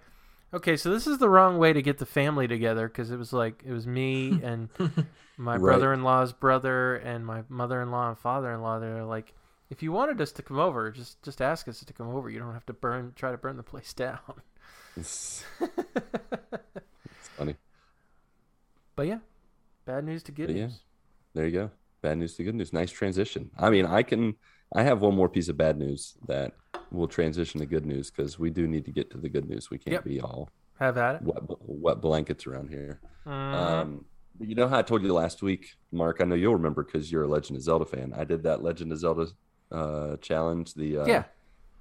okay, 0.54 0.78
so 0.78 0.92
this 0.92 1.08
is 1.08 1.18
the 1.18 1.30
wrong 1.30 1.58
way 1.58 1.74
to 1.74 1.82
get 1.82 1.98
the 1.98 2.06
family 2.06 2.48
together 2.48 2.88
because 2.88 3.10
it 3.12 3.18
was 3.18 3.34
like 3.34 3.64
it 3.66 3.72
was 3.72 3.88
me 3.88 4.40
and 4.44 4.70
my 5.38 5.54
Right. 5.54 5.60
brother-in-law's 5.62 6.32
brother 6.34 6.96
and 6.96 7.26
my 7.26 7.42
mother-in-law 7.50 8.10
and 8.10 8.18
father-in-law. 8.20 8.80
They're 8.80 9.04
like, 9.04 9.34
if 9.72 9.82
you 9.82 9.92
wanted 9.92 10.22
us 10.22 10.32
to 10.34 10.44
come 10.44 10.60
over, 10.60 10.92
just 10.92 11.22
just 11.24 11.42
ask 11.42 11.68
us 11.68 11.80
to 11.84 11.94
come 11.94 12.10
over. 12.10 12.30
You 12.30 12.38
don't 12.40 12.54
have 12.54 12.66
to 12.68 12.74
burn 12.74 13.14
try 13.16 13.32
to 13.32 13.38
burn 13.38 13.58
the 13.58 13.64
place 13.64 13.94
down. 14.06 14.20
It's, 14.96 15.44
it's 15.60 17.30
funny. 17.36 17.56
but 18.96 19.08
yeah, 19.08 19.20
bad 19.86 20.04
news 20.06 20.22
to 20.24 20.32
good 20.32 20.48
But 20.48 20.56
yeah. 20.56 20.66
news. 20.66 20.80
There 21.34 21.46
you 21.48 21.52
go. 21.52 21.72
Bad 22.04 22.20
news 22.20 22.36
to 22.36 22.44
good 22.44 22.54
news. 22.54 22.72
Nice 22.74 22.92
transition. 22.92 23.50
I 23.58 23.72
mean, 23.72 23.88
I 23.88 24.04
can. 24.04 24.36
I 24.76 24.84
have 24.84 25.02
one 25.02 25.16
more 25.16 25.30
piece 25.30 25.50
of 25.50 25.58
bad 25.58 25.78
news 25.78 26.16
that 26.28 26.54
will 26.94 27.08
transition 27.08 27.60
to 27.60 27.66
good 27.66 27.86
news 27.86 28.10
because 28.12 28.38
we 28.40 28.50
do 28.50 28.68
need 28.68 28.86
to 28.86 28.92
get 28.92 29.10
to 29.12 29.18
the 29.18 29.30
good 29.30 29.50
news. 29.50 29.70
We 29.70 29.78
can't 29.78 29.94
Yep. 29.94 30.04
be 30.06 30.22
all 30.22 30.50
Have 30.80 30.98
at 30.98 31.16
it. 31.16 31.22
wet, 31.24 31.44
wet 31.62 32.02
blankets 32.02 32.46
around 32.48 32.70
here. 32.70 33.00
Mhm. 33.26 33.54
Um, 33.54 34.06
you 34.40 34.56
know 34.56 34.68
how 34.68 34.80
I 34.80 34.82
told 34.82 35.04
you 35.04 35.14
last 35.14 35.42
week, 35.42 35.74
Marc? 35.92 36.22
I 36.22 36.26
know 36.26 36.36
you'll 36.36 36.56
remember 36.56 36.84
because 36.84 37.12
you're 37.12 37.24
a 37.24 37.28
Legend 37.28 37.58
of 37.58 37.64
Zelda 37.64 37.86
fan. 37.86 38.14
I 38.16 38.24
did 38.24 38.44
that 38.44 38.62
Legend 38.64 38.92
of 38.92 39.00
Zelda 39.00 39.28
uh, 39.72 40.18
challenge, 40.18 40.76
the 40.76 40.98
uh, 41.00 41.06
yeah. 41.08 41.24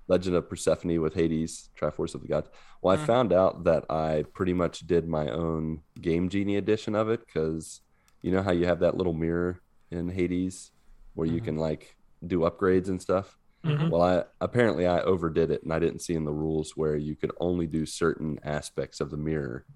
Legend 0.09 0.35
of 0.37 0.49
Persephone 0.49 1.01
with 1.01 1.15
Hades, 1.15 1.69
Triforce 1.79 2.15
of 2.15 2.23
the 2.23 2.29
Gods. 2.29 2.49
Well, 2.81 2.95
I 2.95 3.01
Mhm. 3.01 3.07
found 3.07 3.33
out 3.33 3.65
that 3.65 3.85
I 3.91 4.25
pretty 4.33 4.53
much 4.55 4.81
did 4.87 5.07
my 5.07 5.29
own 5.29 5.83
Game 6.01 6.29
Genie 6.31 6.57
edition 6.57 6.95
of 6.95 7.09
it 7.11 7.21
because 7.27 7.83
you 8.23 8.31
know 8.33 8.43
how 8.43 8.53
you 8.53 8.65
have 8.67 8.81
that 8.81 8.97
little 8.97 9.13
mirror 9.13 9.61
in 9.91 10.09
Hades 10.09 10.71
where 11.15 11.27
you 11.27 11.41
Mhm. 11.41 11.45
can 11.45 11.57
like 11.59 11.97
do 12.27 12.41
upgrades 12.41 12.89
and 12.89 13.01
stuff. 13.01 13.39
Mhm. 13.65 13.91
Well, 13.91 14.03
I 14.03 14.25
apparently 14.41 14.87
I 14.87 15.01
overdid 15.03 15.51
it 15.51 15.63
and 15.63 15.73
I 15.73 15.79
didn't 15.79 16.01
see 16.01 16.15
in 16.15 16.25
the 16.25 16.33
rules 16.33 16.73
where 16.77 16.97
you 16.97 17.15
could 17.17 17.33
only 17.41 17.67
do 17.67 17.87
certain 17.87 18.39
aspects 18.43 19.01
of 19.01 19.11
the 19.11 19.17
mirror, 19.17 19.67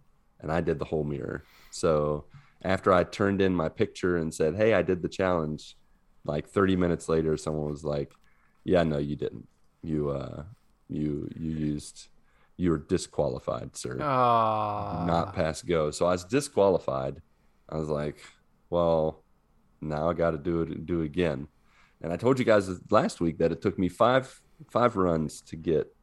and 0.41 0.51
I 0.51 0.61
did 0.61 0.79
the 0.79 0.85
whole 0.87 1.05
mirror. 1.05 1.47
So 1.71 2.27
after 2.63 2.93
I 2.93 3.05
turned 3.05 3.41
in 3.41 3.55
my 3.55 3.69
picture 3.69 4.17
and 4.17 4.35
said, 4.35 4.57
"Hey, 4.57 4.75
I 4.75 4.83
did 4.83 5.03
the 5.03 5.09
challenge," 5.09 5.77
like 6.25 6.49
30 6.49 6.77
minutes 6.77 7.09
later, 7.09 7.37
someone 7.37 7.71
was 7.71 7.85
like, 7.85 8.13
"Yeah, 8.65 8.83
no, 8.83 8.99
you 8.99 9.17
didn't. 9.17 9.49
You 9.83 10.11
uh, 10.11 10.45
you 10.89 11.29
you 11.37 11.51
used 11.53 12.09
you 12.57 12.71
were 12.71 12.79
disqualified, 12.79 13.77
sir. 13.77 13.99
Aw. 14.01 15.07
Not 15.07 15.33
pass 15.35 15.63
go." 15.63 15.91
So 15.93 16.07
I 16.07 16.13
was 16.13 16.25
disqualified. 16.25 17.23
I 17.69 17.77
was 17.79 17.89
like, 17.89 18.19
"Well, 18.71 19.25
now 19.81 20.09
I 20.11 20.15
got 20.15 20.33
to 20.33 20.39
do 20.39 20.63
it 20.63 20.87
do 20.87 21.03
it 21.03 21.07
again." 21.07 21.49
And 22.03 22.13
I 22.13 22.17
told 22.17 22.39
you 22.39 22.45
guys 22.45 22.71
last 22.91 23.21
week 23.21 23.39
that 23.39 23.53
it 23.53 23.63
took 23.63 23.79
me 23.79 23.89
five 23.89 24.41
five 24.71 24.97
runs 24.97 25.41
to 25.43 25.57
get 25.57 25.95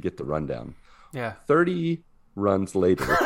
get 0.00 0.16
the 0.16 0.24
rundown. 0.24 0.74
Yeah. 1.12 1.32
30 1.46 2.02
runs 2.34 2.74
later 2.74 3.04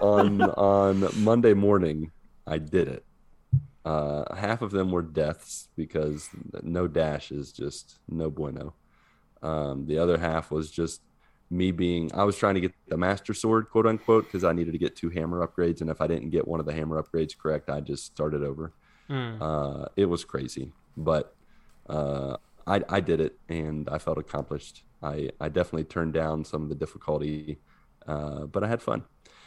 on 0.00 0.42
on 0.42 1.08
Monday 1.22 1.54
morning, 1.54 2.10
I 2.46 2.58
did 2.58 2.88
it. 2.88 3.04
Uh, 3.84 4.34
half 4.34 4.62
of 4.62 4.70
them 4.72 4.90
were 4.90 5.02
deaths 5.02 5.68
because 5.76 6.28
no 6.62 6.88
dash 6.88 7.30
is 7.30 7.52
just 7.52 7.98
no 8.08 8.30
bueno. 8.30 8.74
Um, 9.42 9.86
the 9.86 9.98
other 9.98 10.18
half 10.18 10.50
was 10.50 10.70
just 10.70 11.02
me 11.50 11.70
being 11.70 12.10
I 12.12 12.24
was 12.24 12.36
trying 12.36 12.54
to 12.54 12.60
get 12.60 12.72
the 12.88 12.96
master 12.96 13.34
sword, 13.34 13.70
quote 13.70 13.86
unquote, 13.86 14.24
because 14.24 14.44
I 14.44 14.52
needed 14.52 14.72
to 14.72 14.78
get 14.78 14.96
two 14.96 15.10
hammer 15.10 15.46
upgrades, 15.46 15.80
and 15.80 15.90
if 15.90 16.00
I 16.00 16.06
didn't 16.06 16.30
get 16.30 16.48
one 16.48 16.60
of 16.60 16.66
the 16.66 16.72
hammer 16.72 17.00
upgrades 17.00 17.36
correct, 17.36 17.70
I 17.70 17.80
just 17.80 18.06
started 18.06 18.42
over. 18.42 18.72
Mm. 19.10 19.40
Uh, 19.40 19.88
it 19.96 20.06
was 20.06 20.24
crazy, 20.24 20.72
but 20.96 21.34
uh, 21.88 22.36
I, 22.66 22.82
I 22.88 23.00
did 23.00 23.20
it 23.20 23.38
and 23.48 23.88
I 23.88 23.98
felt 23.98 24.18
accomplished. 24.18 24.82
I, 25.02 25.30
I 25.40 25.48
definitely 25.48 25.84
turned 25.84 26.12
down 26.12 26.44
some 26.44 26.62
of 26.62 26.68
the 26.68 26.74
difficulty, 26.74 27.58
uh, 28.06 28.46
but 28.46 28.64
I 28.64 28.68
had 28.68 28.82
fun. 28.82 29.04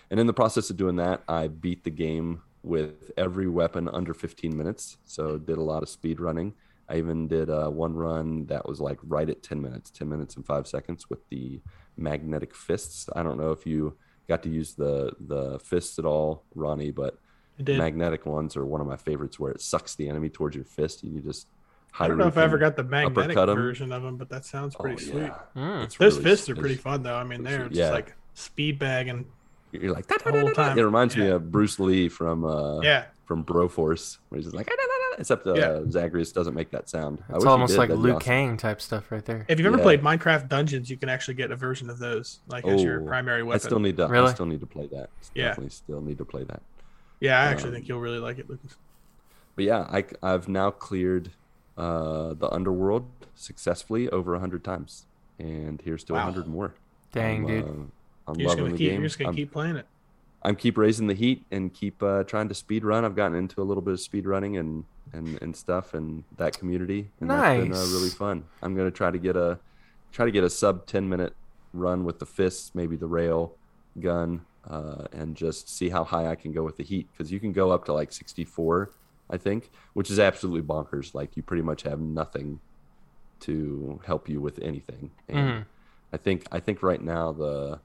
And 0.09 0.19
in 0.19 0.27
the 0.27 0.33
process 0.33 0.69
of 0.69 0.77
doing 0.77 0.95
that, 0.97 1.23
I 1.27 1.47
beat 1.47 1.83
the 1.83 1.91
game 1.91 2.41
with 2.63 3.11
every 3.17 3.47
weapon 3.47 3.87
under 3.89 4.13
15 4.13 4.55
minutes. 4.55 4.97
So 5.05 5.37
did 5.37 5.57
a 5.57 5.63
lot 5.63 5.83
of 5.83 5.89
speed 5.89 6.19
running. 6.19 6.53
I 6.87 6.97
even 6.97 7.27
did 7.27 7.49
uh, 7.49 7.69
one 7.69 7.93
run 7.93 8.47
that 8.47 8.67
was 8.67 8.81
like 8.81 8.97
right 9.03 9.29
at 9.29 9.43
10 9.43 9.61
minutes, 9.61 9.91
10 9.91 10.09
minutes 10.09 10.35
and 10.35 10.45
five 10.45 10.67
seconds 10.67 11.09
with 11.09 11.27
the 11.29 11.61
magnetic 11.97 12.55
fists. 12.55 13.07
I 13.15 13.21
don't 13.21 13.37
know 13.37 13.51
if 13.51 13.65
you 13.65 13.95
got 14.27 14.41
to 14.43 14.49
use 14.49 14.73
the 14.73 15.11
the 15.19 15.59
fists 15.59 15.99
at 15.99 16.05
all, 16.05 16.45
Ronnie, 16.55 16.91
but. 16.91 17.19
Magnetic 17.67 18.25
ones 18.25 18.55
are 18.57 18.65
one 18.65 18.81
of 18.81 18.87
my 18.87 18.95
favorites 18.97 19.39
where 19.39 19.51
it 19.51 19.61
sucks 19.61 19.95
the 19.95 20.07
enemy 20.09 20.29
towards 20.29 20.55
your 20.55 20.65
fist 20.65 21.03
and 21.03 21.13
you 21.13 21.21
just 21.21 21.47
I 21.99 22.07
don't 22.07 22.17
know 22.19 22.27
if 22.27 22.37
I 22.37 22.43
ever 22.43 22.57
got 22.59 22.75
the 22.75 22.83
magnetic 22.83 23.35
version 23.35 23.91
of 23.91 24.03
them, 24.03 24.15
but 24.17 24.29
that 24.29 24.45
sounds 24.45 24.75
Oh, 24.79 24.83
pretty 24.83 25.03
sweet. 25.03 25.23
yeah. 25.23 25.39
Mm. 25.55 25.97
Those 25.97 25.99
really- 26.17 26.23
fists 26.23 26.47
are 26.49 26.55
pretty 26.55 26.75
fun 26.75 27.01
though. 27.03 27.15
I 27.15 27.23
mean, 27.23 27.43
they're 27.43 27.67
just 27.67 27.73
Yeah. 27.79 27.89
like 27.89 28.15
speed 28.35 28.77
bagging. 28.79 29.25
You're 29.71 29.93
like 29.93 30.07
the 30.07 30.19
whole 30.31 30.51
time. 30.51 30.77
It 30.77 30.81
reminds 30.83 31.15
me 31.17 31.27
of 31.27 31.51
Bruce 31.51 31.79
Lee 31.79 32.07
from 32.09 32.43
uh, 32.45 32.79
Yeah, 32.81 33.05
from 33.25 33.43
Broforce, 33.43 34.17
where 34.29 34.37
he's 34.37 34.45
just 34.45 34.55
like, 34.55 34.67
except 35.19 35.45
uh, 35.45 35.53
Yeah. 35.53 35.81
Zagreus 35.89 36.31
doesn't 36.31 36.53
make 36.55 36.71
that 36.71 36.89
sound. 36.89 37.23
I 37.29 37.35
It's 37.35 37.45
almost 37.45 37.77
like 37.77 37.89
that'd 37.89 38.01
Liu 38.03 38.13
awesome. 38.13 38.21
Kang 38.25 38.57
type 38.57 38.81
stuff 38.81 39.11
right 39.11 39.23
there. 39.25 39.45
if 39.47 39.59
you've 39.59 39.67
ever 39.67 39.77
Yeah. 39.77 39.83
played 39.83 40.01
Minecraft 40.01 40.47
Dungeons, 40.47 40.89
you 40.89 40.97
can 40.97 41.09
actually 41.09 41.35
get 41.35 41.51
a 41.51 41.55
version 41.55 41.89
of 41.89 41.99
those, 41.99 42.39
like 42.47 42.65
as 42.67 42.81
your 42.83 43.01
Oh, 43.01 43.05
primary 43.05 43.41
I 43.41 43.43
weapon. 43.43 43.59
still 43.61 43.79
need 43.79 43.97
to. 43.97 44.07
Really? 44.07 44.29
I 44.29 44.33
still 44.33 44.45
need 44.47 44.59
to 44.61 44.65
play 44.67 44.87
that. 44.87 45.09
Yeah. 45.35 45.49
Definitely 45.49 45.69
still 45.71 46.01
need 46.01 46.17
to 46.19 46.25
play 46.25 46.43
that. 46.45 46.61
Yeah, 47.19 47.39
I 47.39 47.45
actually 47.45 47.69
um, 47.69 47.73
think 47.75 47.87
you'll 47.87 47.99
really 47.99 48.19
like 48.19 48.39
it, 48.39 48.49
Lucas. 48.49 48.75
But 49.55 49.65
yeah, 49.65 49.79
I, 49.91 50.05
I've 50.23 50.47
now 50.47 50.71
cleared 50.71 51.31
uh, 51.77 52.33
the 52.33 52.49
underworld 52.51 53.05
successfully 53.35 54.09
over 54.09 54.37
hundred 54.39 54.63
times, 54.63 55.05
and 55.37 55.81
here's 55.81 56.03
to 56.05 56.13
a 56.13 56.15
Wow. 56.17 56.23
hundred 56.23 56.47
more. 56.47 56.73
Dang, 57.11 57.41
I'm, 57.41 57.47
dude. 57.47 57.63
uh, 57.63 57.67
I'm 57.67 57.89
You're 58.27 58.35
just 58.35 58.47
loving 58.47 58.63
gonna 58.65 58.71
the 58.73 58.77
keep. 58.77 58.87
game. 58.91 58.99
You're 59.01 59.07
just 59.09 59.19
gonna 59.19 59.33
keep 59.35 59.51
playing 59.51 59.75
it. 59.75 59.85
I'm 60.41 60.55
keep 60.55 60.77
raising 60.77 61.07
the 61.07 61.13
heat 61.13 61.43
and 61.51 61.73
keep 61.73 62.01
uh, 62.01 62.23
trying 62.23 62.47
to 62.47 62.55
speed 62.55 62.85
run. 62.85 63.03
I've 63.03 63.15
gotten 63.15 63.35
into 63.37 63.61
a 63.61 63.63
little 63.65 63.81
bit 63.81 63.93
of 63.93 63.99
speed 63.99 64.25
running 64.25 64.57
and 64.57 64.85
and, 65.11 65.41
and 65.41 65.55
stuff 65.55 65.93
and 65.95 66.23
that 66.37 66.57
community, 66.57 67.09
and 67.19 67.29
that's 67.29 67.59
been 67.59 67.73
uh, 67.73 67.77
Nice. 67.79 67.91
really 67.91 68.09
fun. 68.09 68.43
I'm 68.61 68.75
gonna 68.75 68.91
try 68.91 69.11
to 69.11 69.17
get 69.17 69.35
a 69.35 69.59
try 70.11 70.25
to 70.25 70.31
get 70.31 70.43
a 70.43 70.49
sub 70.49 70.85
ten 70.85 71.09
minute 71.09 71.33
run 71.73 72.03
with 72.05 72.19
the 72.19 72.25
fists, 72.25 72.71
maybe 72.73 72.95
the 72.95 73.07
rail 73.07 73.53
gun, 73.99 74.41
uh, 74.67 75.05
and 75.11 75.35
just 75.35 75.69
see 75.69 75.89
how 75.89 76.03
high 76.03 76.27
I 76.27 76.35
can 76.35 76.51
go 76.51 76.63
with 76.63 76.77
the 76.77 76.83
heat 76.83 77.07
because 77.11 77.31
you 77.31 77.39
can 77.39 77.51
go 77.53 77.71
up 77.71 77.85
to 77.85 77.93
like 77.93 78.11
64, 78.11 78.91
I 79.29 79.37
think, 79.37 79.71
which 79.93 80.09
is 80.11 80.19
absolutely 80.19 80.61
bonkers. 80.61 81.13
Like 81.13 81.35
you 81.37 81.43
pretty 81.43 81.63
much 81.63 81.83
have 81.83 81.99
nothing 81.99 82.59
to 83.41 83.99
help 84.05 84.27
you 84.27 84.41
with 84.41 84.59
anything. 84.61 85.11
And 85.27 85.37
Mhm. 85.37 85.65
I 86.11 86.17
think 86.17 86.45
I 86.51 86.59
think 86.59 86.83
right 86.83 87.01
now 87.01 87.31
the 87.31 87.79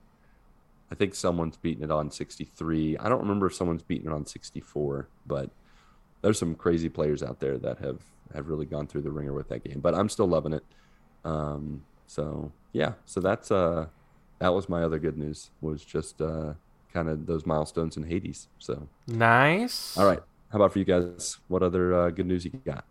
I 0.91 0.95
think 0.97 1.15
someone's 1.15 1.57
beating 1.57 1.83
it 1.83 1.91
on 1.91 2.11
63. 2.11 2.97
I 2.99 3.09
don't 3.09 3.21
remember 3.23 3.47
if 3.47 3.55
someone's 3.55 3.83
beating 3.83 4.07
it 4.07 4.13
on 4.13 4.27
64, 4.27 5.09
but 5.27 5.51
there's 6.23 6.39
some 6.39 6.55
crazy 6.55 6.89
players 6.89 7.23
out 7.23 7.41
there 7.41 7.59
that 7.59 7.79
have 7.79 8.01
have 8.35 8.49
really 8.49 8.67
gone 8.67 8.87
through 8.87 9.03
the 9.03 9.11
ringer 9.11 9.33
with 9.33 9.49
that 9.49 9.63
game. 9.65 9.81
But 9.81 9.95
I'm 9.95 10.09
still 10.09 10.27
loving 10.27 10.53
it. 10.53 10.65
Um, 11.25 11.85
so 12.07 12.53
yeah, 12.73 12.95
so 13.07 13.21
that's 13.21 13.51
uh 13.51 13.87
that 14.45 14.53
was 14.53 14.69
my 14.69 14.83
other 14.83 14.99
good 14.99 15.17
news 15.17 15.51
was 15.63 15.83
just 15.83 16.21
uh 16.21 16.53
kind 16.93 17.09
of 17.09 17.25
those 17.27 17.47
milestones 17.47 17.97
in 17.97 18.03
Hades. 18.05 18.49
So 18.59 18.89
Nice. 19.09 19.97
all 19.97 20.07
right, 20.07 20.21
how 20.51 20.57
about 20.59 20.73
for 20.75 20.79
you 20.81 20.85
guys? 20.85 21.39
What 21.49 21.63
other 21.63 21.95
uh, 21.95 22.11
good 22.11 22.27
news 22.27 22.45
you 22.45 22.53
got? 22.65 22.85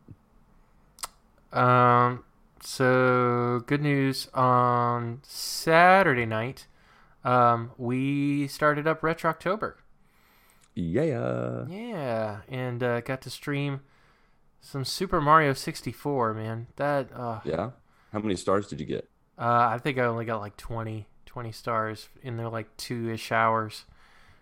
Um. 1.51 2.23
So 2.65 3.61
good 3.67 3.81
news 3.81 4.29
on 4.33 5.19
Saturday 5.23 6.25
night. 6.25 6.65
Um, 7.23 7.71
we 7.77 8.47
started 8.47 8.87
up 8.87 9.01
Retroctober. 9.01 9.75
Yeah. 10.73 11.65
Yeah, 11.69 12.37
and 12.49 12.81
uh, 12.81 13.01
got 13.01 13.21
to 13.23 13.29
stream 13.29 13.81
some 14.61 14.85
Super 14.85 15.21
Mario 15.21 15.53
64. 15.53 16.33
Man, 16.33 16.67
that 16.77 17.09
uh, 17.13 17.41
Yeah. 17.43 17.71
How 18.11 18.19
many 18.19 18.35
stars 18.37 18.67
did 18.67 18.79
you 18.79 18.85
get? 18.85 19.07
uh, 19.37 19.67
I 19.71 19.77
think 19.77 19.97
I 19.97 20.03
only 20.05 20.25
got 20.25 20.39
like 20.39 20.55
20, 20.57 21.05
20 21.33 21.51
stars 21.51 22.09
in 22.21 22.37
their 22.37 22.47
like 22.49 22.75
two 22.77 23.09
ish 23.09 23.31
hours. 23.31 23.85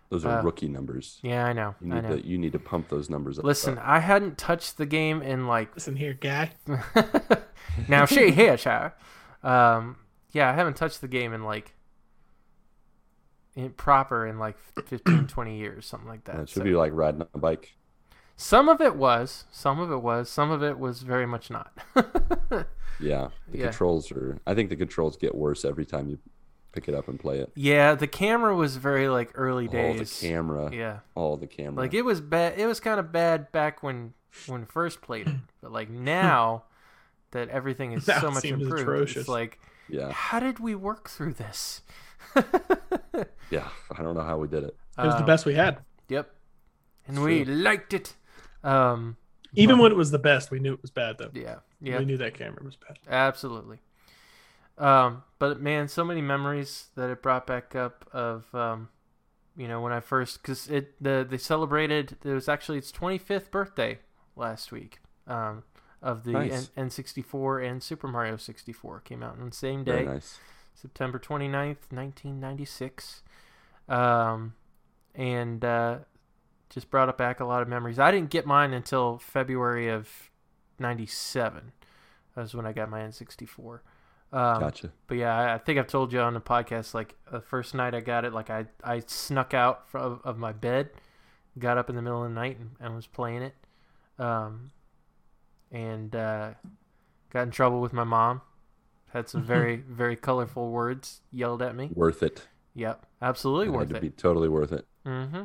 Those 0.10 0.26
are 0.26 0.40
Uh, 0.40 0.44
rookie 0.44 0.68
numbers. 0.68 1.20
Yeah, 1.24 1.46
I 1.46 1.54
know. 1.54 1.74
You 1.80 1.94
I 1.94 1.96
need 1.96 2.04
know. 2.10 2.18
to 2.18 2.28
you 2.28 2.38
need 2.38 2.52
to 2.52 2.60
pump 2.60 2.90
those 2.90 3.10
numbers 3.10 3.40
up. 3.40 3.46
Listen, 3.46 3.78
I 3.78 4.00
hadn't 4.00 4.38
touched 4.38 4.78
the 4.78 4.86
game 4.86 5.22
in 5.22 5.48
like 5.48 5.74
Listen 5.74 5.96
here, 5.96 6.14
guy. 6.14 6.52
now 7.88 8.06
she 8.06 8.32
here, 8.32 8.58
child. 8.58 8.92
Um, 9.42 9.96
yeah, 10.34 10.50
I 10.50 10.54
haven't 10.54 10.76
touched 10.76 11.00
the 11.00 11.08
game 11.08 11.34
in 11.34 11.46
like 11.46 11.74
in 13.56 13.70
proper 13.72 14.28
in 14.28 14.38
like 14.38 14.58
15, 14.90 15.28
20 15.28 15.58
years, 15.58 15.86
something 15.86 16.10
like 16.10 16.26
that. 16.26 16.40
It 16.42 16.50
should 16.50 16.60
So- 16.60 16.64
be 16.66 16.76
like 16.76 16.92
riding 16.94 17.22
a 17.34 17.38
bike. 17.38 17.76
Some 18.36 18.70
of 18.70 18.82
it 18.82 18.96
was, 18.96 19.46
some 19.52 19.80
of 19.80 19.92
it 19.92 20.02
was, 20.02 20.28
some 20.28 20.50
of 20.52 20.62
it 20.64 20.80
was 20.80 21.04
very 21.04 21.26
much 21.26 21.50
not. 21.50 21.72
Yeah, 23.00 23.30
the 23.50 23.58
Yeah. 23.58 23.64
controls 23.66 24.12
are. 24.12 24.38
I 24.46 24.54
think 24.54 24.70
the 24.70 24.76
controls 24.76 25.18
get 25.18 25.34
worse 25.34 25.66
every 25.66 25.86
time 25.86 26.08
you 26.10 26.20
pick 26.72 26.88
it 26.88 26.96
up 26.96 27.08
and 27.08 27.20
play 27.20 27.40
it. 27.40 27.52
yeah, 27.56 27.96
the 27.96 28.08
camera 28.08 28.56
was 28.56 28.78
very 28.78 29.08
like 29.10 29.32
early 29.36 29.68
days. 29.68 30.20
the 30.20 30.28
camera. 30.28 30.70
Yeah, 30.74 31.00
All 31.16 31.38
the 31.38 31.48
camera. 31.48 31.82
like 31.84 31.94
it 31.94 32.04
was 32.04 32.22
bad. 32.22 32.58
It 32.60 32.66
was 32.66 32.80
kind 32.80 33.00
of 33.00 33.12
bad 33.12 33.52
back 33.52 33.84
when 33.84 34.14
when 34.48 34.66
first 34.66 35.02
played 35.02 35.28
it, 35.28 35.36
but 35.62 35.72
like 35.72 35.90
now 36.16 36.64
that 37.32 37.50
everything 37.50 37.94
is 37.94 38.08
Now 38.08 38.20
so 38.22 38.32
much 38.32 38.42
seems 38.42 38.62
improved, 38.64 38.82
atrocious. 38.84 39.18
it's 39.22 39.30
like 39.30 39.60
yeah, 39.90 40.12
how 40.12 40.40
did 40.40 40.60
we 40.60 40.74
work 40.76 41.10
through 41.10 41.34
this? 41.34 41.82
yeah. 43.50 43.68
I 43.98 44.02
don't 44.04 44.16
know 44.16 44.24
how 44.24 44.38
we 44.38 44.48
did 44.48 44.64
it. 44.64 44.76
It 44.98 45.06
was 45.06 45.14
the 45.16 45.20
Um, 45.22 45.26
best 45.26 45.46
we 45.46 45.54
had. 45.56 45.80
Yep. 46.10 46.34
And 47.08 47.18
It's 47.18 47.26
we 47.26 47.44
true. 47.46 47.56
liked 47.56 47.94
it. 47.94 48.16
Um 48.64 49.18
Even 49.54 49.78
but- 49.78 49.84
when 49.84 49.92
it 49.92 49.96
was 49.96 50.12
the 50.12 50.20
best, 50.20 50.52
we 50.52 50.60
knew 50.60 50.74
it 50.74 50.82
was 50.82 50.92
bad 50.92 51.18
though. 51.18 51.32
yeah. 51.34 51.58
Yeah. 51.82 52.00
We 52.00 52.06
knew 52.06 52.18
that 52.18 52.36
camera 52.36 52.64
was 52.64 52.76
bad. 52.78 53.00
Absolutely. 53.10 53.80
Um 54.82 55.24
but 55.40 55.62
man, 55.62 55.88
so 55.88 56.04
many 56.04 56.22
memories 56.22 56.88
that 56.96 57.10
it 57.10 57.22
brought 57.22 57.48
back 57.48 57.76
up 57.76 58.10
of 58.12 58.54
um 58.54 58.90
you 59.56 59.68
know 59.68 59.80
when 59.82 59.94
I 59.94 60.00
first 60.00 60.44
cuz 60.44 60.68
it 60.68 61.02
the 61.02 61.26
they 61.30 61.38
celebrated 61.38 62.18
it 62.24 62.34
was 62.34 62.50
actually 62.50 62.78
its 62.78 62.92
25th 62.92 63.52
birthday 63.52 64.00
last 64.36 64.72
week. 64.72 65.00
Um 65.28 65.64
of 66.02 66.24
the 66.24 66.32
Nice. 66.32 66.72
N- 66.76 66.90
N64 66.90 67.70
and 67.70 67.84
Super 67.84 68.08
Mario 68.08 68.36
64 68.36 69.02
came 69.02 69.22
out 69.22 69.38
on 69.40 69.50
the 69.50 69.56
same 69.56 69.84
day. 69.84 70.06
nice. 70.06 70.40
September 70.74 71.20
29th, 71.20 71.92
1996. 71.92 73.22
Um, 73.88 74.56
and 75.14 75.64
uh, 75.64 76.00
just 76.70 76.90
brought 76.90 77.10
up 77.10 77.18
back 77.18 77.40
a 77.40 77.46
lot 77.46 77.62
of 77.62 77.68
memories. 77.68 78.00
I 78.00 78.10
didn't 78.10 78.32
get 78.32 78.46
mine 78.46 78.74
until 78.74 79.20
February 79.20 79.90
of 79.90 80.32
97. 80.80 81.72
That 82.36 82.42
was 82.42 82.56
when 82.56 82.66
I 82.66 82.74
got 82.74 82.90
my 82.90 83.02
N64. 83.02 83.82
Um, 84.34 84.60
Gotcha. 84.62 84.92
But 85.08 85.18
yeah, 85.18 85.36
I, 85.38 85.56
I 85.56 85.58
think 85.58 85.78
I've 85.78 85.88
told 85.88 86.14
you 86.14 86.20
on 86.22 86.34
the 86.34 86.42
podcast, 86.42 86.94
like 86.94 87.16
the 87.32 87.42
first 87.42 87.74
night 87.76 87.94
I 87.94 88.00
got 88.00 88.24
it, 88.26 88.34
like 88.34 88.50
I, 88.50 88.66
I 88.84 89.02
snuck 89.06 89.54
out 89.54 89.90
from, 89.90 90.22
of 90.24 90.38
my 90.38 90.54
bed, 90.54 90.90
got 91.60 91.78
up 91.78 91.90
in 91.90 91.96
the 91.96 92.02
middle 92.02 92.24
of 92.24 92.30
the 92.30 92.36
night 92.36 92.58
and, 92.60 92.72
and 92.80 92.96
was 92.96 93.08
playing 93.08 93.42
it. 93.42 93.56
Um, 94.18 94.72
and 95.72 96.16
uh, 96.16 96.52
got 97.32 97.44
in 97.44 97.52
trouble 97.52 97.82
with 97.82 97.94
my 97.94 98.04
mom. 98.04 98.42
Had 99.12 99.28
some 99.28 99.44
very, 99.46 99.78
very 99.78 100.16
colorful 100.16 100.70
words 100.72 101.22
yelled 101.32 101.62
at 101.62 101.76
me. 101.76 101.90
Worth 101.94 102.24
it. 102.24 102.48
Yep, 102.74 103.06
absolutely 103.22 103.68
It 103.68 103.72
had 103.72 103.78
worth 103.78 103.90
to 103.90 103.96
it. 103.96 104.02
be 104.02 104.10
totally 104.12 104.48
worth 104.48 104.72
it. 104.72 104.86
Mm-hmm. 105.06 105.44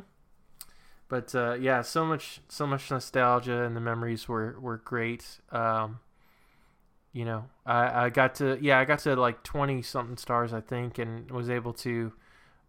But 1.09 1.33
uh, 1.35 1.53
yeah, 1.59 1.81
so 1.81 2.05
much, 2.05 2.41
so 2.47 2.65
much 2.67 2.89
nostalgia, 2.91 3.63
and 3.63 3.75
the 3.75 3.81
memories 3.81 4.27
were 4.27 4.57
were 4.59 4.77
great. 4.77 5.39
Um, 5.51 5.99
you 7.17 7.25
know, 7.25 7.45
I, 7.65 8.05
I 8.05 8.09
got 8.11 8.35
to 8.35 8.59
yeah, 8.61 8.77
I 8.77 8.85
got 8.85 8.99
to 8.99 9.15
like 9.15 9.41
twenty 9.41 9.81
something 9.81 10.17
stars, 10.17 10.53
I 10.53 10.61
think, 10.61 10.99
and 10.99 11.31
was 11.31 11.49
able 11.49 11.73
to 11.73 12.13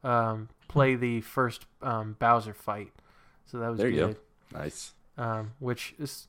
um, 0.03 0.49
play 0.69 0.95
the 0.95 1.21
first 1.21 1.67
um, 1.83 2.17
Bowser 2.19 2.55
fight. 2.55 2.93
So 3.45 3.59
that 3.59 3.69
was 3.69 3.79
There 3.79 3.91
you 3.91 4.07
good. 4.07 4.17
go. 4.51 4.59
Nice. 4.59 4.95
Um, 5.19 5.53
which 5.59 5.95
is 5.99 6.29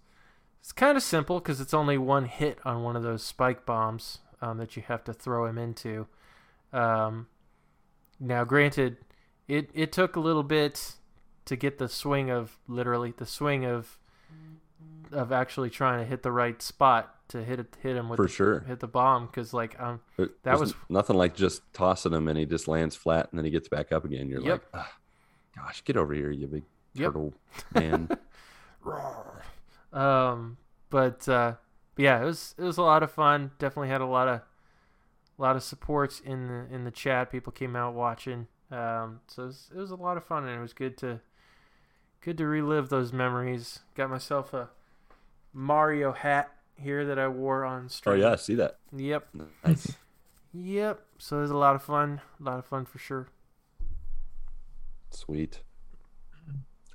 it's 0.59 0.73
kind 0.73 0.97
of 0.97 1.03
simple 1.03 1.39
because 1.39 1.61
it's 1.61 1.73
only 1.73 1.97
one 1.97 2.25
hit 2.25 2.59
on 2.65 2.83
one 2.83 2.97
of 2.97 3.03
those 3.03 3.23
spike 3.23 3.65
bombs 3.65 4.17
um, 4.41 4.57
that 4.57 4.75
you 4.75 4.83
have 4.87 5.05
to 5.05 5.13
throw 5.13 5.45
him 5.45 5.57
into. 5.57 6.05
Um, 6.73 7.27
now, 8.19 8.43
granted, 8.43 8.97
it 9.47 9.69
it 9.73 9.93
took 9.93 10.17
a 10.17 10.19
little 10.19 10.43
bit 10.43 10.95
to 11.45 11.55
get 11.55 11.77
the 11.77 11.87
swing 11.87 12.29
of 12.29 12.57
literally 12.67 13.13
the 13.15 13.25
swing 13.25 13.63
of 13.63 13.97
of 15.11 15.31
actually 15.31 15.69
trying 15.69 15.99
to 15.99 16.05
hit 16.05 16.21
the 16.23 16.31
right 16.31 16.61
spot 16.61 17.15
to 17.29 17.43
hit 17.43 17.59
it, 17.59 17.77
hit 17.81 17.95
him 17.95 18.09
with 18.09 18.17
For 18.17 18.23
the, 18.23 18.29
sure. 18.29 18.59
hit 18.61 18.79
the 18.79 18.87
bomb 18.87 19.25
because 19.27 19.53
like 19.53 19.79
um 19.79 20.01
That 20.17 20.31
there's 20.43 20.59
was- 20.59 20.73
nothing 20.89 21.15
like 21.15 21.35
just 21.35 21.61
tossing 21.73 22.13
him 22.13 22.27
and 22.27 22.37
he 22.37 22.45
just 22.45 22.67
lands 22.67 22.95
flat 22.95 23.27
and 23.31 23.37
then 23.37 23.45
he 23.45 23.51
gets 23.51 23.67
back 23.67 23.91
up 23.91 24.05
again. 24.05 24.27
You're 24.29 24.41
Yep. 24.41 24.63
like, 24.73 24.85
gosh, 25.55 25.83
get 25.83 25.97
over 25.97 26.13
here, 26.13 26.31
you 26.31 26.47
big 26.47 26.63
Yep. 26.93 27.05
turtle 27.07 27.33
man. 27.73 28.09
Um, 29.91 30.57
but 30.89 31.27
uh, 31.27 31.55
yeah, 31.97 32.21
it 32.21 32.25
was 32.25 32.55
it 32.57 32.63
was 32.63 32.77
a 32.77 32.81
lot 32.83 33.03
of 33.03 33.11
fun. 33.11 33.51
Definitely 33.59 33.89
had 33.89 34.01
a 34.01 34.05
lot 34.05 34.27
of 34.27 34.41
a 35.37 35.41
lot 35.41 35.55
of 35.55 35.63
supports 35.63 36.19
in 36.19 36.47
the 36.47 36.67
in 36.73 36.83
the 36.83 36.91
chat. 36.91 37.31
People 37.31 37.51
came 37.51 37.75
out 37.75 37.93
watching. 37.93 38.47
Um, 38.71 39.21
so 39.27 39.43
it 39.43 39.47
was, 39.47 39.69
it 39.75 39.77
was 39.77 39.91
a 39.91 39.95
lot 39.95 40.15
of 40.17 40.23
fun, 40.23 40.45
and 40.47 40.55
it 40.57 40.61
was 40.61 40.73
good 40.73 40.95
to 40.99 41.19
good 42.21 42.37
to 42.37 42.45
relive 42.47 42.89
those 42.89 43.11
memories. 43.13 43.79
Got 43.95 44.09
myself 44.09 44.53
a 44.53 44.69
Mario 45.53 46.11
hat 46.13 46.51
here 46.75 47.05
that 47.05 47.19
I 47.19 47.27
wore 47.27 47.65
on 47.65 47.89
stream. 47.89 48.15
oh 48.15 48.17
yeah, 48.17 48.31
I 48.33 48.35
see 48.35 48.55
that. 48.55 48.77
Yep. 48.95 49.27
Nice. 49.65 49.93
Yep. 50.53 51.01
So 51.17 51.37
it 51.37 51.41
was 51.41 51.51
a 51.51 51.57
lot 51.57 51.75
of 51.75 51.83
fun. 51.83 52.21
A 52.39 52.43
lot 52.43 52.59
of 52.59 52.65
fun 52.65 52.85
for 52.85 52.97
sure. 52.99 53.27
Sweet. 55.11 55.61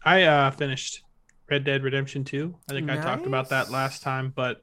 I 0.05 0.23
uh, 0.25 0.51
finished 0.51 1.03
Red 1.51 1.65
Dead 1.65 1.83
Redemption 1.83 2.25
2. 2.25 2.55
I 2.69 2.73
think 2.73 2.91
I 2.91 2.97
talked 2.97 3.27
about 3.27 3.49
that 3.51 3.71
last 3.71 4.03
time, 4.03 4.33
but 4.35 4.63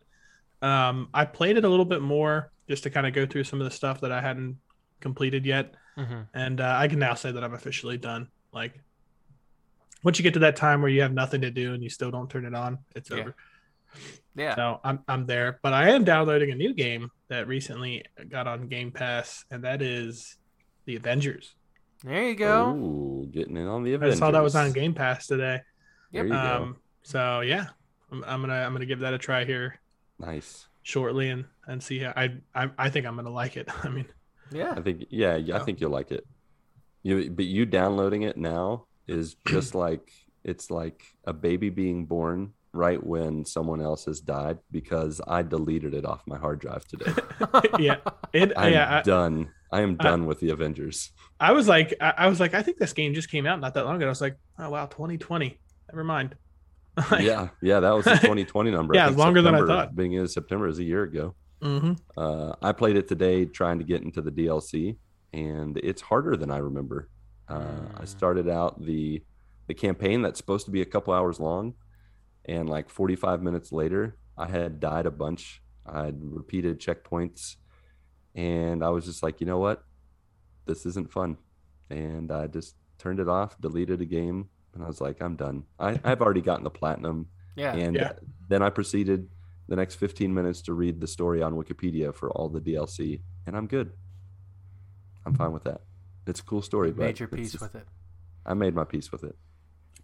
Um, 0.61 1.09
I 1.11 1.25
played 1.25 1.57
it 1.57 1.65
a 1.65 1.69
little 1.69 1.85
bit 1.85 2.03
more 2.03 2.51
just 2.69 2.83
to 2.83 2.91
kind 2.91 3.07
of 3.07 3.13
go 3.13 3.25
through 3.25 3.45
some 3.45 3.59
of 3.59 3.65
the 3.65 3.71
stuff 3.75 4.01
that 4.01 4.11
I 4.11 4.21
hadn't 4.21 4.57
completed 4.99 5.43
yet, 5.45 5.73
hmm 5.95 6.21
and 6.35 6.61
uh, 6.61 6.75
I 6.77 6.87
can 6.87 6.99
now 6.99 7.15
say 7.15 7.31
that 7.31 7.43
I'm 7.43 7.55
officially 7.55 7.97
done. 7.97 8.27
Like, 8.53 8.79
once 10.03 10.17
you 10.19 10.23
get 10.23 10.33
to 10.33 10.39
that 10.39 10.55
time 10.55 10.81
where 10.81 10.89
you 10.89 11.01
have 11.01 11.13
nothing 11.13 11.41
to 11.41 11.51
do 11.51 11.73
and 11.73 11.83
you 11.83 11.89
still 11.89 12.11
don't 12.11 12.29
turn 12.29 12.45
it 12.45 12.53
on, 12.55 12.79
it's 12.95 13.09
Yeah. 13.09 13.17
over. 13.17 13.35
Yeah. 14.35 14.55
So 14.55 14.79
I'm 14.83 14.99
I'm 15.07 15.25
there, 15.25 15.59
but 15.61 15.73
I 15.73 15.89
am 15.89 16.03
downloading 16.05 16.51
a 16.51 16.55
new 16.55 16.73
game 16.73 17.09
that 17.27 17.47
recently 17.47 18.05
got 18.29 18.47
on 18.47 18.67
Game 18.67 18.91
Pass, 18.91 19.43
and 19.51 19.63
that 19.65 19.81
is 19.81 20.37
the 20.85 20.95
Avengers. 20.95 21.53
There 22.03 22.23
you 22.23 22.35
go. 22.35 22.71
Ooh, 22.73 23.27
getting 23.31 23.57
in 23.57 23.67
on 23.67 23.83
the 23.83 23.93
Avengers. 23.93 24.17
I 24.17 24.19
saw 24.19 24.31
that 24.31 24.41
was 24.41 24.55
on 24.55 24.71
Game 24.71 24.93
Pass 24.93 25.27
today. 25.27 25.61
There 26.13 26.23
Yep. 26.23 26.25
you 26.25 26.31
go. 26.31 26.63
Um, 26.63 26.77
so 27.03 27.41
yeah, 27.41 27.67
I'm, 28.11 28.23
I'm 28.23 28.41
gonna 28.41 28.53
I'm 28.65 28.71
gonna 28.73 28.85
give 28.85 28.99
that 28.99 29.13
a 29.13 29.17
try 29.17 29.43
here 29.43 29.79
Nice. 30.19 30.67
shortly 30.83 31.29
and 31.29 31.45
and 31.67 31.83
see 31.83 31.99
how 31.99 32.13
I 32.15 32.35
I, 32.55 32.69
I 32.77 32.89
think 32.89 33.05
I'm 33.05 33.15
gonna 33.17 33.29
like 33.29 33.57
it. 33.57 33.67
I 33.83 33.89
mean, 33.89 34.05
Yeah. 34.53 34.73
I 34.77 34.81
think 34.81 35.05
yeah, 35.09 35.35
yeah, 35.35 35.57
I 35.57 35.59
think 35.59 35.81
you'll 35.81 35.91
like 35.91 36.11
it. 36.11 36.25
You 37.03 37.29
but 37.29 37.45
you 37.45 37.65
downloading 37.65 38.21
it 38.23 38.37
now 38.37 38.85
is 39.07 39.35
just 39.47 39.75
like 39.75 40.11
it's 40.43 40.71
like 40.71 41.03
a 41.25 41.33
baby 41.33 41.69
being 41.69 42.05
born 42.05 42.53
right 42.73 43.03
when 43.05 43.43
someone 43.45 43.81
else 43.81 44.05
has 44.05 44.19
died 44.21 44.57
because 44.71 45.19
I 45.27 45.41
deleted 45.41 45.93
it 45.93 46.05
off 46.05 46.23
my 46.25 46.37
hard 46.37 46.59
drive 46.59 46.85
today. 46.87 47.11
yeah, 47.79 47.97
it 48.33 48.53
I'm 48.57 48.71
yeah. 48.73 48.97
I, 48.97 49.01
done. 49.01 49.49
I 49.71 49.81
am 49.81 49.97
I- 49.99 50.03
done 50.03 50.25
with 50.25 50.39
the 50.39 50.49
Avengers. 50.51 51.11
I 51.39 51.51
was 51.53 51.67
like 51.67 51.93
I, 52.01 52.13
I 52.19 52.27
was 52.27 52.39
like 52.39 52.53
I 52.53 52.61
think 52.61 52.77
this 52.77 52.93
game 52.93 53.13
just 53.13 53.29
came 53.29 53.45
out 53.45 53.59
not 53.59 53.73
that 53.73 53.85
long 53.85 53.97
ago. 53.97 54.05
I 54.05 54.09
was 54.09 54.21
like, 54.21 54.37
oh 54.59 54.69
wow, 54.69 54.85
2020. 54.85 55.57
Never 55.91 56.03
mind. 56.03 56.35
Like, 57.09 57.21
yeah, 57.23 57.47
yeah, 57.61 57.79
that 57.79 57.91
was 57.91 58.03
the 58.03 58.11
2020 58.21 58.69
number. 58.69 58.93
Yeah, 58.93 59.07
longer 59.07 59.41
than 59.41 59.55
I 59.55 59.59
September- 59.59 59.73
thought. 59.85 59.95
Beginning 59.95 60.19
of 60.19 60.29
September 60.29 60.67
is 60.67 60.77
a 60.77 60.83
year 60.83 61.03
ago. 61.03 61.35
mhm. 61.61 61.97
Uh, 62.17 62.53
I 62.61 62.73
played 62.73 62.97
it 62.97 63.07
today 63.07 63.45
trying 63.45 63.79
to 63.79 63.85
get 63.85 64.01
into 64.01 64.21
the 64.21 64.29
DLC, 64.29 64.97
and 65.31 65.77
it's 65.77 66.01
harder 66.01 66.35
than 66.35 66.51
I 66.51 66.57
remember. 66.57 67.07
Uh, 67.51 67.87
I 67.97 68.03
Mm. 68.03 68.07
started 68.07 68.47
out 68.49 68.81
the 68.83 69.23
the 69.67 69.73
campaign 69.75 70.21
that's 70.21 70.37
supposed 70.37 70.65
to 70.65 70.71
be 70.71 70.81
a 70.81 70.85
couple 70.85 71.13
hours 71.13 71.39
long, 71.39 71.75
and 72.45 72.69
like 72.69 72.89
45 72.89 73.41
minutes 73.41 73.71
later, 73.71 74.17
I 74.37 74.47
had 74.47 74.79
died 74.79 75.05
a 75.05 75.11
bunch. 75.11 75.61
I 75.85 76.05
had 76.05 76.19
repeated 76.21 76.79
checkpoints, 76.79 77.55
and 78.35 78.83
I 78.83 78.89
was 78.89 79.05
just 79.05 79.23
like, 79.23 79.39
you 79.39 79.47
know 79.47 79.59
what, 79.59 79.83
this 80.65 80.85
isn't 80.85 81.11
fun, 81.11 81.37
and 81.89 82.31
I 82.31 82.47
just 82.47 82.75
turned 82.97 83.19
it 83.19 83.29
off, 83.29 83.59
deleted 83.61 83.99
the 83.99 84.05
game, 84.05 84.49
and 84.73 84.83
I 84.83 84.87
was 84.87 84.99
like, 84.99 85.21
I'm 85.21 85.35
done. 85.35 85.63
I, 85.79 85.99
I've 86.03 86.21
already 86.21 86.41
gotten 86.41 86.63
the 86.65 86.69
platinum, 86.69 87.27
Yeah. 87.55 87.73
and 87.75 87.95
Yeah. 87.95 88.13
then 88.49 88.61
I 88.61 88.69
proceeded 88.69 89.29
the 89.69 89.75
next 89.77 89.95
15 89.95 90.33
minutes 90.33 90.61
to 90.63 90.73
read 90.73 90.99
the 90.99 91.07
story 91.07 91.41
on 91.41 91.53
Wikipedia 91.53 92.13
for 92.13 92.29
all 92.31 92.49
the 92.49 92.59
DLC, 92.61 93.21
and 93.45 93.55
I'm 93.55 93.67
good. 93.67 93.91
I'm 95.25 95.33
fine 95.35 95.53
with 95.53 95.63
that. 95.63 95.81
It's 96.31 96.39
a 96.39 96.43
cool 96.43 96.61
story, 96.61 96.87
You 96.87 96.93
but 96.95 97.03
made 97.03 97.19
your 97.19 97.27
peace 97.27 97.51
just- 97.51 97.61
with 97.61 97.75
it. 97.75 97.85
I 98.45 98.53
made 98.55 98.73
my 98.73 98.85
peace 98.85 99.11
with 99.11 99.23
it. 99.23 99.35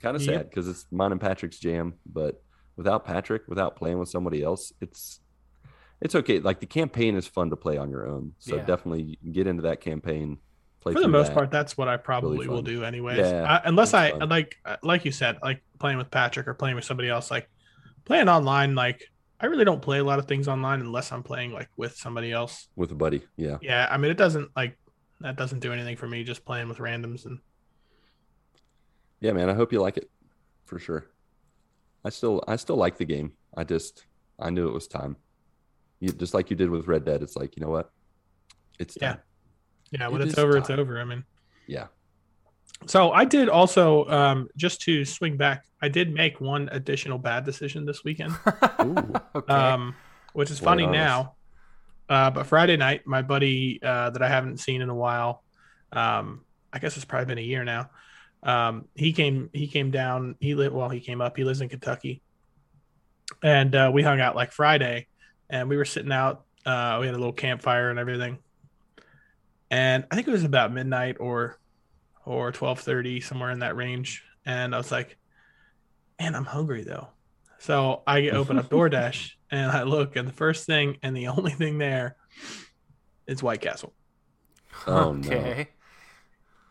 Kind 0.01 0.15
of 0.15 0.21
Yep. 0.21 0.35
sad 0.35 0.49
because 0.49 0.67
it's 0.67 0.85
mine 0.91 1.11
and 1.11 1.19
Patrick's 1.19 1.57
jam, 1.57 1.95
but 2.05 2.43
without 2.75 3.03
Patrick, 3.05 3.47
without 3.47 3.75
playing 3.75 3.97
with 3.97 4.09
somebody 4.09 4.43
else, 4.43 4.71
it's 4.81 5.21
it's 5.99 6.13
okay. 6.13 6.39
Like 6.39 6.59
the 6.59 6.67
campaign 6.67 7.15
is 7.15 7.25
fun 7.25 7.49
to 7.49 7.55
play 7.55 7.75
on 7.77 7.89
your 7.89 8.05
own, 8.05 8.33
so 8.37 8.57
Yeah. 8.57 8.65
definitely 8.65 9.17
get 9.31 9.47
into 9.47 9.63
that 9.63 9.81
campaign. 9.81 10.37
Play 10.81 10.93
For 10.93 10.99
the 10.99 11.07
most 11.07 11.27
that. 11.29 11.33
part, 11.33 11.49
that's 11.49 11.75
what 11.75 11.87
I 11.87 11.97
probably 11.97 12.37
Really 12.37 12.49
will 12.49 12.61
do 12.61 12.83
anyways. 12.83 13.17
Yeah, 13.17 13.51
I, 13.51 13.67
unless 13.67 13.95
I 13.95 14.11
fun. 14.11 14.29
like 14.29 14.57
uh, 14.63 14.77
like 14.83 15.05
you 15.05 15.11
said, 15.11 15.39
like 15.41 15.63
playing 15.79 15.97
with 15.97 16.11
Patrick 16.11 16.47
or 16.47 16.53
playing 16.53 16.75
with 16.75 16.85
somebody 16.85 17.09
else. 17.09 17.31
Like 17.31 17.49
playing 18.05 18.29
online, 18.29 18.75
like 18.75 19.01
I 19.39 19.47
really 19.47 19.65
don't 19.65 19.81
play 19.81 19.97
a 19.97 20.03
lot 20.03 20.19
of 20.19 20.27
things 20.27 20.47
online 20.47 20.81
unless 20.81 21.11
I'm 21.11 21.23
playing 21.23 21.51
like 21.53 21.69
with 21.77 21.95
somebody 21.95 22.31
else. 22.31 22.67
with 22.75 22.91
a 22.91 22.95
buddy. 22.95 23.23
Yeah, 23.37 23.57
Yeah, 23.63 23.87
I 23.89 23.97
mean 23.97 24.11
it 24.11 24.17
doesn't 24.17 24.51
like 24.55 24.77
that 25.21 25.35
doesn't 25.35 25.59
do 25.59 25.73
anything 25.73 25.97
for 25.97 26.07
me 26.07 26.23
just 26.23 26.45
playing 26.45 26.67
with 26.69 26.77
randoms 26.77 27.25
and 27.25 27.39
yeah, 29.19 29.31
man. 29.31 29.49
I 29.49 29.53
hope 29.55 29.71
you 29.73 29.81
like 29.81 29.97
it 29.97 30.09
for 30.65 30.77
sure. 30.77 31.07
I 32.05 32.09
still 32.09 32.43
I 32.47 32.55
still 32.55 32.75
like 32.75 32.97
the 32.97 33.05
game. 33.05 33.33
I 33.55 33.63
just 33.63 34.05
I 34.39 34.49
knew 34.51 34.67
it 34.67 34.73
was 34.73 34.87
time. 34.87 35.15
You 35.99 36.09
just 36.11 36.33
like 36.35 36.49
you 36.51 36.55
did 36.55 36.69
with 36.69 36.87
Red 36.87 37.03
Dead. 37.05 37.23
It's 37.23 37.35
like 37.35 37.55
you 37.57 37.61
know 37.63 37.71
what, 37.71 37.89
it's 38.79 38.95
Yeah. 39.01 39.13
time. 39.13 39.21
yeah, 39.91 40.07
when 40.07 40.21
It 40.21 40.25
it's 40.25 40.33
is 40.33 40.39
over, 40.39 40.57
it's 40.57 40.69
over. 40.69 41.01
I 41.01 41.03
mean, 41.05 41.23
Yeah. 41.65 41.87
so 42.85 43.11
I 43.11 43.25
did 43.25 43.49
also 43.49 44.05
um 44.05 44.47
just 44.55 44.81
to 44.81 45.03
swing 45.03 45.35
back, 45.35 45.63
I 45.81 45.89
did 45.89 46.13
make 46.13 46.39
one 46.39 46.69
additional 46.71 47.17
bad 47.17 47.43
decision 47.43 47.85
this 47.85 48.03
weekend. 48.03 48.33
Ooh. 48.81 49.13
okay. 49.35 49.51
um, 49.53 49.95
which 50.33 50.51
is 50.51 50.61
Lay 50.61 50.65
funny 50.65 50.83
it 50.83 50.87
on 50.87 50.91
now. 50.91 51.35
Uh, 52.09 52.29
but 52.31 52.45
Friday 52.47 52.77
night, 52.77 53.05
my 53.05 53.21
buddy 53.21 53.79
uh, 53.83 54.09
that 54.11 54.21
I 54.21 54.29
haven't 54.29 54.59
seen 54.59 54.81
in 54.81 54.89
a 54.89 54.95
while, 54.95 55.43
um, 55.91 56.41
I 56.71 56.79
guess 56.79 56.95
it's 56.95 57.05
probably 57.05 57.25
been 57.25 57.37
a 57.37 57.41
year 57.41 57.63
now. 57.63 57.89
Um, 58.43 58.85
he 58.95 59.13
came 59.13 59.49
he 59.53 59.67
came 59.67 59.91
down. 59.91 60.35
He 60.39 60.55
lived 60.55 60.73
well. 60.73 60.89
He 60.89 61.01
came 61.01 61.21
up. 61.21 61.35
He 61.35 61.43
lives 61.43 61.59
in 61.61 61.69
Kentucky, 61.69 62.21
and 63.43 63.73
uh, 63.75 63.91
we 63.93 64.03
hung 64.03 64.21
out 64.21 64.35
like 64.35 64.51
Friday, 64.51 65.07
and 65.49 65.69
we 65.69 65.77
were 65.77 65.85
sitting 65.85 66.11
out. 66.11 66.45
Uh, 66.65 66.97
we 66.99 67.07
had 67.07 67.15
a 67.15 67.17
little 67.17 67.33
campfire 67.33 67.89
and 67.89 67.99
everything, 67.99 68.37
and 69.69 70.05
I 70.11 70.15
think 70.15 70.27
it 70.27 70.31
was 70.31 70.43
about 70.43 70.71
midnight 70.71 71.17
or 71.19 71.57
or 72.25 72.51
twelve 72.51 72.79
thirty 72.79 73.21
somewhere 73.21 73.51
in 73.51 73.59
that 73.59 73.75
range. 73.75 74.23
And 74.45 74.73
I 74.73 74.77
was 74.77 74.91
like, 74.91 75.17
"Man, 76.19 76.35
I'm 76.35 76.45
hungry 76.45 76.83
though." 76.83 77.09
So 77.59 78.03
I 78.05 78.29
open 78.29 78.59
up 78.59 78.69
DoorDash 78.69 79.31
and 79.51 79.71
I 79.71 79.83
look, 79.83 80.15
and 80.15 80.27
the 80.27 80.33
first 80.33 80.65
thing 80.65 80.97
and 81.01 81.15
the 81.15 81.27
only 81.27 81.51
thing 81.51 81.77
there 81.77 82.15
is 83.27 83.41
White 83.41 83.61
Castle. 83.61 83.93
Oh, 84.85 85.13
no. 85.13 85.27
okay. 85.27 85.69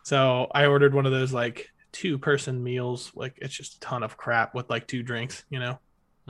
So 0.05 0.47
I 0.55 0.67
ordered 0.67 0.95
one 0.95 1.07
of 1.07 1.13
those 1.13 1.33
like 1.33 1.69
two 1.93 2.19
person 2.19 2.63
meals. 2.63 3.11
Like 3.15 3.39
it's 3.43 3.55
just 3.55 3.77
a 3.77 3.81
ton 3.81 4.03
of 4.03 4.17
crap 4.17 4.55
with 4.55 4.71
like 4.71 4.87
two 4.87 5.03
drinks, 5.03 5.45
you 5.51 5.59
know? 5.59 5.79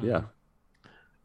Yeah. 0.00 0.22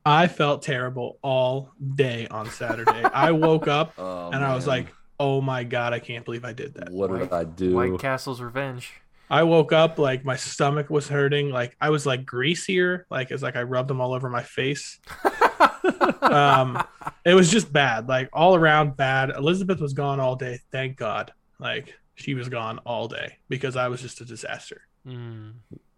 I 0.06 0.28
felt 0.28 0.64
terrible 0.64 1.20
all 1.22 1.72
day 1.96 2.28
on 2.28 2.50
Saturday. 2.50 3.04
I 3.04 3.32
woke 3.32 3.68
up 3.68 3.94
Oh, 3.98 4.32
and 4.32 4.44
I 4.44 4.56
was 4.56 4.66
like, 4.68 4.88
oh 5.20 5.42
my 5.42 5.64
God, 5.64 5.94
I 5.94 6.00
can't 6.00 6.26
believe 6.26 6.44
I 6.44 6.54
did 6.54 6.74
that. 6.74 6.90
what 6.90 7.18
did 7.18 7.32
I 7.32 7.44
do? 7.44 7.76
White 7.76 8.00
Castle's 8.00 8.42
Revenge. 8.42 8.92
I 9.32 9.44
woke 9.44 9.72
up 9.72 9.98
like 9.98 10.26
my 10.26 10.36
stomach 10.36 10.90
was 10.90 11.08
hurting. 11.08 11.50
Like 11.50 11.76
I 11.80 11.90
was 11.90 12.06
like 12.06 12.26
greasier. 12.26 13.06
Like 13.10 13.32
it's 13.32 13.42
like 13.42 13.56
I 13.56 13.64
rubbed 13.64 13.90
them 13.90 14.02
all 14.02 14.14
over 14.14 14.30
my 14.30 14.44
face. 14.44 15.00
um 16.22 16.82
it 17.26 17.34
was 17.34 17.50
just 17.52 17.72
bad 17.74 18.08
like 18.08 18.30
all 18.34 18.56
around 18.56 18.96
bad 18.96 19.30
elizabeth 19.32 19.80
was 19.80 19.94
gone 19.94 20.20
all 20.20 20.36
day 20.36 20.60
thank 20.72 20.96
god 20.98 21.34
like 21.60 21.96
she 22.16 22.36
was 22.36 22.50
gone 22.50 22.78
all 22.80 23.08
day 23.08 23.38
because 23.50 23.76
i 23.76 23.88
was 23.88 24.02
just 24.02 24.22
a 24.22 24.26
disaster 24.26 24.82
Mm. 25.08 25.54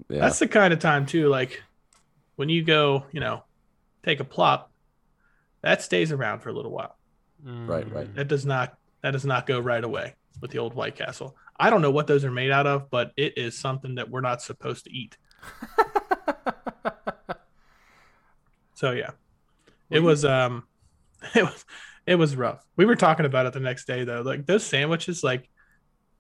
yeah. 0.10 0.22
that's 0.22 0.40
the 0.40 0.48
kind 0.48 0.72
of 0.74 0.80
time 0.80 1.06
too 1.06 1.28
like 1.28 1.62
when 2.38 2.48
you 2.48 2.64
go 2.64 3.04
you 3.12 3.20
know 3.20 3.44
take 4.04 4.22
a 4.22 4.24
plop 4.24 4.72
that 5.62 5.82
stays 5.82 6.14
around 6.14 6.40
for 6.40 6.50
a 6.50 6.54
little 6.54 6.72
while 6.72 6.96
Right, 7.46 7.92
right. 7.92 8.08
Mm. 8.08 8.16
that 8.16 8.30
does 8.30 8.46
not 8.46 8.78
that 9.02 9.12
does 9.12 9.26
not 9.26 9.46
go 9.46 9.60
right 9.60 9.84
away 9.84 10.16
with 10.40 10.52
the 10.52 10.60
old 10.60 10.74
white 10.74 10.96
castle 10.96 11.36
i 11.60 11.70
don't 11.70 11.82
know 11.82 11.92
what 11.92 12.08
those 12.08 12.26
are 12.26 12.32
made 12.32 12.52
out 12.52 12.68
of 12.68 12.90
but 12.90 13.12
it 13.18 13.38
is 13.38 13.58
something 13.58 13.96
that 13.96 14.10
we're 14.10 14.22
not 14.22 14.42
supposed 14.42 14.86
to 14.86 14.92
eat 14.92 15.18
so 18.74 18.92
yeah 18.92 19.12
it 19.90 20.00
was 20.00 20.26
um 20.26 20.64
it 21.36 21.44
was 21.44 21.66
it 22.06 22.16
was 22.16 22.36
rough 22.36 22.66
we 22.76 22.86
were 22.86 22.96
talking 22.96 23.26
about 23.26 23.46
it 23.46 23.54
the 23.54 23.60
next 23.60 23.86
day 23.86 24.04
though 24.04 24.22
like 24.22 24.46
those 24.46 24.66
sandwiches 24.66 25.24
like 25.24 25.50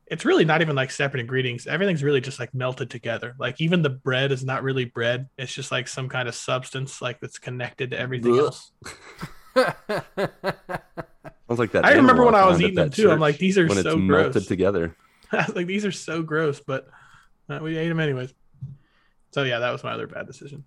it's 0.05 0.25
really 0.25 0.45
not 0.45 0.61
even 0.61 0.75
like 0.75 0.91
separate 0.91 1.21
ingredients 1.21 1.65
everything's 1.65 2.03
really 2.03 2.21
just 2.21 2.39
like 2.39 2.53
melted 2.53 2.89
together 2.89 3.35
like 3.39 3.59
even 3.59 3.81
the 3.81 3.89
bread 3.89 4.31
is 4.31 4.43
not 4.43 4.63
really 4.63 4.85
bread 4.85 5.27
it's 5.37 5.53
just 5.53 5.71
like 5.71 5.87
some 5.87 6.09
kind 6.09 6.27
of 6.27 6.35
substance 6.35 7.01
like 7.01 7.19
that's 7.19 7.39
connected 7.39 7.91
to 7.91 7.99
everything 7.99 8.33
Blech. 8.33 8.39
else 8.39 8.71
Sounds 11.47 11.59
like 11.59 11.71
that. 11.73 11.85
I 11.85 11.93
remember 11.93 12.25
when 12.25 12.35
I 12.35 12.45
was 12.47 12.61
eating 12.61 12.75
them 12.75 12.89
that 12.89 12.95
too. 12.95 13.11
I'm 13.11 13.19
like, 13.19 13.37
these 13.37 13.57
are 13.57 13.67
when 13.67 13.83
so 13.83 13.91
it's 13.91 14.07
gross. 14.07 14.23
melted 14.23 14.47
together. 14.47 14.95
I 15.39 15.45
was 15.45 15.55
like, 15.55 15.67
these 15.67 15.85
are 15.85 15.91
so 15.91 16.21
gross, 16.21 16.59
but 16.59 16.87
uh, 17.49 17.59
we 17.61 17.77
ate 17.77 17.89
them 17.89 17.99
anyways. 17.99 18.33
So 19.31 19.43
yeah, 19.43 19.59
that 19.59 19.71
was 19.71 19.83
my 19.83 19.93
other 19.93 20.07
bad 20.07 20.27
decision. 20.27 20.63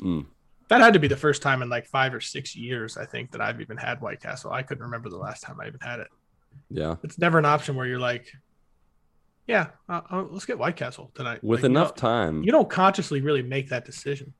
Mm. 0.00 0.26
That 0.68 0.80
had 0.80 0.92
to 0.92 1.00
be 1.00 1.08
the 1.08 1.16
first 1.16 1.42
time 1.42 1.62
in 1.62 1.68
like 1.68 1.86
five 1.86 2.14
or 2.14 2.20
six 2.20 2.54
years, 2.54 2.96
I 2.96 3.04
think, 3.04 3.32
that 3.32 3.40
I've 3.40 3.60
even 3.60 3.76
had 3.76 4.00
White 4.00 4.20
Castle. 4.20 4.52
I 4.52 4.62
couldn't 4.62 4.84
remember 4.84 5.08
the 5.08 5.18
last 5.18 5.42
time 5.42 5.60
I 5.60 5.66
even 5.66 5.80
had 5.80 6.00
it. 6.00 6.08
Yeah. 6.70 6.96
It's 7.02 7.18
never 7.18 7.38
an 7.38 7.44
option 7.44 7.74
where 7.74 7.86
you're 7.86 7.98
like, 7.98 8.32
yeah, 9.48 9.68
uh, 9.88 10.02
uh, 10.10 10.22
let's 10.30 10.46
get 10.46 10.58
White 10.58 10.76
Castle 10.76 11.10
tonight. 11.14 11.42
With 11.42 11.62
Like, 11.62 11.70
enough 11.70 11.96
time. 11.96 12.44
you 12.44 12.52
don't 12.52 12.70
consciously 12.70 13.20
really 13.20 13.42
make 13.42 13.68
that 13.70 13.84
decision. 13.84 14.32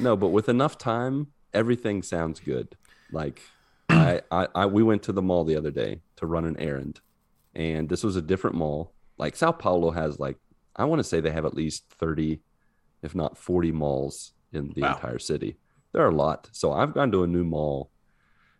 No, 0.00 0.16
but 0.16 0.28
with 0.28 0.48
enough 0.48 0.76
time, 0.78 1.28
everything 1.54 2.02
sounds 2.02 2.40
good. 2.40 2.76
Like 3.12 3.40
I, 3.88 4.20
I, 4.30 4.48
I, 4.54 4.66
we 4.66 4.82
went 4.82 5.04
to 5.04 5.12
the 5.12 5.22
mall 5.22 5.44
the 5.44 5.56
other 5.56 5.70
day 5.70 6.00
to 6.16 6.26
run 6.26 6.44
an 6.44 6.56
errand, 6.58 7.00
and 7.58 7.88
this 7.90 8.02
was 8.02 8.16
a 8.16 8.22
different 8.22 8.56
mall. 8.56 8.94
Like 9.18 9.36
Sao 9.36 9.52
Paulo 9.52 9.90
has 9.90 10.18
like, 10.18 10.38
I 10.76 10.84
want 10.84 11.00
to 11.00 11.04
say 11.04 11.20
they 11.20 11.32
have 11.32 11.44
at 11.44 11.52
least 11.54 11.84
thirty, 11.90 12.40
if 13.02 13.14
not 13.14 13.36
forty 13.36 13.72
malls 13.72 14.32
in 14.52 14.72
the 14.74 14.80
Wow. 14.82 14.94
entire 14.94 15.18
city. 15.18 15.56
there 15.92 16.02
are 16.02 16.08
a 16.10 16.14
lot. 16.14 16.48
So 16.52 16.72
I've 16.72 16.94
gone 16.94 17.10
to 17.12 17.22
a 17.22 17.26
new 17.26 17.44
mall 17.44 17.90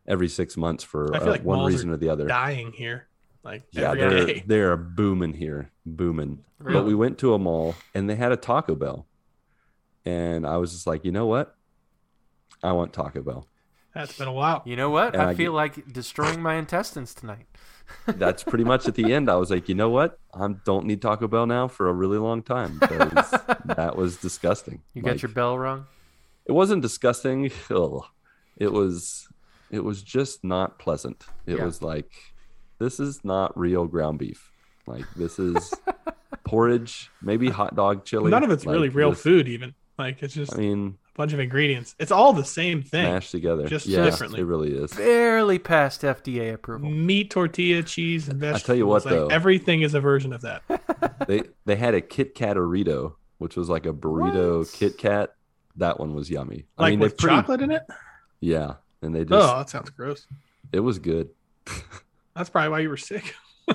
every 0.07 0.28
six 0.28 0.57
months 0.57 0.82
for 0.84 1.14
uh, 1.14 1.24
like 1.26 1.44
one 1.44 1.64
reason 1.66 1.90
or 1.90 1.96
the 1.96 2.09
other. 2.11 2.26
Dying 2.26 2.72
here, 2.72 3.07
like 3.44 3.62
Yeah, 3.72 3.94
they're 3.94 4.26
day. 4.26 4.44
they're 4.46 4.76
booming 4.76 5.34
here, 5.34 5.70
booming. 5.86 6.44
But 6.61 6.84
we 6.84 6.94
went 6.94 7.18
to 7.18 7.34
a 7.34 7.38
mall 7.38 7.74
and 7.94 8.11
they 8.11 8.16
had 8.16 8.32
a 8.32 8.36
Taco 8.36 8.74
Bell, 8.74 9.07
and 10.05 10.46
I 10.46 10.57
was 10.57 10.72
just 10.72 10.86
like, 10.86 11.05
you 11.05 11.12
know 11.12 11.26
what? 11.26 11.55
I 12.62 12.72
want 12.72 12.92
Taco 12.92 13.22
Bell. 13.22 13.46
That's 13.94 14.16
been 14.18 14.28
a 14.28 14.32
while. 14.32 14.62
You 14.64 14.74
know 14.76 14.90
what? 14.90 15.14
And 15.14 15.22
I 15.22 15.30
I 15.30 15.34
feel 15.34 15.53
like 15.53 15.92
destroying 15.92 16.42
my 16.42 16.55
intestines 16.57 17.14
tonight. 17.14 17.46
That's 18.07 18.43
pretty 18.43 18.64
much 18.64 18.86
at 18.89 18.95
the 18.95 19.12
end. 19.12 19.30
I 19.30 19.36
was 19.36 19.51
like, 19.51 19.68
you 19.68 19.74
know 19.74 19.91
what? 19.91 20.18
I 20.34 20.49
don't 20.64 20.86
need 20.86 21.03
Taco 21.03 21.28
Bell 21.28 21.47
now 21.47 21.68
for 21.68 21.89
a 21.89 21.93
really 21.93 22.18
long 22.18 22.43
time 22.43 22.78
that 22.80 23.95
was 23.97 24.16
disgusting. 24.16 24.82
You 24.95 25.03
Like, 25.03 25.14
got 25.14 25.22
your 25.22 25.30
bell 25.30 25.59
rung. 25.59 25.86
It 26.47 26.53
wasn't 26.53 26.82
disgusting. 26.82 27.51
Ugh. 27.70 28.03
It 28.57 28.72
was. 28.72 29.28
It 29.70 29.84
was 29.84 30.03
just 30.03 30.45
not 30.45 30.78
pleasant. 30.78 31.24
It 31.47 31.59
Yeah. 31.59 31.64
was 31.66 31.82
like, 31.82 32.11
this 32.78 32.99
is 32.99 33.22
not 33.24 33.57
real 33.59 33.86
ground 33.86 34.18
beef. 34.18 34.51
Like 34.86 35.05
this 35.14 35.39
is 35.39 35.74
porridge, 36.45 37.11
maybe 37.20 37.51
hot 37.51 37.76
dog 37.76 38.05
chili. 38.07 38.30
None 38.30 38.45
of 38.45 38.51
it's 38.51 38.64
really 38.64 38.89
real 38.89 39.11
this- 39.11 39.20
food, 39.22 39.47
even. 39.49 39.74
Like 39.99 40.22
it's 40.22 40.32
just 40.34 40.55
I 40.55 40.59
mean, 40.59 40.96
a 41.14 41.16
bunch 41.18 41.32
of 41.32 41.40
ingredients. 41.40 41.96
It's 41.99 42.12
all 42.12 42.32
the 42.32 42.44
same 42.44 42.82
thing. 42.82 43.03
mashed 43.05 43.32
together. 43.32 43.66
just 43.66 43.86
yeah, 43.86 44.05
differently. 44.05 44.40
It 44.40 44.44
really 44.44 44.72
is. 44.72 44.92
Barely 44.94 45.59
passed 45.59 46.03
FDA 46.03 46.55
approval. 46.55 46.88
Meat, 46.90 47.30
tortilla, 47.30 47.82
cheese, 47.82 48.28
and 48.28 48.38
vegetables. 48.38 48.62
I 48.62 48.66
tell 48.66 48.76
you 48.76 48.86
what, 48.86 49.05
like, 49.05 49.14
though. 49.14 49.26
everything 49.26 49.82
is 49.82 49.94
a 49.94 50.01
version 50.01 50.32
of 50.32 50.42
that. 50.42 50.62
they 51.26 51.42
they 51.66 51.74
had 51.76 51.94
a 51.94 52.01
Kit 52.01 52.34
Kat 52.36 52.57
burrito, 52.57 53.14
which 53.38 53.57
was 53.57 53.68
like 53.68 53.86
a 53.86 53.92
burrito 53.92 54.61
What? 54.61 54.72
Kit 54.72 54.99
Kat. 54.99 55.34
That 55.76 55.99
one 56.01 56.14
was 56.14 56.28
yummy. 56.30 56.66
I 56.76 56.82
Like 56.82 56.90
mean, 56.92 57.01
with 57.01 57.16
pretty 57.18 57.36
chocolate 57.36 57.62
in 57.62 57.70
it. 57.72 57.82
yeah, 58.40 58.74
and 59.03 59.14
they 59.14 59.20
oh, 59.20 59.24
just 59.24 59.49
Oh, 59.53 59.59
that 59.59 59.70
sounds 59.70 59.90
gross. 59.90 60.26
it 60.72 60.80
was 60.80 60.99
good. 60.99 61.30
That's 62.34 62.51
probably 62.51 62.70
why 62.70 62.80
you 62.80 62.88
were 62.88 62.96
sick. 62.96 63.34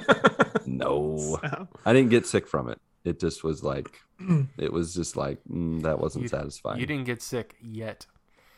No, 0.65 1.17
So, 1.41 1.67
I 1.85 1.93
didn't 1.93 2.09
get 2.09 2.25
sick 2.25 2.47
from 2.47 2.69
it. 2.69 2.79
It 3.05 3.19
just 3.19 3.43
was 3.43 3.63
like 3.63 3.99
it 4.57 4.71
was 4.71 4.93
just 4.93 5.15
like 5.17 5.39
mm, 5.49 5.81
that 5.83 5.99
wasn't 5.99 6.23
You- 6.23 6.29
satisfying 6.29 6.79
You 6.79 6.85
didn't 6.85 7.05
get 7.05 7.21
sick 7.21 7.55
yet. 7.61 8.05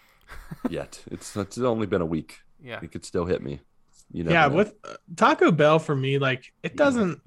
yet. 0.70 1.04
It's 1.12 1.36
it's 1.36 1.58
only 1.58 1.88
been 1.88 2.02
a 2.02 2.06
week. 2.06 2.40
Yeah. 2.62 2.80
It 2.82 2.92
could 2.92 3.06
still 3.06 3.26
hit 3.26 3.42
me. 3.44 3.62
You 4.12 4.24
know. 4.24 4.32
yeah, 4.32 4.48
with 4.48 4.74
uh, 4.84 4.96
Taco 5.16 5.52
Bell 5.52 5.80
for 5.80 5.96
me, 5.96 6.20
like 6.20 6.54
it 6.64 6.76
doesn't. 6.76 7.20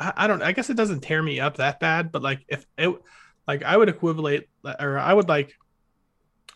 I, 0.00 0.12
I 0.16 0.26
don't. 0.26 0.42
I 0.42 0.50
guess 0.52 0.68
it 0.70 0.76
doesn't 0.76 1.00
tear 1.00 1.22
me 1.22 1.38
up 1.40 1.56
that 1.58 1.78
bad, 1.78 2.10
but 2.10 2.22
like 2.22 2.44
if 2.48 2.66
it, 2.76 2.92
like 3.46 3.62
I 3.62 3.76
would 3.76 3.88
equivalent, 3.88 4.44
or 4.80 4.98
I 4.98 5.14
would 5.14 5.28
like, 5.28 5.52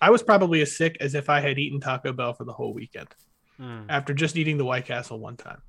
I 0.03 0.11
was 0.11 0.22
probably 0.24 0.62
as 0.62 0.76
sick 0.76 0.97
as 1.01 1.14
if 1.14 1.30
I 1.30 1.39
had 1.41 1.59
eaten 1.61 1.78
Taco 1.80 2.12
Bell 2.12 2.32
for 2.34 2.45
the 2.45 2.53
whole 2.53 2.74
weekend 2.74 3.09
Mm. 3.61 3.86
after 3.89 4.14
just 4.14 4.36
eating 4.36 4.57
the 4.57 4.64
White 4.64 4.84
Castle 4.86 5.18
one 5.18 5.36
time. 5.36 5.61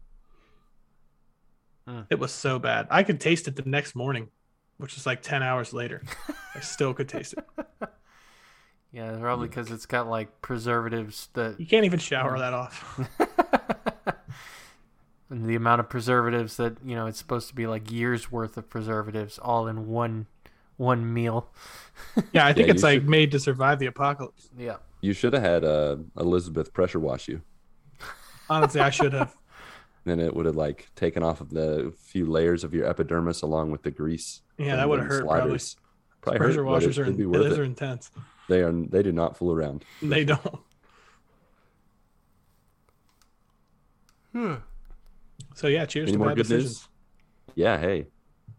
Hmm. 1.87 2.01
It 2.09 2.19
was 2.19 2.31
so 2.31 2.59
bad. 2.59 2.87
I 2.91 3.03
could 3.03 3.19
taste 3.19 3.47
it 3.47 3.55
the 3.55 3.63
next 3.69 3.95
morning, 3.95 4.29
which 4.77 4.95
is 4.97 5.05
like 5.05 5.21
ten 5.21 5.41
hours 5.43 5.73
later. 5.73 6.03
I 6.55 6.59
still 6.59 6.93
could 6.93 7.09
taste 7.09 7.33
it. 7.33 7.45
Yeah, 8.91 9.17
probably 9.19 9.47
because 9.47 9.69
it's 9.69 9.85
got 9.85 10.07
like 10.09 10.41
preservatives 10.41 11.29
that 11.33 11.59
You 11.59 11.67
can't 11.67 11.85
even 11.85 11.99
shower 11.99 12.39
that 12.39 12.53
off. 12.55 12.99
and 15.29 15.45
the 15.47 15.53
amount 15.55 15.79
of 15.79 15.89
preservatives 15.89 16.57
that 16.57 16.77
you 16.83 16.95
know 16.95 17.05
it's 17.05 17.19
supposed 17.19 17.47
to 17.49 17.55
be 17.55 17.67
like 17.67 17.91
years 17.91 18.31
worth 18.31 18.57
of 18.57 18.67
preservatives 18.69 19.37
all 19.39 19.67
in 19.67 19.87
one 19.87 20.25
one 20.77 21.13
meal. 21.13 21.49
Yeah, 22.31 22.45
I 22.47 22.53
think 22.53 22.67
Yeah, 22.67 22.73
it's 22.73 22.81
like 22.83 23.01
should- 23.01 23.09
made 23.09 23.31
to 23.31 23.39
survive 23.39 23.77
the 23.79 23.85
apocalypse. 23.85 24.49
Yeah. 24.57 24.77
You 25.01 25.13
should 25.13 25.33
have 25.33 25.43
had 25.43 25.63
uh, 25.63 25.97
Elizabeth 26.17 26.73
pressure 26.73 26.99
wash 26.99 27.27
you. 27.27 27.41
Honestly, 28.49 28.81
I 28.81 28.89
should 28.89 29.13
have. 29.13 29.35
Then 30.05 30.19
it 30.19 30.35
would 30.35 30.45
have 30.45 30.55
like 30.55 30.89
taken 30.95 31.23
off 31.23 31.41
of 31.41 31.49
the 31.49 31.93
few 31.99 32.25
layers 32.25 32.63
of 32.63 32.73
your 32.73 32.85
epidermis 32.87 33.41
along 33.41 33.71
with 33.71 33.83
the 33.83 33.91
grease. 33.91 34.41
Yeah, 34.57 34.75
that 34.77 34.87
would 34.89 34.99
have 34.99 35.07
hurt 35.07 35.25
probably. 35.25 35.41
sliders. 35.59 35.75
Probably 36.21 36.39
Pressure 36.39 36.53
hurt, 36.53 36.63
but 36.65 36.71
washers 36.71 36.97
it, 36.97 37.01
are, 37.01 37.03
it'd 37.05 37.17
be 37.17 37.25
worth 37.25 37.43
those 37.43 37.53
it. 37.57 37.59
are 37.59 37.63
intense. 37.63 38.11
They 38.47 38.61
are. 38.61 38.71
They 38.71 39.03
do 39.03 39.11
not 39.11 39.37
fool 39.37 39.51
around. 39.53 39.85
They 40.01 40.23
don't. 40.25 40.59
Hmm. 44.33 44.55
So 45.55 45.67
yeah, 45.67 45.85
cheers 45.85 46.07
Any 46.09 46.13
to 46.13 46.17
more 46.19 46.27
bad 46.29 46.37
good 46.37 46.43
decisions. 46.43 46.87
news? 47.47 47.53
Yeah. 47.55 47.77
Hey, 47.77 48.07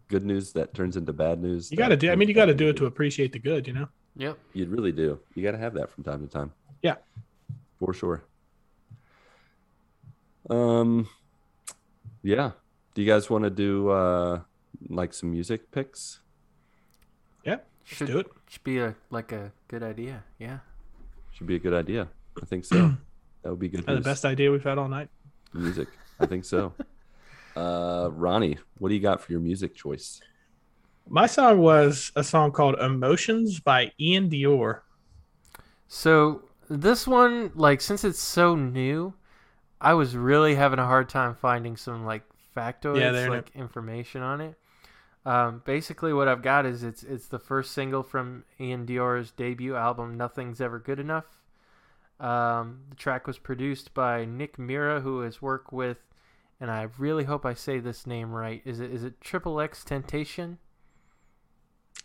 good 0.09 0.25
news 0.25 0.53
that 0.53 0.73
turns 0.73 0.97
into 0.97 1.13
bad 1.13 1.41
news. 1.41 1.71
You 1.71 1.77
got 1.77 1.89
to 1.89 1.97
do. 1.97 2.11
I 2.11 2.15
mean, 2.15 2.27
you 2.27 2.33
got 2.33 2.45
to 2.45 2.53
do 2.53 2.69
it 2.69 2.75
to 2.77 2.85
appreciate 2.85 3.31
the 3.31 3.39
good. 3.39 3.67
You 3.67 3.73
know. 3.73 3.87
Yep. 4.17 4.37
You 4.53 4.67
really 4.67 4.91
do. 4.91 5.19
You 5.35 5.43
got 5.43 5.51
to 5.51 5.57
have 5.57 5.73
that 5.75 5.89
from 5.89 6.03
time 6.03 6.21
to 6.25 6.31
time. 6.31 6.51
Yeah. 6.81 6.95
For 7.79 7.93
sure. 7.93 8.23
Um 10.49 11.07
yeah. 12.23 12.51
Do 12.93 13.01
you 13.01 13.07
guys 13.07 13.29
want 13.29 13.43
to 13.45 13.49
do 13.49 13.89
uh 13.89 14.41
like 14.89 15.13
some 15.13 15.31
music 15.31 15.71
picks? 15.71 16.19
Yeah. 17.45 17.57
Should 17.85 18.07
do 18.07 18.19
it. 18.19 18.27
Should 18.49 18.63
be 18.63 18.79
a 18.79 18.95
like 19.09 19.31
a 19.31 19.51
good 19.67 19.83
idea. 19.83 20.23
Yeah. 20.39 20.59
Should 21.31 21.47
be 21.47 21.55
a 21.55 21.59
good 21.59 21.73
idea. 21.73 22.07
I 22.41 22.45
think 22.45 22.65
so. 22.65 22.95
that 23.43 23.49
would 23.49 23.59
be 23.59 23.69
good. 23.69 23.85
The 23.85 24.01
best 24.01 24.25
idea 24.25 24.51
we've 24.51 24.63
had 24.63 24.77
all 24.77 24.87
night. 24.89 25.09
music. 25.53 25.87
I 26.19 26.25
think 26.25 26.45
so. 26.45 26.73
Uh 27.53 28.07
Ronnie, 28.13 28.57
what 28.77 28.87
do 28.87 28.95
you 28.95 29.01
got 29.01 29.19
for 29.19 29.33
your 29.33 29.41
music 29.41 29.75
choice? 29.75 30.21
My 31.09 31.27
song 31.27 31.59
was 31.59 32.09
a 32.15 32.23
song 32.23 32.53
called 32.53 32.75
"Emotions" 32.79 33.59
by 33.59 33.91
Ian 33.99 34.29
Dior. 34.29 34.79
So 35.89 36.47
this 36.69 37.05
one, 37.05 37.51
like, 37.53 37.81
since 37.81 38.05
it's 38.05 38.21
so 38.21 38.55
new, 38.55 39.13
I 39.81 39.93
was 39.95 40.15
really 40.15 40.55
having 40.55 40.79
a 40.79 40.85
hard 40.85 41.09
time 41.09 41.35
finding 41.35 41.75
some 41.75 42.05
like 42.05 42.23
factoids, 42.55 42.99
Yeah, 42.99 43.11
like 43.29 43.51
information 43.55 44.21
on 44.21 44.41
it. 44.41 44.55
Um, 45.25 45.61
basically, 45.65 46.13
what 46.13 46.27
I've 46.27 46.41
got 46.41 46.65
is 46.65 46.83
it's 46.83 47.03
it's 47.03 47.27
the 47.27 47.39
first 47.39 47.71
single 47.71 48.03
from 48.03 48.43
Ian 48.59 48.85
Dior's 48.85 49.31
debut 49.31 49.75
album, 49.75 50.17
Nothing's 50.17 50.61
Ever 50.61 50.79
Good 50.79 50.99
Enough. 50.99 51.25
Um, 52.19 52.81
the 52.89 52.95
track 52.95 53.25
was 53.25 53.37
produced 53.37 53.93
by 53.93 54.25
Nick 54.25 54.59
Mira, 54.59 55.01
who 55.01 55.21
has 55.21 55.41
worked 55.41 55.73
with, 55.73 55.97
and 56.59 56.69
I 56.69 56.87
really 56.97 57.23
hope 57.23 57.45
I 57.45 57.55
say 57.55 57.79
this 57.79 58.05
name 58.05 58.31
right. 58.31 58.61
Is 58.65 58.79
it 58.79 58.91
is 58.91 59.03
it 59.03 59.19
Triple 59.21 59.59
X 59.59 59.83
Temptation? 59.83 60.59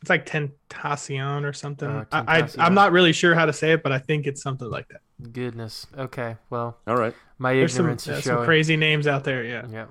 It's 0.07 0.11
like 0.11 0.25
Tentacion 0.25 1.43
or 1.45 1.53
something. 1.53 1.89
Oh, 1.89 2.07
I, 2.13 2.43
I 2.43 2.49
I'm 2.61 2.75
not 2.75 2.93
really 2.93 3.13
sure 3.13 3.35
how 3.35 3.45
to 3.45 3.53
say 3.53 3.73
it, 3.73 3.83
but 3.83 3.91
I 3.91 3.99
think 3.99 4.29
it's 4.29 4.41
something 4.41 4.71
like 4.71 4.87
that. 4.91 5.01
Goodness. 5.33 5.89
Okay. 5.99 6.37
Well, 6.49 6.79
All 6.87 6.97
right. 6.97 7.13
my 7.39 7.55
There's 7.55 7.75
some, 7.75 7.87
ignorance 7.87 8.07
uh, 8.07 8.13
is 8.13 8.25
some 8.25 8.45
crazy 8.45 8.77
names 8.77 9.09
out 9.09 9.25
there. 9.25 9.43
Yeah. 9.43 9.67
Yeah. 9.69 9.87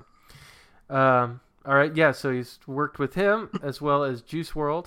Um. 0.90 1.42
All 1.66 1.76
right. 1.76 1.94
Yeah. 1.94 2.14
So 2.14 2.32
he's 2.32 2.60
worked 2.66 2.98
with 2.98 3.16
him 3.16 3.50
as 3.62 3.82
well 3.82 4.06
as 4.06 4.22
Juice 4.22 4.52
WRLD 4.52 4.86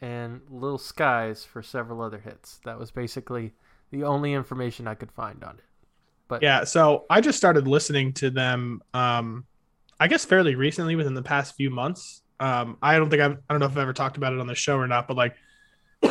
and 0.00 0.42
Lil 0.50 0.76
Skies 0.76 1.46
for 1.46 1.62
several 1.62 2.02
other 2.02 2.18
hits. 2.18 2.60
That 2.66 2.78
was 2.78 2.90
basically 2.90 3.54
the 3.90 4.04
only 4.04 4.34
information 4.34 4.86
I 4.86 4.96
could 4.96 5.12
find 5.12 5.42
on 5.44 5.54
it. 5.56 5.64
But 6.28 6.42
Yeah, 6.42 6.64
so 6.64 7.06
I 7.08 7.22
just 7.22 7.38
started 7.38 7.66
listening 7.66 8.12
to 8.14 8.28
them 8.28 8.82
um 8.92 9.46
I 9.98 10.08
guess 10.08 10.26
fairly 10.26 10.56
recently 10.56 10.94
within 10.94 11.14
the 11.14 11.22
past 11.22 11.56
few 11.56 11.70
months. 11.70 12.20
Um 12.40 12.78
I 12.82 12.98
don't 12.98 13.10
think 13.10 13.22
I've 13.22 13.38
I 13.48 13.52
don't 13.54 13.60
know 13.60 13.66
if 13.66 13.72
I've 13.72 13.78
ever 13.78 13.92
talked 13.92 14.16
about 14.16 14.32
it 14.32 14.40
on 14.40 14.46
the 14.46 14.54
show 14.54 14.76
or 14.76 14.86
not, 14.86 15.08
but 15.08 15.16
like 15.16 15.36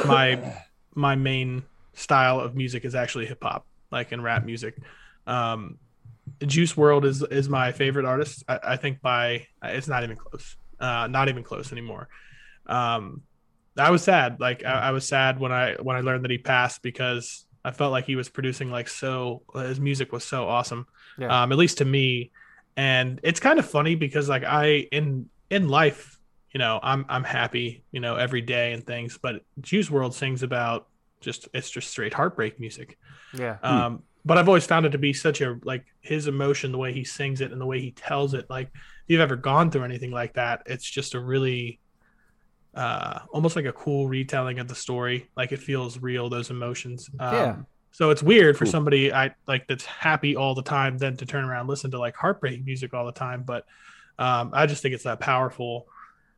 my 0.06 0.62
my 0.96 1.16
main 1.16 1.64
style 1.94 2.40
of 2.40 2.56
music 2.56 2.86
is 2.86 2.96
actually 2.96 3.26
hip 3.26 3.40
hop, 3.42 3.66
like 3.92 4.12
in 4.12 4.22
rap 4.22 4.44
music. 4.44 4.78
Um 5.26 5.78
Juice 6.46 6.74
WRLD 6.74 7.06
is 7.06 7.22
is 7.24 7.50
my 7.50 7.72
favorite 7.72 8.06
artist. 8.06 8.44
I, 8.48 8.60
I 8.64 8.78
think 8.78 9.02
by 9.02 9.48
it's 9.64 9.88
not 9.88 10.04
even 10.04 10.18
close. 10.18 10.56
Uh 10.80 11.08
not 11.08 11.30
even 11.30 11.44
close 11.44 11.72
anymore. 11.72 12.10
Um 12.66 13.24
I 13.78 13.92
was 13.92 14.04
sad. 14.04 14.40
Like 14.40 14.66
I, 14.66 14.72
I 14.72 14.92
was 14.92 15.08
sad 15.08 15.40
when 15.40 15.52
I 15.52 15.76
when 15.76 15.96
I 15.96 16.02
learned 16.02 16.24
that 16.24 16.32
he 16.32 16.38
passed 16.38 16.82
because 16.82 17.46
I 17.64 17.72
felt 17.72 17.92
like 17.92 18.06
he 18.06 18.16
was 18.16 18.30
producing 18.30 18.72
like 18.72 18.88
so 18.88 19.44
his 19.54 19.80
music 19.80 20.12
was 20.12 20.24
so 20.24 20.48
awesome. 20.48 20.88
Yeah. 21.18 21.44
Um, 21.44 21.52
at 21.52 21.58
least 21.58 21.80
to 21.80 21.86
me. 21.86 22.32
And 22.76 23.20
it's 23.24 23.40
kind 23.40 23.60
of 23.60 23.70
funny 23.70 23.96
because 23.96 24.30
like 24.30 24.44
I 24.44 24.88
in 24.92 25.30
in 25.50 25.68
life, 25.68 26.17
you 26.52 26.60
know, 26.60 26.80
I'm 26.82 27.06
I'm 27.10 27.24
happy, 27.24 27.84
you 27.92 28.00
know, 28.00 28.16
every 28.16 28.42
day 28.42 28.74
and 28.74 28.86
things, 28.86 29.18
but 29.22 29.42
Juice 29.62 29.90
WRLD 29.90 30.14
sings 30.14 30.44
about 30.44 30.88
just 31.22 31.48
it's 31.54 31.70
just 31.70 31.90
straight 31.90 32.14
heartbreak 32.14 32.60
music. 32.60 32.98
yeah. 33.34 33.58
Um, 33.64 34.04
but 34.26 34.38
I've 34.38 34.48
always 34.50 34.66
found 34.66 34.86
it 34.86 34.90
to 34.90 34.98
be 34.98 35.14
such 35.14 35.42
a 35.42 35.58
like 35.64 35.86
his 36.02 36.28
emotion, 36.28 36.72
the 36.72 36.78
way 36.78 36.92
he 36.94 37.04
sings 37.04 37.42
it 37.42 37.52
and 37.52 37.62
the 37.62 37.66
way 37.66 37.80
he 37.80 37.92
tells 37.92 38.34
it. 38.34 38.46
Like 38.50 38.68
if 38.74 39.04
you've 39.08 39.22
ever 39.22 39.36
gone 39.38 39.72
through 39.72 39.84
anything 39.84 40.12
like 40.12 40.34
that, 40.34 40.64
it's 40.66 40.90
just 40.90 41.14
a 41.16 41.20
really 41.20 41.80
uh 42.76 43.20
almost 43.34 43.56
like 43.56 43.66
a 43.66 43.72
cool 43.74 44.08
retelling 44.08 44.60
of 44.60 44.68
the 44.68 44.76
story. 44.76 45.30
Like 45.36 45.52
it 45.52 45.60
feels 45.60 46.00
real, 46.00 46.30
those 46.30 46.50
emotions. 46.50 47.10
Um, 47.20 47.34
Yeah. 47.34 47.56
So 47.92 48.12
it's 48.12 48.22
weird 48.22 48.58
for 48.58 48.66
Cool. 48.66 48.72
somebody 48.72 49.12
I 49.14 49.34
like 49.48 49.66
that's 49.68 49.86
happy 49.86 50.36
all 50.36 50.54
the 50.54 50.62
time, 50.62 50.98
then 50.98 51.18
to 51.18 51.26
turn 51.26 51.46
around 51.46 51.62
and 51.62 51.70
listen 51.70 51.92
to 51.92 52.00
like 52.00 52.16
heartbreak 52.16 52.64
music 52.64 52.94
all 52.94 53.06
the 53.06 53.12
time. 53.12 53.44
But 53.44 53.66
um, 54.20 54.52
I 54.54 54.66
just 54.68 54.82
think 54.84 54.94
it's 54.94 55.06
that 55.06 55.20
powerful, 55.20 55.88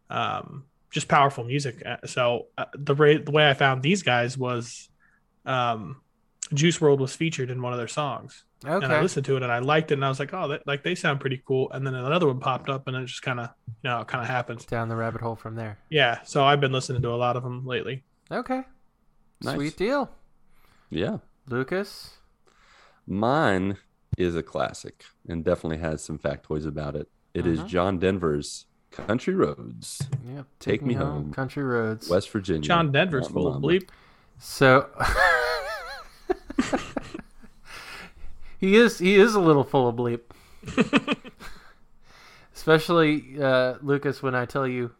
um, 0.10 0.66
just 0.91 1.07
powerful 1.07 1.43
music. 1.43 1.84
Uh, 1.86 1.97
So 2.05 2.47
uh, 2.57 2.66
the 2.74 2.95
way 2.95 3.18
the 3.18 3.32
way 3.32 3.49
I 3.49 3.53
found 3.53 3.84
these 3.84 4.03
guys 4.03 4.38
was 4.38 4.89
um, 5.45 6.01
Juice 6.53 6.80
WRLD 6.80 6.99
was 6.99 7.16
featured 7.16 7.49
in 7.51 7.62
one 7.62 7.74
of 7.74 7.78
their 7.80 7.88
songs, 7.88 8.43
and 8.66 8.86
I 8.86 9.01
listened 9.01 9.26
to 9.28 9.38
it 9.38 9.43
and 9.43 9.51
I 9.51 9.60
liked 9.60 9.91
it, 9.91 9.95
and 9.95 10.05
I 10.05 10.10
was 10.10 10.20
like, 10.20 10.34
oh, 10.34 10.47
that, 10.49 10.66
like 10.66 10.84
they 10.84 10.95
sound 10.95 11.20
pretty 11.20 11.41
cool. 11.45 11.72
And 11.72 11.86
then 11.86 11.93
another 11.93 12.28
one 12.28 12.39
popped 12.39 12.70
up, 12.70 12.88
and 12.88 12.97
it 12.97 13.05
just 13.05 13.22
kind 13.22 13.39
of, 13.39 13.49
you 13.84 13.89
know, 13.89 14.03
kind 14.03 14.22
of 14.24 14.28
happens. 14.28 14.66
Down 14.66 14.89
the 14.89 14.95
rabbit 14.95 15.22
hole 15.22 15.36
from 15.36 15.55
there. 15.55 15.78
Yeah, 15.89 16.22
so 16.24 16.43
I've 16.43 16.60
been 16.60 16.72
listening 16.72 17.01
to 17.03 17.10
a 17.10 17.16
lot 17.16 17.36
of 17.38 17.43
them 17.43 17.66
lately. 17.66 18.03
Okay. 18.32 18.64
Nice. 19.41 19.55
Sweet 19.55 19.78
deal. 19.78 20.10
Yeah. 20.89 21.18
Lucas. 21.47 22.18
Mine 23.07 23.78
is 24.18 24.36
a 24.36 24.43
classic 24.43 25.05
and 25.28 25.43
definitely 25.43 25.78
has 25.78 26.03
some 26.03 26.20
factoids 26.20 26.68
about 26.68 26.95
it. 26.95 27.10
It 27.34 27.47
is 27.47 27.60
Mhm. 27.62 27.68
John 27.68 27.99
Denver's 27.99 28.66
Country 28.92 29.34
Roads, 29.36 30.02
Yep. 30.34 30.46
Take 30.60 30.82
Me 30.82 30.94
Home. 30.96 31.32
Country 31.34 31.64
roads. 31.64 32.10
West 32.10 32.30
Virginia. 32.32 32.62
John 32.62 32.92
Denver's 32.92 33.28
full 33.28 33.48
of 33.54 33.62
bleep. 33.62 33.88
So 34.40 34.90
he 38.60 38.76
is 38.76 39.00
he 39.00 39.16
is 39.16 39.36
a 39.36 39.40
little 39.40 39.64
full 39.64 39.88
of 39.88 39.96
bleep. 39.96 40.22
Especially 42.56 43.42
uh, 43.42 43.76
Lucas 43.82 44.22
when 44.22 44.36
I 44.36 44.46
tell 44.46 44.68
you 44.68 44.92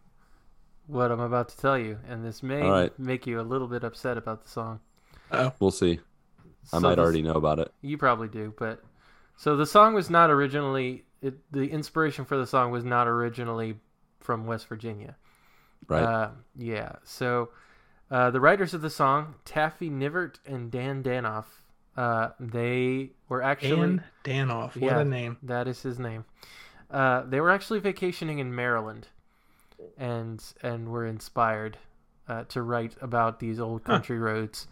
what 0.88 1.12
I'm 1.12 1.20
about 1.20 1.50
to 1.50 1.58
tell 1.58 1.78
you, 1.78 2.00
and 2.08 2.26
this 2.26 2.42
may 2.42 2.62
All 2.62 2.72
right. 2.72 2.98
make 3.00 3.28
you 3.28 3.40
a 3.40 3.44
little 3.44 3.68
bit 3.68 3.84
upset 3.84 4.18
about 4.18 4.44
the 4.44 4.50
song. 4.50 4.80
We'll 5.60 5.72
see. 5.72 6.00
I 6.74 6.80
might 6.80 6.96
this- 6.96 7.00
already 7.04 7.22
know 7.22 7.34
about 7.34 7.60
it. 7.60 7.72
You 7.82 7.98
probably 7.98 8.28
do, 8.30 8.54
but 8.58 8.82
so 9.38 9.56
the 9.56 9.66
song 9.66 9.94
was 9.94 10.10
not 10.10 10.30
originally 10.32 11.04
it, 11.22 11.34
the 11.52 11.70
inspiration 11.72 12.26
for 12.26 12.38
the 12.38 12.48
song 12.48 12.72
was 12.72 12.84
not 12.84 13.08
originally 13.08 13.76
from 14.20 14.46
West 14.46 14.68
Virginia. 14.68 15.16
Right. 15.88 16.04
Uh, 16.04 16.30
yeah. 16.58 16.94
So 17.04 17.50
uh, 18.12 18.32
the 18.32 18.40
writers 18.40 18.74
of 18.74 18.82
the 18.82 18.90
song, 18.90 19.36
Taffy 19.46 19.90
Nivert 19.90 20.36
and 20.46 20.70
Dan 20.72 21.02
Danoff, 21.04 21.46
uh, 21.98 22.30
they 22.40 23.12
were 23.28 23.42
actually 23.42 24.00
Dan 24.24 24.48
Danoff, 24.50 24.76
what 24.76 24.82
Yeah. 24.92 25.00
a 25.00 25.06
name. 25.06 25.38
that 25.44 25.68
is 25.68 25.82
his 25.82 26.00
name. 26.00 26.26
Uh, 26.92 27.22
they 27.24 27.40
were 27.40 27.50
actually 27.52 27.80
vacationing 27.80 28.40
in 28.40 28.54
Maryland, 28.56 29.08
and 29.98 30.44
and 30.64 30.90
were 30.90 31.06
inspired 31.06 31.78
uh, 32.28 32.44
to 32.46 32.62
write 32.62 32.96
about 33.02 33.40
these 33.40 33.60
old 33.60 33.82
Huh. 33.86 33.94
country 33.94 34.20
roads. 34.20 34.68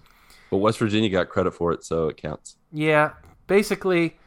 but 0.49 0.57
West 0.57 0.79
Virginia 0.79 1.09
got 1.09 1.29
credit 1.29 1.51
for 1.51 1.71
it, 1.73 1.83
so 1.83 2.07
it 2.07 2.17
counts. 2.17 2.55
Yeah, 2.71 3.13
basically, 3.47 4.17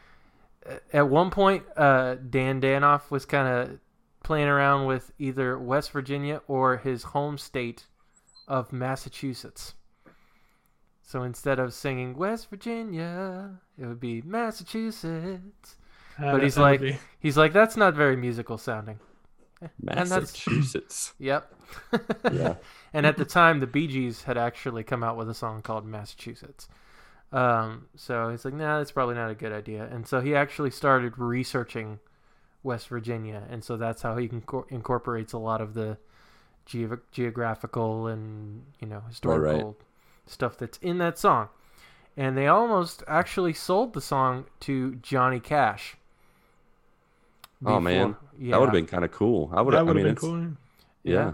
at 0.92 1.08
one 1.08 1.30
point, 1.30 1.64
uh, 1.76 2.16
Dan 2.16 2.61
Danoff 2.61 3.11
was 3.11 3.24
kind 3.24 3.48
of 3.48 3.78
playing 4.22 4.48
around 4.48 4.86
with 4.86 5.12
either 5.18 5.58
West 5.58 5.90
Virginia 5.92 6.42
or 6.46 6.76
his 6.76 7.02
home 7.02 7.38
state 7.38 7.86
of 8.46 8.72
Massachusetts. 8.72 9.74
So 11.02 11.22
instead 11.22 11.58
of 11.58 11.72
singing 11.74 12.16
West 12.16 12.50
Virginia, 12.50 13.58
it 13.78 13.86
would 13.86 13.98
be 14.00 14.22
Massachusetts. 14.22 15.76
Uh, 16.18 16.32
But 16.32 16.42
he's 16.42 16.58
like- 16.58 16.80
be- 16.80 16.98
He's 17.18 17.36
like, 17.36 17.52
that's 17.52 17.76
not 17.76 17.94
very 17.94 18.16
musical 18.16 18.58
sounding. 18.58 18.98
And 19.61 19.70
that's- 19.88 20.08
Massachusetts. 20.11 21.14
Yep. 21.18 21.54
yeah. 22.32 22.54
and 22.92 23.06
at 23.06 23.16
the 23.16 23.24
time, 23.24 23.61
the 23.61 23.66
Bee 23.66 23.86
Gees 23.86 24.22
had 24.24 24.36
actually 24.38 24.82
come 24.84 25.02
out 25.02 25.16
with 25.16 25.28
a 25.30 25.34
song 25.34 25.62
called 25.62 25.84
Massachusetts. 25.86 26.68
Um, 27.33 27.87
so 27.97 28.28
he's 28.31 28.45
like, 28.45 28.55
nah, 28.55 28.78
that's 28.78 28.91
probably 28.93 29.14
not 29.14 29.31
a 29.31 29.35
good 29.35 29.53
idea. 29.53 29.89
And 29.91 30.07
so 30.07 30.20
he 30.20 30.35
actually 30.35 30.70
started 30.70 31.16
researching 31.18 32.01
West 32.62 32.89
Virginia. 32.89 33.45
And 33.49 33.62
so 33.62 33.76
that's 33.76 34.03
how 34.03 34.16
he 34.16 34.28
incor- 34.28 34.64
incorporates 34.70 35.33
a 35.33 35.39
lot 35.39 35.61
of 35.61 35.74
the 35.74 35.97
geog 36.66 37.01
geographical 37.12 38.07
and, 38.09 38.64
you 38.81 38.87
know, 38.89 39.03
historical 39.09 39.76
stuff 40.26 40.59
that's 40.59 40.78
in 40.78 40.99
that 40.99 41.18
song. 41.18 41.49
And 42.16 42.37
they 42.37 42.49
almost 42.49 43.05
actually 43.07 43.53
sold 43.55 43.95
the 43.95 44.01
song 44.01 44.47
to 44.61 44.97
Johnny 44.97 45.39
Cash. 45.41 45.97
Oh, 47.64 47.78
man. 47.78 48.16
yeah, 48.39 48.53
That 48.53 48.61
would 48.61 48.66
have 48.66 48.72
been 48.72 48.87
kind 48.87 49.05
of 49.05 49.12
cool. 49.12 49.51
I 49.53 49.61
would 49.62 49.72
that 49.74 49.78
have. 49.78 49.87
I 49.89 49.93
would 49.93 49.97
have 49.99 50.05
mean, 50.05 50.14
been 50.14 50.16
cool. 50.16 50.57
yeah. 51.05 51.33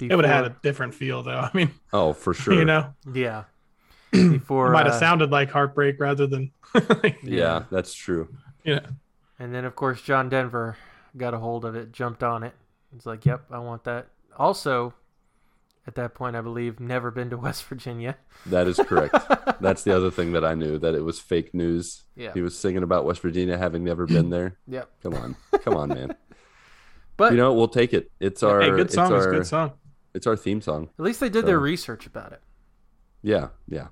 It 0.00 0.14
would 0.14 0.24
have 0.24 0.44
had 0.44 0.52
a 0.52 0.56
different 0.62 0.94
feel, 0.94 1.22
though. 1.22 1.38
I 1.40 1.50
mean, 1.54 1.70
Oh, 1.92 2.12
for 2.12 2.32
sure. 2.34 2.54
you 2.54 2.64
know, 2.64 2.94
Yeah. 3.12 3.44
Before 4.32 4.68
it 4.68 4.72
might 4.72 4.86
have 4.86 4.94
uh, 4.94 5.00
sounded 5.00 5.30
like 5.30 5.50
Heartbreak 5.50 5.98
rather 6.00 6.26
than, 6.26 6.50
Yeah, 6.74 7.12
Yeah. 7.22 7.62
that's 7.70 7.94
true. 7.94 8.28
Yeah. 8.64 8.80
And 9.38 9.54
then, 9.54 9.64
of 9.64 9.76
course, 9.76 10.02
John 10.02 10.28
Denver 10.28 10.76
got 11.16 11.34
a 11.34 11.38
hold 11.38 11.64
of 11.64 11.74
it, 11.74 11.92
jumped 11.92 12.22
on 12.22 12.42
it. 12.42 12.54
It's 12.94 13.06
like, 13.06 13.24
yep, 13.26 13.42
I 13.50 13.58
want 13.58 13.84
that. 13.84 14.08
Also, 14.36 14.94
at 15.86 15.94
that 15.94 16.14
point, 16.14 16.36
I 16.36 16.40
believe, 16.40 16.80
never 16.80 17.10
been 17.10 17.30
to 17.30 17.36
West 17.38 17.64
Virginia. 17.64 18.16
That 18.46 18.66
is 18.66 18.76
correct. 18.78 19.14
that's 19.60 19.84
the 19.84 19.96
other 19.96 20.10
thing 20.10 20.32
that 20.32 20.44
I 20.44 20.54
knew 20.54 20.78
that 20.78 20.94
it 20.94 21.02
was 21.02 21.18
fake 21.20 21.54
news. 21.54 22.02
Yeah. 22.16 22.32
He 22.34 22.40
was 22.40 22.58
singing 22.58 22.82
about 22.82 23.04
West 23.04 23.20
Virginia 23.22 23.56
having 23.56 23.84
never 23.84 24.06
been 24.06 24.30
there. 24.30 24.58
Yep. 24.68 24.90
Come 25.02 25.14
on, 25.14 25.36
come 25.62 25.74
on, 25.74 25.88
man. 25.90 26.14
But 27.16 27.32
you 27.32 27.38
know, 27.38 27.52
we'll 27.54 27.68
take 27.68 27.92
it. 27.94 28.10
It's 28.20 28.42
our. 28.42 28.60
hey, 28.60 28.70
good 28.70 28.92
song. 28.92 29.12
It's 29.14 29.24
our, 29.26 29.32
good 29.32 29.46
song. 29.46 29.72
It's 30.14 30.26
our 30.26 30.36
theme 30.36 30.60
song. 30.60 30.88
at 30.98 31.04
least 31.04 31.20
they 31.20 31.28
did 31.28 31.46
their 31.46 31.58
research 31.58 32.06
about 32.06 32.32
it. 32.32 32.40
Yeah, 33.22 33.48
yeah, 33.68 33.88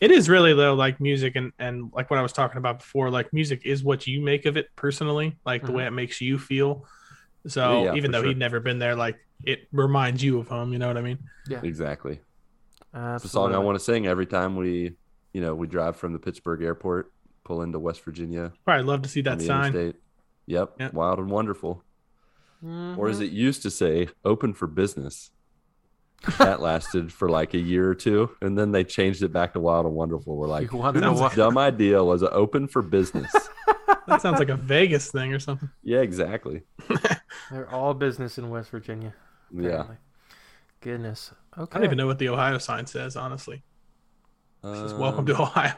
It 0.00 0.10
is 0.10 0.28
really 0.28 0.54
though, 0.54 0.74
like 0.74 1.00
music 1.00 1.34
and 1.36 1.52
and 1.58 1.90
like 1.92 2.10
what 2.10 2.18
I 2.18 2.22
was 2.22 2.32
talking 2.32 2.58
about 2.58 2.78
before. 2.78 3.10
Like 3.10 3.32
music 3.32 3.62
is 3.64 3.82
what 3.82 4.06
you 4.06 4.20
make 4.20 4.46
of 4.46 4.56
it 4.56 4.66
personally, 4.76 5.36
like 5.44 5.62
the 5.62 5.72
Mhm. 5.72 5.74
way 5.74 5.86
it 5.86 5.90
makes 5.92 6.20
you 6.20 6.38
feel. 6.38 6.86
So 7.46 7.84
Yeah, 7.84 7.94
even 7.94 8.10
though 8.10 8.20
sure. 8.20 8.28
he'd 8.28 8.38
never 8.38 8.60
been 8.60 8.78
there, 8.78 8.94
like 8.94 9.16
it 9.44 9.66
reminds 9.72 10.22
you 10.22 10.38
of 10.38 10.48
home. 10.48 10.72
You 10.72 10.78
know 10.78 10.88
what 10.88 10.96
I 10.98 11.02
mean? 11.02 11.18
Yeah, 11.48 11.60
exactly. 11.62 12.20
Absolutely. 12.92 13.16
It's 13.16 13.24
a 13.24 13.28
song 13.28 13.54
I 13.54 13.58
want 13.58 13.78
to 13.78 13.84
sing 13.84 14.06
every 14.06 14.26
time 14.26 14.56
we, 14.56 14.96
you 15.32 15.40
know, 15.40 15.54
we 15.54 15.66
drive 15.66 15.96
from 15.96 16.12
the 16.12 16.18
Pittsburgh 16.18 16.62
airport, 16.62 17.12
pull 17.44 17.62
into 17.62 17.78
West 17.78 18.04
Virginia 18.04 18.52
Probably 18.64 18.84
love 18.84 19.02
to 19.02 19.08
see 19.08 19.20
on 19.20 19.24
that 19.24 19.38
the 19.38 19.44
sign. 19.46 19.74
interstate. 19.74 20.00
Yep, 20.46 20.74
Yep. 20.80 20.92
wild 20.94 21.18
and 21.18 21.30
wonderful. 21.30 21.84
Or 22.96 23.08
as 23.08 23.20
it 23.20 23.30
used 23.30 23.62
to 23.62 23.70
say, 23.70 24.08
open 24.24 24.52
for 24.54 24.66
business. 24.66 25.30
That 26.38 26.60
lasted 26.60 27.12
for 27.12 27.28
like 27.28 27.54
a 27.54 27.58
year 27.58 27.88
or 27.88 27.94
two, 27.94 28.30
and 28.42 28.58
then 28.58 28.72
they 28.72 28.82
changed 28.84 29.22
it 29.22 29.32
back 29.32 29.52
to 29.52 29.60
wild 29.60 29.86
and 29.86 29.94
wonderful. 29.94 30.36
We're 30.36 30.48
like, 30.48 30.62
You 30.72 30.82
whose 30.82 31.20
what- 31.20 31.34
dumb 31.36 31.56
idea 31.56 32.02
was 32.02 32.22
it 32.22 32.30
open 32.32 32.68
for 32.68 32.82
business? 32.82 33.30
That 34.06 34.22
sounds 34.22 34.38
like 34.38 34.48
a 34.48 34.56
Vegas 34.56 35.10
thing 35.10 35.34
or 35.34 35.38
something. 35.38 35.68
yeah, 35.82 35.98
exactly. 36.00 36.62
They're 37.50 37.68
all 37.70 37.92
business 37.92 38.38
in 38.38 38.48
West 38.48 38.70
Virginia. 38.70 39.12
Yeah. 39.54 39.84
Goodness. 40.80 41.32
Okay. 41.58 41.70
I 41.76 41.78
don't 41.78 41.84
even 41.84 41.98
know 41.98 42.06
what 42.06 42.18
the 42.18 42.30
Ohio 42.30 42.56
sign 42.56 42.86
says. 42.86 43.16
Honestly, 43.16 43.62
it 44.64 44.74
says 44.76 44.94
"Welcome 44.94 45.20
Um, 45.20 45.26
to 45.26 45.42
Ohio." 45.42 45.72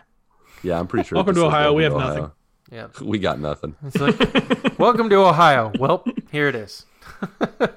Yeah, 0.63 0.79
I'm 0.79 0.87
pretty 0.87 1.09
sure. 1.09 1.17
Welcome 1.17 1.35
to 1.35 1.41
says 1.41 1.47
Ohio, 1.49 1.73
we 1.73 1.83
have 1.83 1.93
to 1.95 1.99
nothing. 1.99 2.31
Yeah. 2.71 2.87
We 3.03 3.19
got 3.19 3.41
nothing. 3.41 3.75
It's 3.85 3.97
like, 3.99 4.79
welcome 4.79 5.09
to 5.11 5.17
Ohio. 5.17 5.73
Well, 5.79 6.05
here 6.31 6.47
it 6.49 6.55
is. 6.55 6.87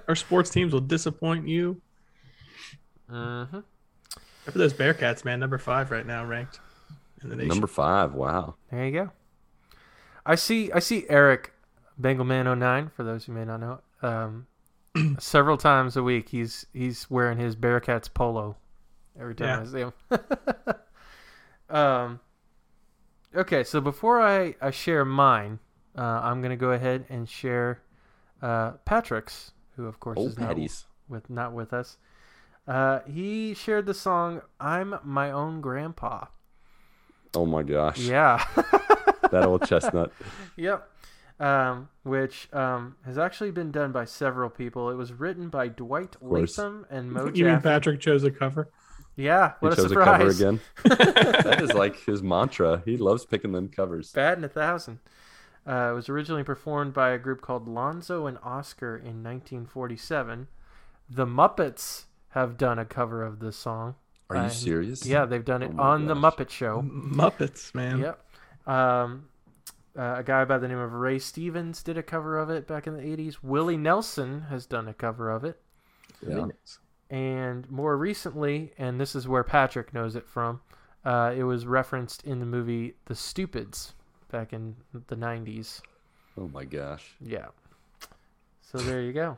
Our 0.07 0.15
sports 0.15 0.51
teams 0.51 0.71
will 0.71 0.81
disappoint 0.81 1.47
you. 1.47 1.81
Hmm 3.09 3.43
Except 4.45 4.51
for 4.51 4.57
those 4.57 4.73
Bearcats, 4.73 5.23
man, 5.23 5.39
number 5.39 5.57
five 5.57 5.89
right 5.89 6.05
now, 6.05 6.25
ranked 6.25 6.59
in 7.21 7.29
the 7.29 7.35
nation. 7.35 7.47
Number 7.47 7.67
five. 7.67 8.13
Wow. 8.13 8.55
There 8.69 8.85
you 8.85 8.91
go. 8.91 9.11
I 10.25 10.35
see. 10.35 10.71
I 10.71 10.79
see 10.79 11.05
Eric 11.09 11.53
Bengalman 12.01 12.57
09 12.57 12.91
For 12.95 13.03
those 13.03 13.25
who 13.25 13.31
may 13.31 13.45
not 13.45 13.59
know, 13.61 13.79
um, 14.01 14.47
several 15.19 15.57
times 15.57 15.95
a 15.95 16.03
week 16.03 16.29
he's 16.29 16.65
he's 16.73 17.09
wearing 17.09 17.37
his 17.37 17.55
Bearcats 17.55 18.13
polo. 18.13 18.57
Every 19.19 19.35
time 19.35 19.47
Yeah. 19.47 19.61
I 19.61 19.71
see 19.71 20.17
him. 20.59 20.73
um. 21.75 22.19
Okay, 23.35 23.63
so 23.63 23.81
before 23.81 24.21
I 24.21 24.55
I 24.61 24.71
share 24.71 25.05
mine, 25.05 25.59
uh, 25.97 26.01
I'm 26.01 26.41
gonna 26.41 26.57
go 26.57 26.71
ahead 26.71 27.05
and 27.09 27.27
share 27.27 27.81
uh, 28.41 28.71
Patrick's, 28.85 29.53
who 29.75 29.85
of 29.85 29.99
course 29.99 30.17
Old 30.17 30.31
is 30.31 30.37
not 30.37 30.57
with 31.07 31.29
not 31.29 31.53
with 31.53 31.73
us. 31.73 31.97
Uh, 32.67 32.99
he 33.01 33.53
shared 33.53 33.85
the 33.85 33.93
song 33.93 34.41
"I'm 34.59 34.95
My 35.03 35.31
Own 35.31 35.61
Grandpa." 35.61 36.25
Oh 37.35 37.45
my 37.45 37.63
gosh. 37.63 37.99
Yeah. 37.99 38.43
That 39.31 39.45
old 39.45 39.65
chestnut. 39.65 40.11
Yep. 40.57 40.87
Um, 41.39 41.89
which 42.03 42.47
um, 42.53 42.97
has 43.03 43.17
actually 43.17 43.49
been 43.49 43.71
done 43.71 43.91
by 43.91 44.05
several 44.05 44.47
people. 44.47 44.91
It 44.91 44.95
was 44.95 45.11
written 45.11 45.49
by 45.49 45.69
Dwight 45.69 46.19
course. 46.19 46.55
Latham 46.55 46.85
and 46.91 47.11
Mo 47.11 47.31
you 47.33 47.45
mean 47.45 47.59
Patrick 47.59 47.99
chose 47.99 48.23
a 48.23 48.29
cover? 48.29 48.69
Yeah, 49.15 49.53
He 49.59 49.65
what 49.65 49.73
a 49.73 49.75
chose 49.77 49.91
a 49.91 49.95
cover 49.95 50.31
surprise. 50.31 50.39
again. 50.39 50.59
that 50.83 51.61
is 51.63 51.73
like 51.73 51.95
his 52.05 52.21
mantra. 52.21 52.83
He 52.85 52.95
loves 52.95 53.25
picking 53.25 53.53
them 53.53 53.69
covers. 53.69 54.11
Bad 54.11 54.37
in 54.37 54.43
a 54.43 54.49
thousand. 54.49 54.99
Uh, 55.65 55.89
it 55.91 55.95
was 55.95 56.09
originally 56.09 56.43
performed 56.43 56.93
by 56.93 57.09
a 57.09 57.17
group 57.17 57.41
called 57.41 57.67
Lonzo 57.67 58.27
and 58.27 58.37
Oscar 58.43 58.95
in 58.95 59.23
1947. 59.23 60.47
The 61.09 61.25
Muppets 61.25 62.03
have 62.33 62.57
done 62.57 62.77
a 62.79 62.85
cover 62.85 63.23
of 63.23 63.39
this 63.39 63.55
song. 63.55 63.95
Are 64.29 64.35
you 64.37 64.41
Uh, 64.43 64.49
serious? 64.49 65.05
Yeah, 65.05 65.25
they've 65.25 65.43
done 65.45 65.61
it 65.63 65.69
Oh 65.71 65.75
my 65.75 65.83
on 65.83 66.05
the. 66.07 66.15
Muppet 66.15 66.49
Show. 66.49 66.81
Muppets, 66.83 67.73
man. 67.75 67.99
Yep. 67.99 68.25
Um, 68.67 69.25
uh, 69.97 70.15
a 70.17 70.23
guy 70.23 70.43
by 70.45 70.57
the 70.57 70.67
name 70.67 70.77
of 70.79 70.93
Ray 70.93 71.19
Stevens 71.19 71.83
did 71.83 71.97
a 71.97 72.03
cover 72.03 72.39
of 72.39 72.49
it 72.49 72.65
back 72.67 72.87
in 72.87 72.95
the 72.95 73.03
80s. 73.03 73.37
Willie 73.43 73.77
Nelson 73.77 74.41
has 74.49 74.65
done 74.65 74.87
a 74.87 74.93
cover 74.93 75.29
of 75.29 75.43
it. 75.43 75.61
Yeah. 76.25 76.47
And 77.09 77.69
more 77.69 77.95
recently, 77.97 78.73
and 78.77 78.99
this 78.99 79.13
is 79.15 79.27
where 79.27 79.43
Patrick 79.43 79.93
knows 79.93 80.15
it 80.15 80.27
from, 80.27 80.61
Uh, 81.05 81.33
it 81.35 81.43
was 81.43 81.67
referenced 81.67 82.23
in 82.23 82.39
the 82.39 82.45
movie 82.45 82.95
The 83.05 83.13
Stupids 83.15 83.93
back 84.31 84.53
in 84.53 84.77
the 85.07 85.15
90s. 85.17 85.81
Oh 86.37 86.47
my 86.47 86.63
gosh, 86.63 87.13
Yeah. 87.19 87.47
So 88.61 88.77
there 88.79 89.01
you 89.01 89.11
go. 89.13 89.37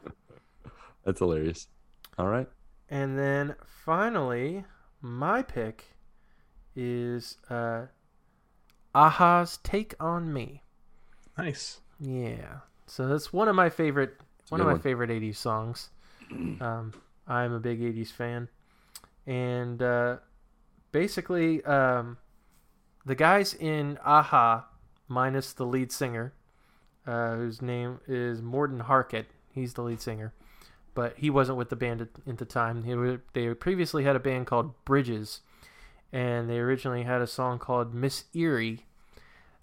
that's 1.04 1.20
hilarious. 1.20 1.68
All 2.18 2.28
right, 2.28 2.48
And 2.90 3.18
then 3.18 3.56
finally, 3.66 4.66
my 5.02 5.42
pick 5.42 5.96
is 6.76 7.38
uh, 7.50 7.86
a-ha's 8.94 9.58
Take 9.58 9.96
on 10.00 10.32
Me. 10.32 10.64
Nice. 11.38 11.80
Yeah. 12.00 12.60
So 12.86 13.08
that's 13.08 13.34
one 13.34 13.48
of 13.48 13.56
my 13.56 13.70
favorite 13.70 14.16
one 14.50 14.62
of 14.62 14.68
my 14.68 14.74
one. 14.74 14.82
favorite 14.82 15.10
80s 15.10 15.36
songs. 15.38 15.90
Um, 16.60 16.94
I'm 17.28 17.54
a 17.54 17.60
big 17.60 17.80
80s 17.82 18.12
fan. 18.12 18.50
And 19.28 19.82
uh, 19.82 20.18
basically 20.92 21.64
um, 21.66 22.18
the 23.06 23.14
guys 23.16 23.54
in 23.54 24.00
Aha 24.04 24.66
minus 25.08 25.54
the 25.54 25.66
lead 25.66 25.92
singer 25.92 26.34
uh, 27.06 27.36
whose 27.36 27.62
name 27.62 28.00
is 28.08 28.42
Morten 28.42 28.80
Harket. 28.80 29.28
He's 29.52 29.74
the 29.74 29.84
lead 29.84 30.02
singer. 30.02 30.34
But 30.96 31.18
he 31.18 31.30
wasn't 31.30 31.60
with 31.60 31.70
the 31.70 31.76
band 31.76 32.02
at, 32.02 32.10
at 32.28 32.38
the 32.40 32.46
time. 32.46 32.82
They, 32.82 32.96
were, 32.96 33.22
they 33.34 33.54
previously 33.54 34.04
had 34.06 34.16
a 34.16 34.20
band 34.20 34.48
called 34.48 34.74
Bridges, 34.86 35.42
and 36.12 36.50
they 36.50 36.58
originally 36.58 37.04
had 37.04 37.22
a 37.22 37.28
song 37.28 37.60
called 37.60 37.94
Miss 37.94 38.24
Eerie 38.34 38.86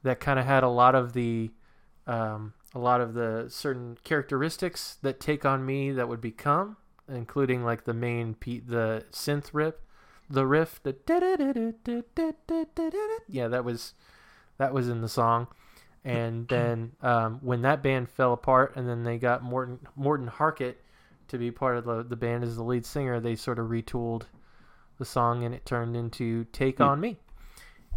that 0.02 0.20
kind 0.20 0.38
of 0.38 0.44
had 0.44 0.62
a 0.62 0.68
lot 0.68 0.94
of 0.94 1.12
the 1.14 1.50
um, 2.06 2.52
a 2.74 2.78
lot 2.78 3.00
of 3.00 3.14
the 3.14 3.46
certain 3.48 3.98
characteristics 4.04 4.96
that 5.02 5.20
take 5.20 5.44
on 5.44 5.64
me 5.64 5.90
that 5.92 6.08
would 6.08 6.20
become, 6.20 6.76
including 7.08 7.64
like 7.64 7.84
the 7.84 7.94
main 7.94 8.36
the 8.40 9.04
synth 9.12 9.50
rip, 9.52 9.80
the 10.28 10.46
riff, 10.46 10.82
the 10.82 10.92
yeah, 13.28 13.48
that 13.48 13.64
was 13.64 13.94
that 14.58 14.72
was 14.72 14.88
in 14.88 15.00
the 15.00 15.08
song. 15.08 15.48
And 16.04 16.48
then 16.48 16.92
um, 17.00 17.38
when 17.42 17.62
that 17.62 17.80
band 17.80 18.08
fell 18.08 18.32
apart, 18.32 18.74
and 18.74 18.88
then 18.88 19.04
they 19.04 19.18
got 19.18 19.42
Morten 19.42 19.86
Morten 19.94 20.26
Harket 20.26 20.81
to 21.32 21.38
be 21.38 21.50
part 21.50 21.76
of 21.76 21.84
the, 21.84 22.02
the 22.04 22.16
band 22.16 22.44
as 22.44 22.56
the 22.56 22.62
lead 22.62 22.86
singer, 22.86 23.18
they 23.20 23.34
sort 23.34 23.58
of 23.58 23.66
retooled 23.66 24.22
the 24.98 25.04
song, 25.04 25.42
and 25.44 25.52
it 25.54 25.66
turned 25.66 25.96
into 25.96 26.44
"Take 26.52 26.80
on 26.80 27.00
Me," 27.00 27.18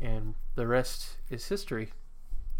and 0.01 0.33
the 0.55 0.65
rest 0.67 1.17
is 1.29 1.47
history. 1.47 1.91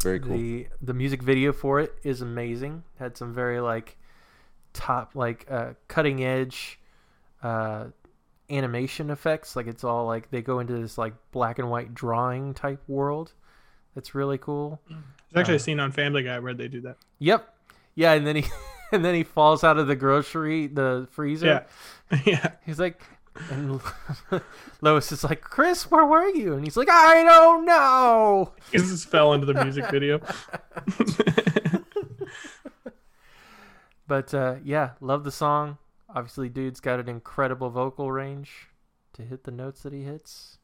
very 0.02 0.20
cool. 0.20 0.36
The 0.36 0.68
the 0.80 0.94
music 0.94 1.22
video 1.22 1.52
for 1.52 1.80
it 1.80 1.98
is 2.04 2.22
amazing. 2.22 2.84
Had 2.98 3.16
some 3.16 3.34
very 3.34 3.60
like 3.60 3.96
top 4.72 5.12
like 5.14 5.46
uh, 5.50 5.72
cutting 5.88 6.22
edge 6.22 6.78
uh, 7.42 7.86
animation 8.50 9.10
effects. 9.10 9.56
Like 9.56 9.66
it's 9.66 9.82
all 9.84 10.06
like 10.06 10.30
they 10.30 10.42
go 10.42 10.60
into 10.60 10.74
this 10.74 10.96
like 10.98 11.14
black 11.32 11.58
and 11.58 11.70
white 11.70 11.94
drawing 11.94 12.54
type 12.54 12.82
world. 12.86 13.32
That's 13.94 14.14
really 14.14 14.38
cool. 14.38 14.80
There's 14.88 15.00
actually 15.40 15.54
Uh, 15.54 15.56
a 15.56 15.60
scene 15.60 15.80
on 15.80 15.90
Family 15.92 16.22
Guy 16.22 16.38
where 16.38 16.52
they 16.54 16.68
do 16.68 16.82
that. 16.82 16.98
Yep. 17.18 17.48
Yeah, 17.94 18.12
and 18.12 18.26
then 18.26 18.36
he 18.36 18.44
and 18.92 19.04
then 19.04 19.14
he 19.14 19.22
falls 19.22 19.64
out 19.64 19.78
of 19.78 19.86
the 19.86 19.96
grocery 19.96 20.66
the 20.66 21.08
freezer. 21.10 21.66
Yeah. 22.10 22.20
yeah. 22.24 22.52
He's 22.64 22.78
like 22.78 23.02
and 23.50 23.80
Lois 24.80 25.12
is 25.12 25.22
like, 25.22 25.42
"Chris, 25.42 25.90
where 25.90 26.06
were 26.06 26.28
you?" 26.28 26.54
And 26.54 26.64
he's 26.64 26.76
like, 26.76 26.88
"I 26.90 27.22
don't 27.22 27.66
know." 27.66 28.52
He 28.72 28.78
just 28.78 29.10
fell 29.10 29.34
into 29.34 29.44
the 29.44 29.62
music 29.62 29.90
video. 29.90 30.20
But 34.06 34.32
uh, 34.32 34.56
yeah, 34.64 34.90
love 35.00 35.24
the 35.24 35.32
song. 35.32 35.78
Obviously, 36.08 36.48
dude's 36.48 36.80
got 36.80 37.00
an 37.00 37.08
incredible 37.08 37.70
vocal 37.70 38.12
range 38.12 38.68
to 39.14 39.22
hit 39.22 39.44
the 39.44 39.50
notes 39.50 39.82
that 39.82 39.92
he 39.92 40.02
hits, 40.02 40.58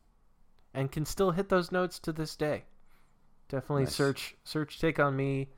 and 0.73 0.93
can 0.93 1.05
still 1.05 1.33
hit 1.33 1.49
those 1.49 1.73
notes 1.73 1.99
to 2.01 2.13
this 2.13 2.37
day. 2.37 2.65
Definitely 3.49 3.85
Nice. 3.85 3.95
search 3.95 4.37
search 4.45 4.81
take 4.81 4.99
on 4.99 5.17
me 5.17 5.49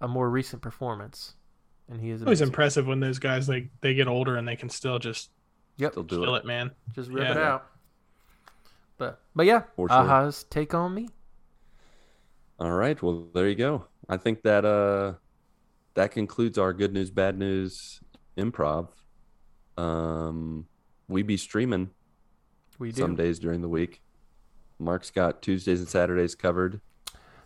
a 0.00 0.08
more 0.08 0.30
recent 0.30 0.62
performance, 0.62 1.34
and 1.90 2.00
he 2.00 2.10
is 2.10 2.22
Always 2.22 2.40
amazing. 2.40 2.46
impressive 2.52 2.86
when 2.86 3.00
those 3.00 3.18
guys 3.18 3.48
like 3.48 3.68
they 3.80 3.94
get 3.94 4.08
older 4.08 4.36
and 4.36 4.46
they 4.46 4.56
can 4.56 4.68
still 4.68 4.98
just 4.98 5.30
Yep, 5.78 5.92
Still 5.92 6.02
do 6.02 6.20
kill 6.24 6.34
it. 6.34 6.38
it, 6.40 6.44
man. 6.44 6.70
just 6.94 7.08
rip 7.10 7.24
Yeah. 7.24 7.30
it 7.32 7.36
out. 7.38 7.66
But 8.98 9.20
but 9.36 9.46
yeah, 9.46 9.62
For 9.76 9.88
sure. 9.88 9.96
a-ha's 9.98 10.44
take 10.44 10.74
on 10.74 10.92
me. 10.94 11.08
All 12.58 12.72
right. 12.72 13.00
Well, 13.00 13.28
there 13.32 13.48
you 13.48 13.54
go. 13.54 13.84
I 14.08 14.16
think 14.16 14.42
that 14.42 14.64
uh 14.64 15.14
that 15.94 16.10
concludes 16.10 16.58
our 16.58 16.72
good 16.72 16.92
news, 16.92 17.10
bad 17.10 17.38
news 17.38 18.00
improv. 18.36 18.88
Um 19.76 20.66
we 21.08 21.22
be 21.22 21.36
streaming 21.36 21.90
We 22.78 22.90
do. 22.92 23.00
some 23.02 23.14
days 23.14 23.38
during 23.38 23.60
the 23.62 23.68
week. 23.68 24.02
Marc's 24.80 25.10
got 25.10 25.42
Tuesdays 25.42 25.80
and 25.80 25.88
Saturdays 25.88 26.34
covered. 26.34 26.80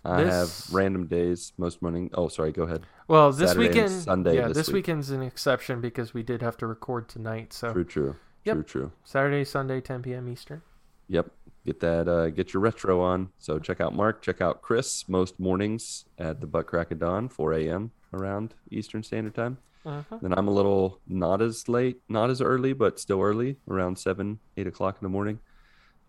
I 0.04 0.24
This- 0.24 0.66
have 0.68 0.74
random 0.74 1.06
days 1.06 1.52
most 1.58 1.80
morning. 1.80 2.10
Oh, 2.14 2.28
sorry, 2.28 2.50
go 2.52 2.64
ahead. 2.64 2.86
Well, 3.08 3.30
this 3.32 3.50
Saturday 3.50 3.68
weekend, 3.68 3.90
Sunday 3.90 4.34
yeah, 4.36 4.48
this 4.48 4.56
this, 4.56 4.68
week. 4.68 4.74
weekend's 4.86 5.10
an 5.10 5.22
exception 5.22 5.80
because 5.80 6.12
we 6.12 6.22
did 6.22 6.42
have 6.42 6.56
to 6.58 6.66
record 6.66 7.08
tonight. 7.08 7.52
So 7.52 7.72
True, 7.72 7.84
true. 7.84 8.16
Yep. 8.44 8.54
True, 8.54 8.62
true. 8.64 8.92
Saturday, 9.04 9.44
Sunday, 9.44 9.80
10 9.80 10.02
p.m. 10.02 10.28
Eastern. 10.28 10.62
Yep. 11.08 11.30
Get 11.64 11.78
that 11.80 12.08
uh 12.08 12.30
get 12.30 12.52
your 12.52 12.60
retro 12.60 13.00
on. 13.00 13.28
So 13.38 13.60
check 13.60 13.80
out 13.80 13.94
Marc, 13.94 14.20
check 14.22 14.40
out 14.40 14.62
Chris 14.62 15.08
most 15.08 15.38
mornings 15.38 16.06
at 16.18 16.40
the 16.40 16.46
butt 16.48 16.66
crack 16.66 16.90
of 16.90 16.98
dawn, 16.98 17.28
four 17.28 17.52
AM 17.52 17.92
around 18.12 18.54
Eastern 18.70 19.04
Standard 19.04 19.34
Time. 19.36 19.58
Uh-huh. 19.86 20.18
Then 20.20 20.32
I'm 20.36 20.48
a 20.48 20.50
little 20.52 20.98
not 21.06 21.40
as 21.40 21.68
late, 21.68 22.00
not 22.08 22.30
as 22.30 22.40
early, 22.40 22.72
but 22.72 22.98
still 22.98 23.20
early, 23.20 23.58
around 23.68 23.98
seven, 23.98 24.40
eight 24.56 24.66
o'clock 24.66 24.96
in 25.00 25.04
the 25.04 25.08
morning, 25.08 25.38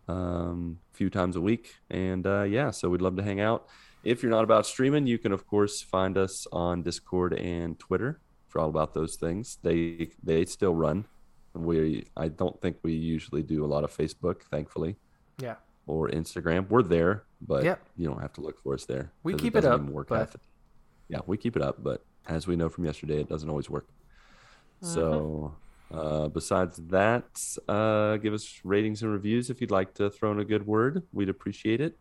um, 0.08 0.80
a 0.93 0.97
few 0.97 1.10
times 1.10 1.36
a 1.36 1.41
week. 1.41 1.76
And 1.89 2.26
uh, 2.26 2.43
yeah, 2.43 2.72
so 2.72 2.89
we'd 2.89 3.01
love 3.01 3.16
to 3.18 3.24
hang 3.24 3.39
out. 3.39 3.68
If 4.04 4.22
you're 4.22 4.32
not 4.32 4.43
about 4.43 4.66
streaming, 4.66 5.08
you 5.08 5.18
can 5.18 5.32
of 5.32 5.47
course 5.47 5.82
find 5.82 6.18
us 6.18 6.45
on 6.51 6.84
Discord 6.84 7.34
and 7.34 7.80
Twitter 7.80 8.20
for 8.49 8.60
all 8.60 8.70
about 8.70 8.93
those 8.93 9.16
things. 9.16 9.58
They 9.64 10.10
they 10.22 10.45
still 10.45 10.76
run. 10.76 11.06
We 11.54 12.08
I 12.18 12.28
don't 12.28 12.60
think 12.62 12.78
we 12.84 12.93
usually 12.93 13.43
do 13.43 13.64
a 13.64 13.68
lot 13.68 13.84
of 13.84 13.95
Facebook, 13.95 14.41
thankfully, 14.51 14.97
Yeah. 15.39 15.56
or 15.88 16.10
Instagram. 16.10 16.68
We're 16.70 16.82
there, 16.84 17.24
but 17.41 17.64
Yep. 17.64 17.80
you 17.95 18.08
don't 18.10 18.22
have 18.22 18.34
to 18.34 18.41
look 18.41 18.60
for 18.62 18.74
us 18.74 18.86
there. 18.86 19.12
We 19.24 19.36
keep 19.36 19.56
it 19.56 19.62
doesn't 19.62 19.95
up, 19.95 20.08
but- 20.08 20.36
yeah, 21.10 21.20
we 21.28 21.38
keep 21.38 21.56
it 21.56 21.62
up, 21.62 21.84
but 21.84 22.04
as 22.28 22.47
we 22.47 22.56
know 22.56 22.70
from 22.70 22.86
yesterday, 22.86 23.20
it 23.22 23.30
doesn't 23.30 23.49
always 23.49 23.70
work. 23.70 23.88
So, 24.82 25.56
uh, 25.94 26.28
besides 26.28 26.78
that, 26.88 27.26
uh, 27.70 28.18
give 28.18 28.34
us 28.34 28.62
ratings 28.64 29.04
and 29.04 29.12
reviews 29.12 29.50
if 29.50 29.62
you'd 29.62 29.72
like 29.72 29.94
to 29.94 30.10
throw 30.10 30.32
in 30.32 30.39
a 30.39 30.46
good 30.46 30.66
word. 30.66 31.04
We'd 31.14 31.30
appreciate 31.30 31.82
it. 31.82 31.98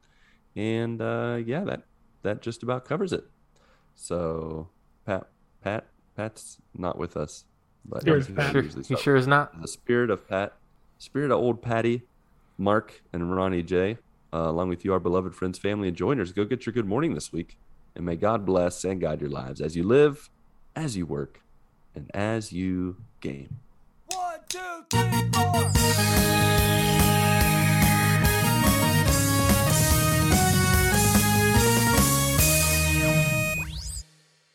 And 0.57 1.01
uh, 1.01 1.38
yeah, 1.45 1.64
that 1.64 1.82
that 2.22 2.40
just 2.40 2.62
about 2.62 2.84
covers 2.84 3.12
it. 3.12 3.24
So, 3.95 4.68
Pat, 5.05 5.28
Pat, 5.62 5.86
Pat's 6.16 6.59
not 6.74 6.97
with 6.99 7.16
us, 7.16 7.45
but 7.84 8.05
Here's 8.05 8.28
Pat. 8.28 8.53
Sure, 8.53 8.62
he 8.62 8.82
so. 8.82 8.97
sure 8.97 9.16
is 9.16 9.26
not. 9.26 9.61
the 9.61 9.68
spirit 9.68 10.11
of 10.11 10.26
Pat, 10.26 10.55
spirit 10.99 11.30
of 11.30 11.38
old 11.38 11.61
Patty, 11.61 12.03
Marc, 12.57 13.03
and 13.12 13.34
Ronnie 13.34 13.62
J, 13.62 13.99
uh, 14.32 14.38
along 14.38 14.70
with 14.70 14.84
you, 14.84 14.93
our 14.93 15.01
beloved 15.01 15.34
friends, 15.34 15.59
family, 15.59 15.88
and 15.88 15.97
joiners. 15.97 16.32
Go 16.32 16.45
get 16.45 16.64
your 16.64 16.72
good 16.72 16.86
morning 16.86 17.14
this 17.14 17.32
week, 17.32 17.59
and 17.95 18.07
may 18.07 18.16
God 18.16 18.47
bless 18.47 18.84
and 18.84 19.01
guide 19.01 19.20
your 19.20 19.30
lives 19.30 19.61
as 19.61 19.76
you 19.76 19.82
live, 19.82 20.30
as 20.74 20.97
you 20.97 21.05
work, 21.05 21.43
and 21.95 22.11
as 22.14 22.53
you 22.53 22.97
game. 23.20 23.61
Two, 24.53 24.59
three, 24.90 25.30
four. 25.32 26.51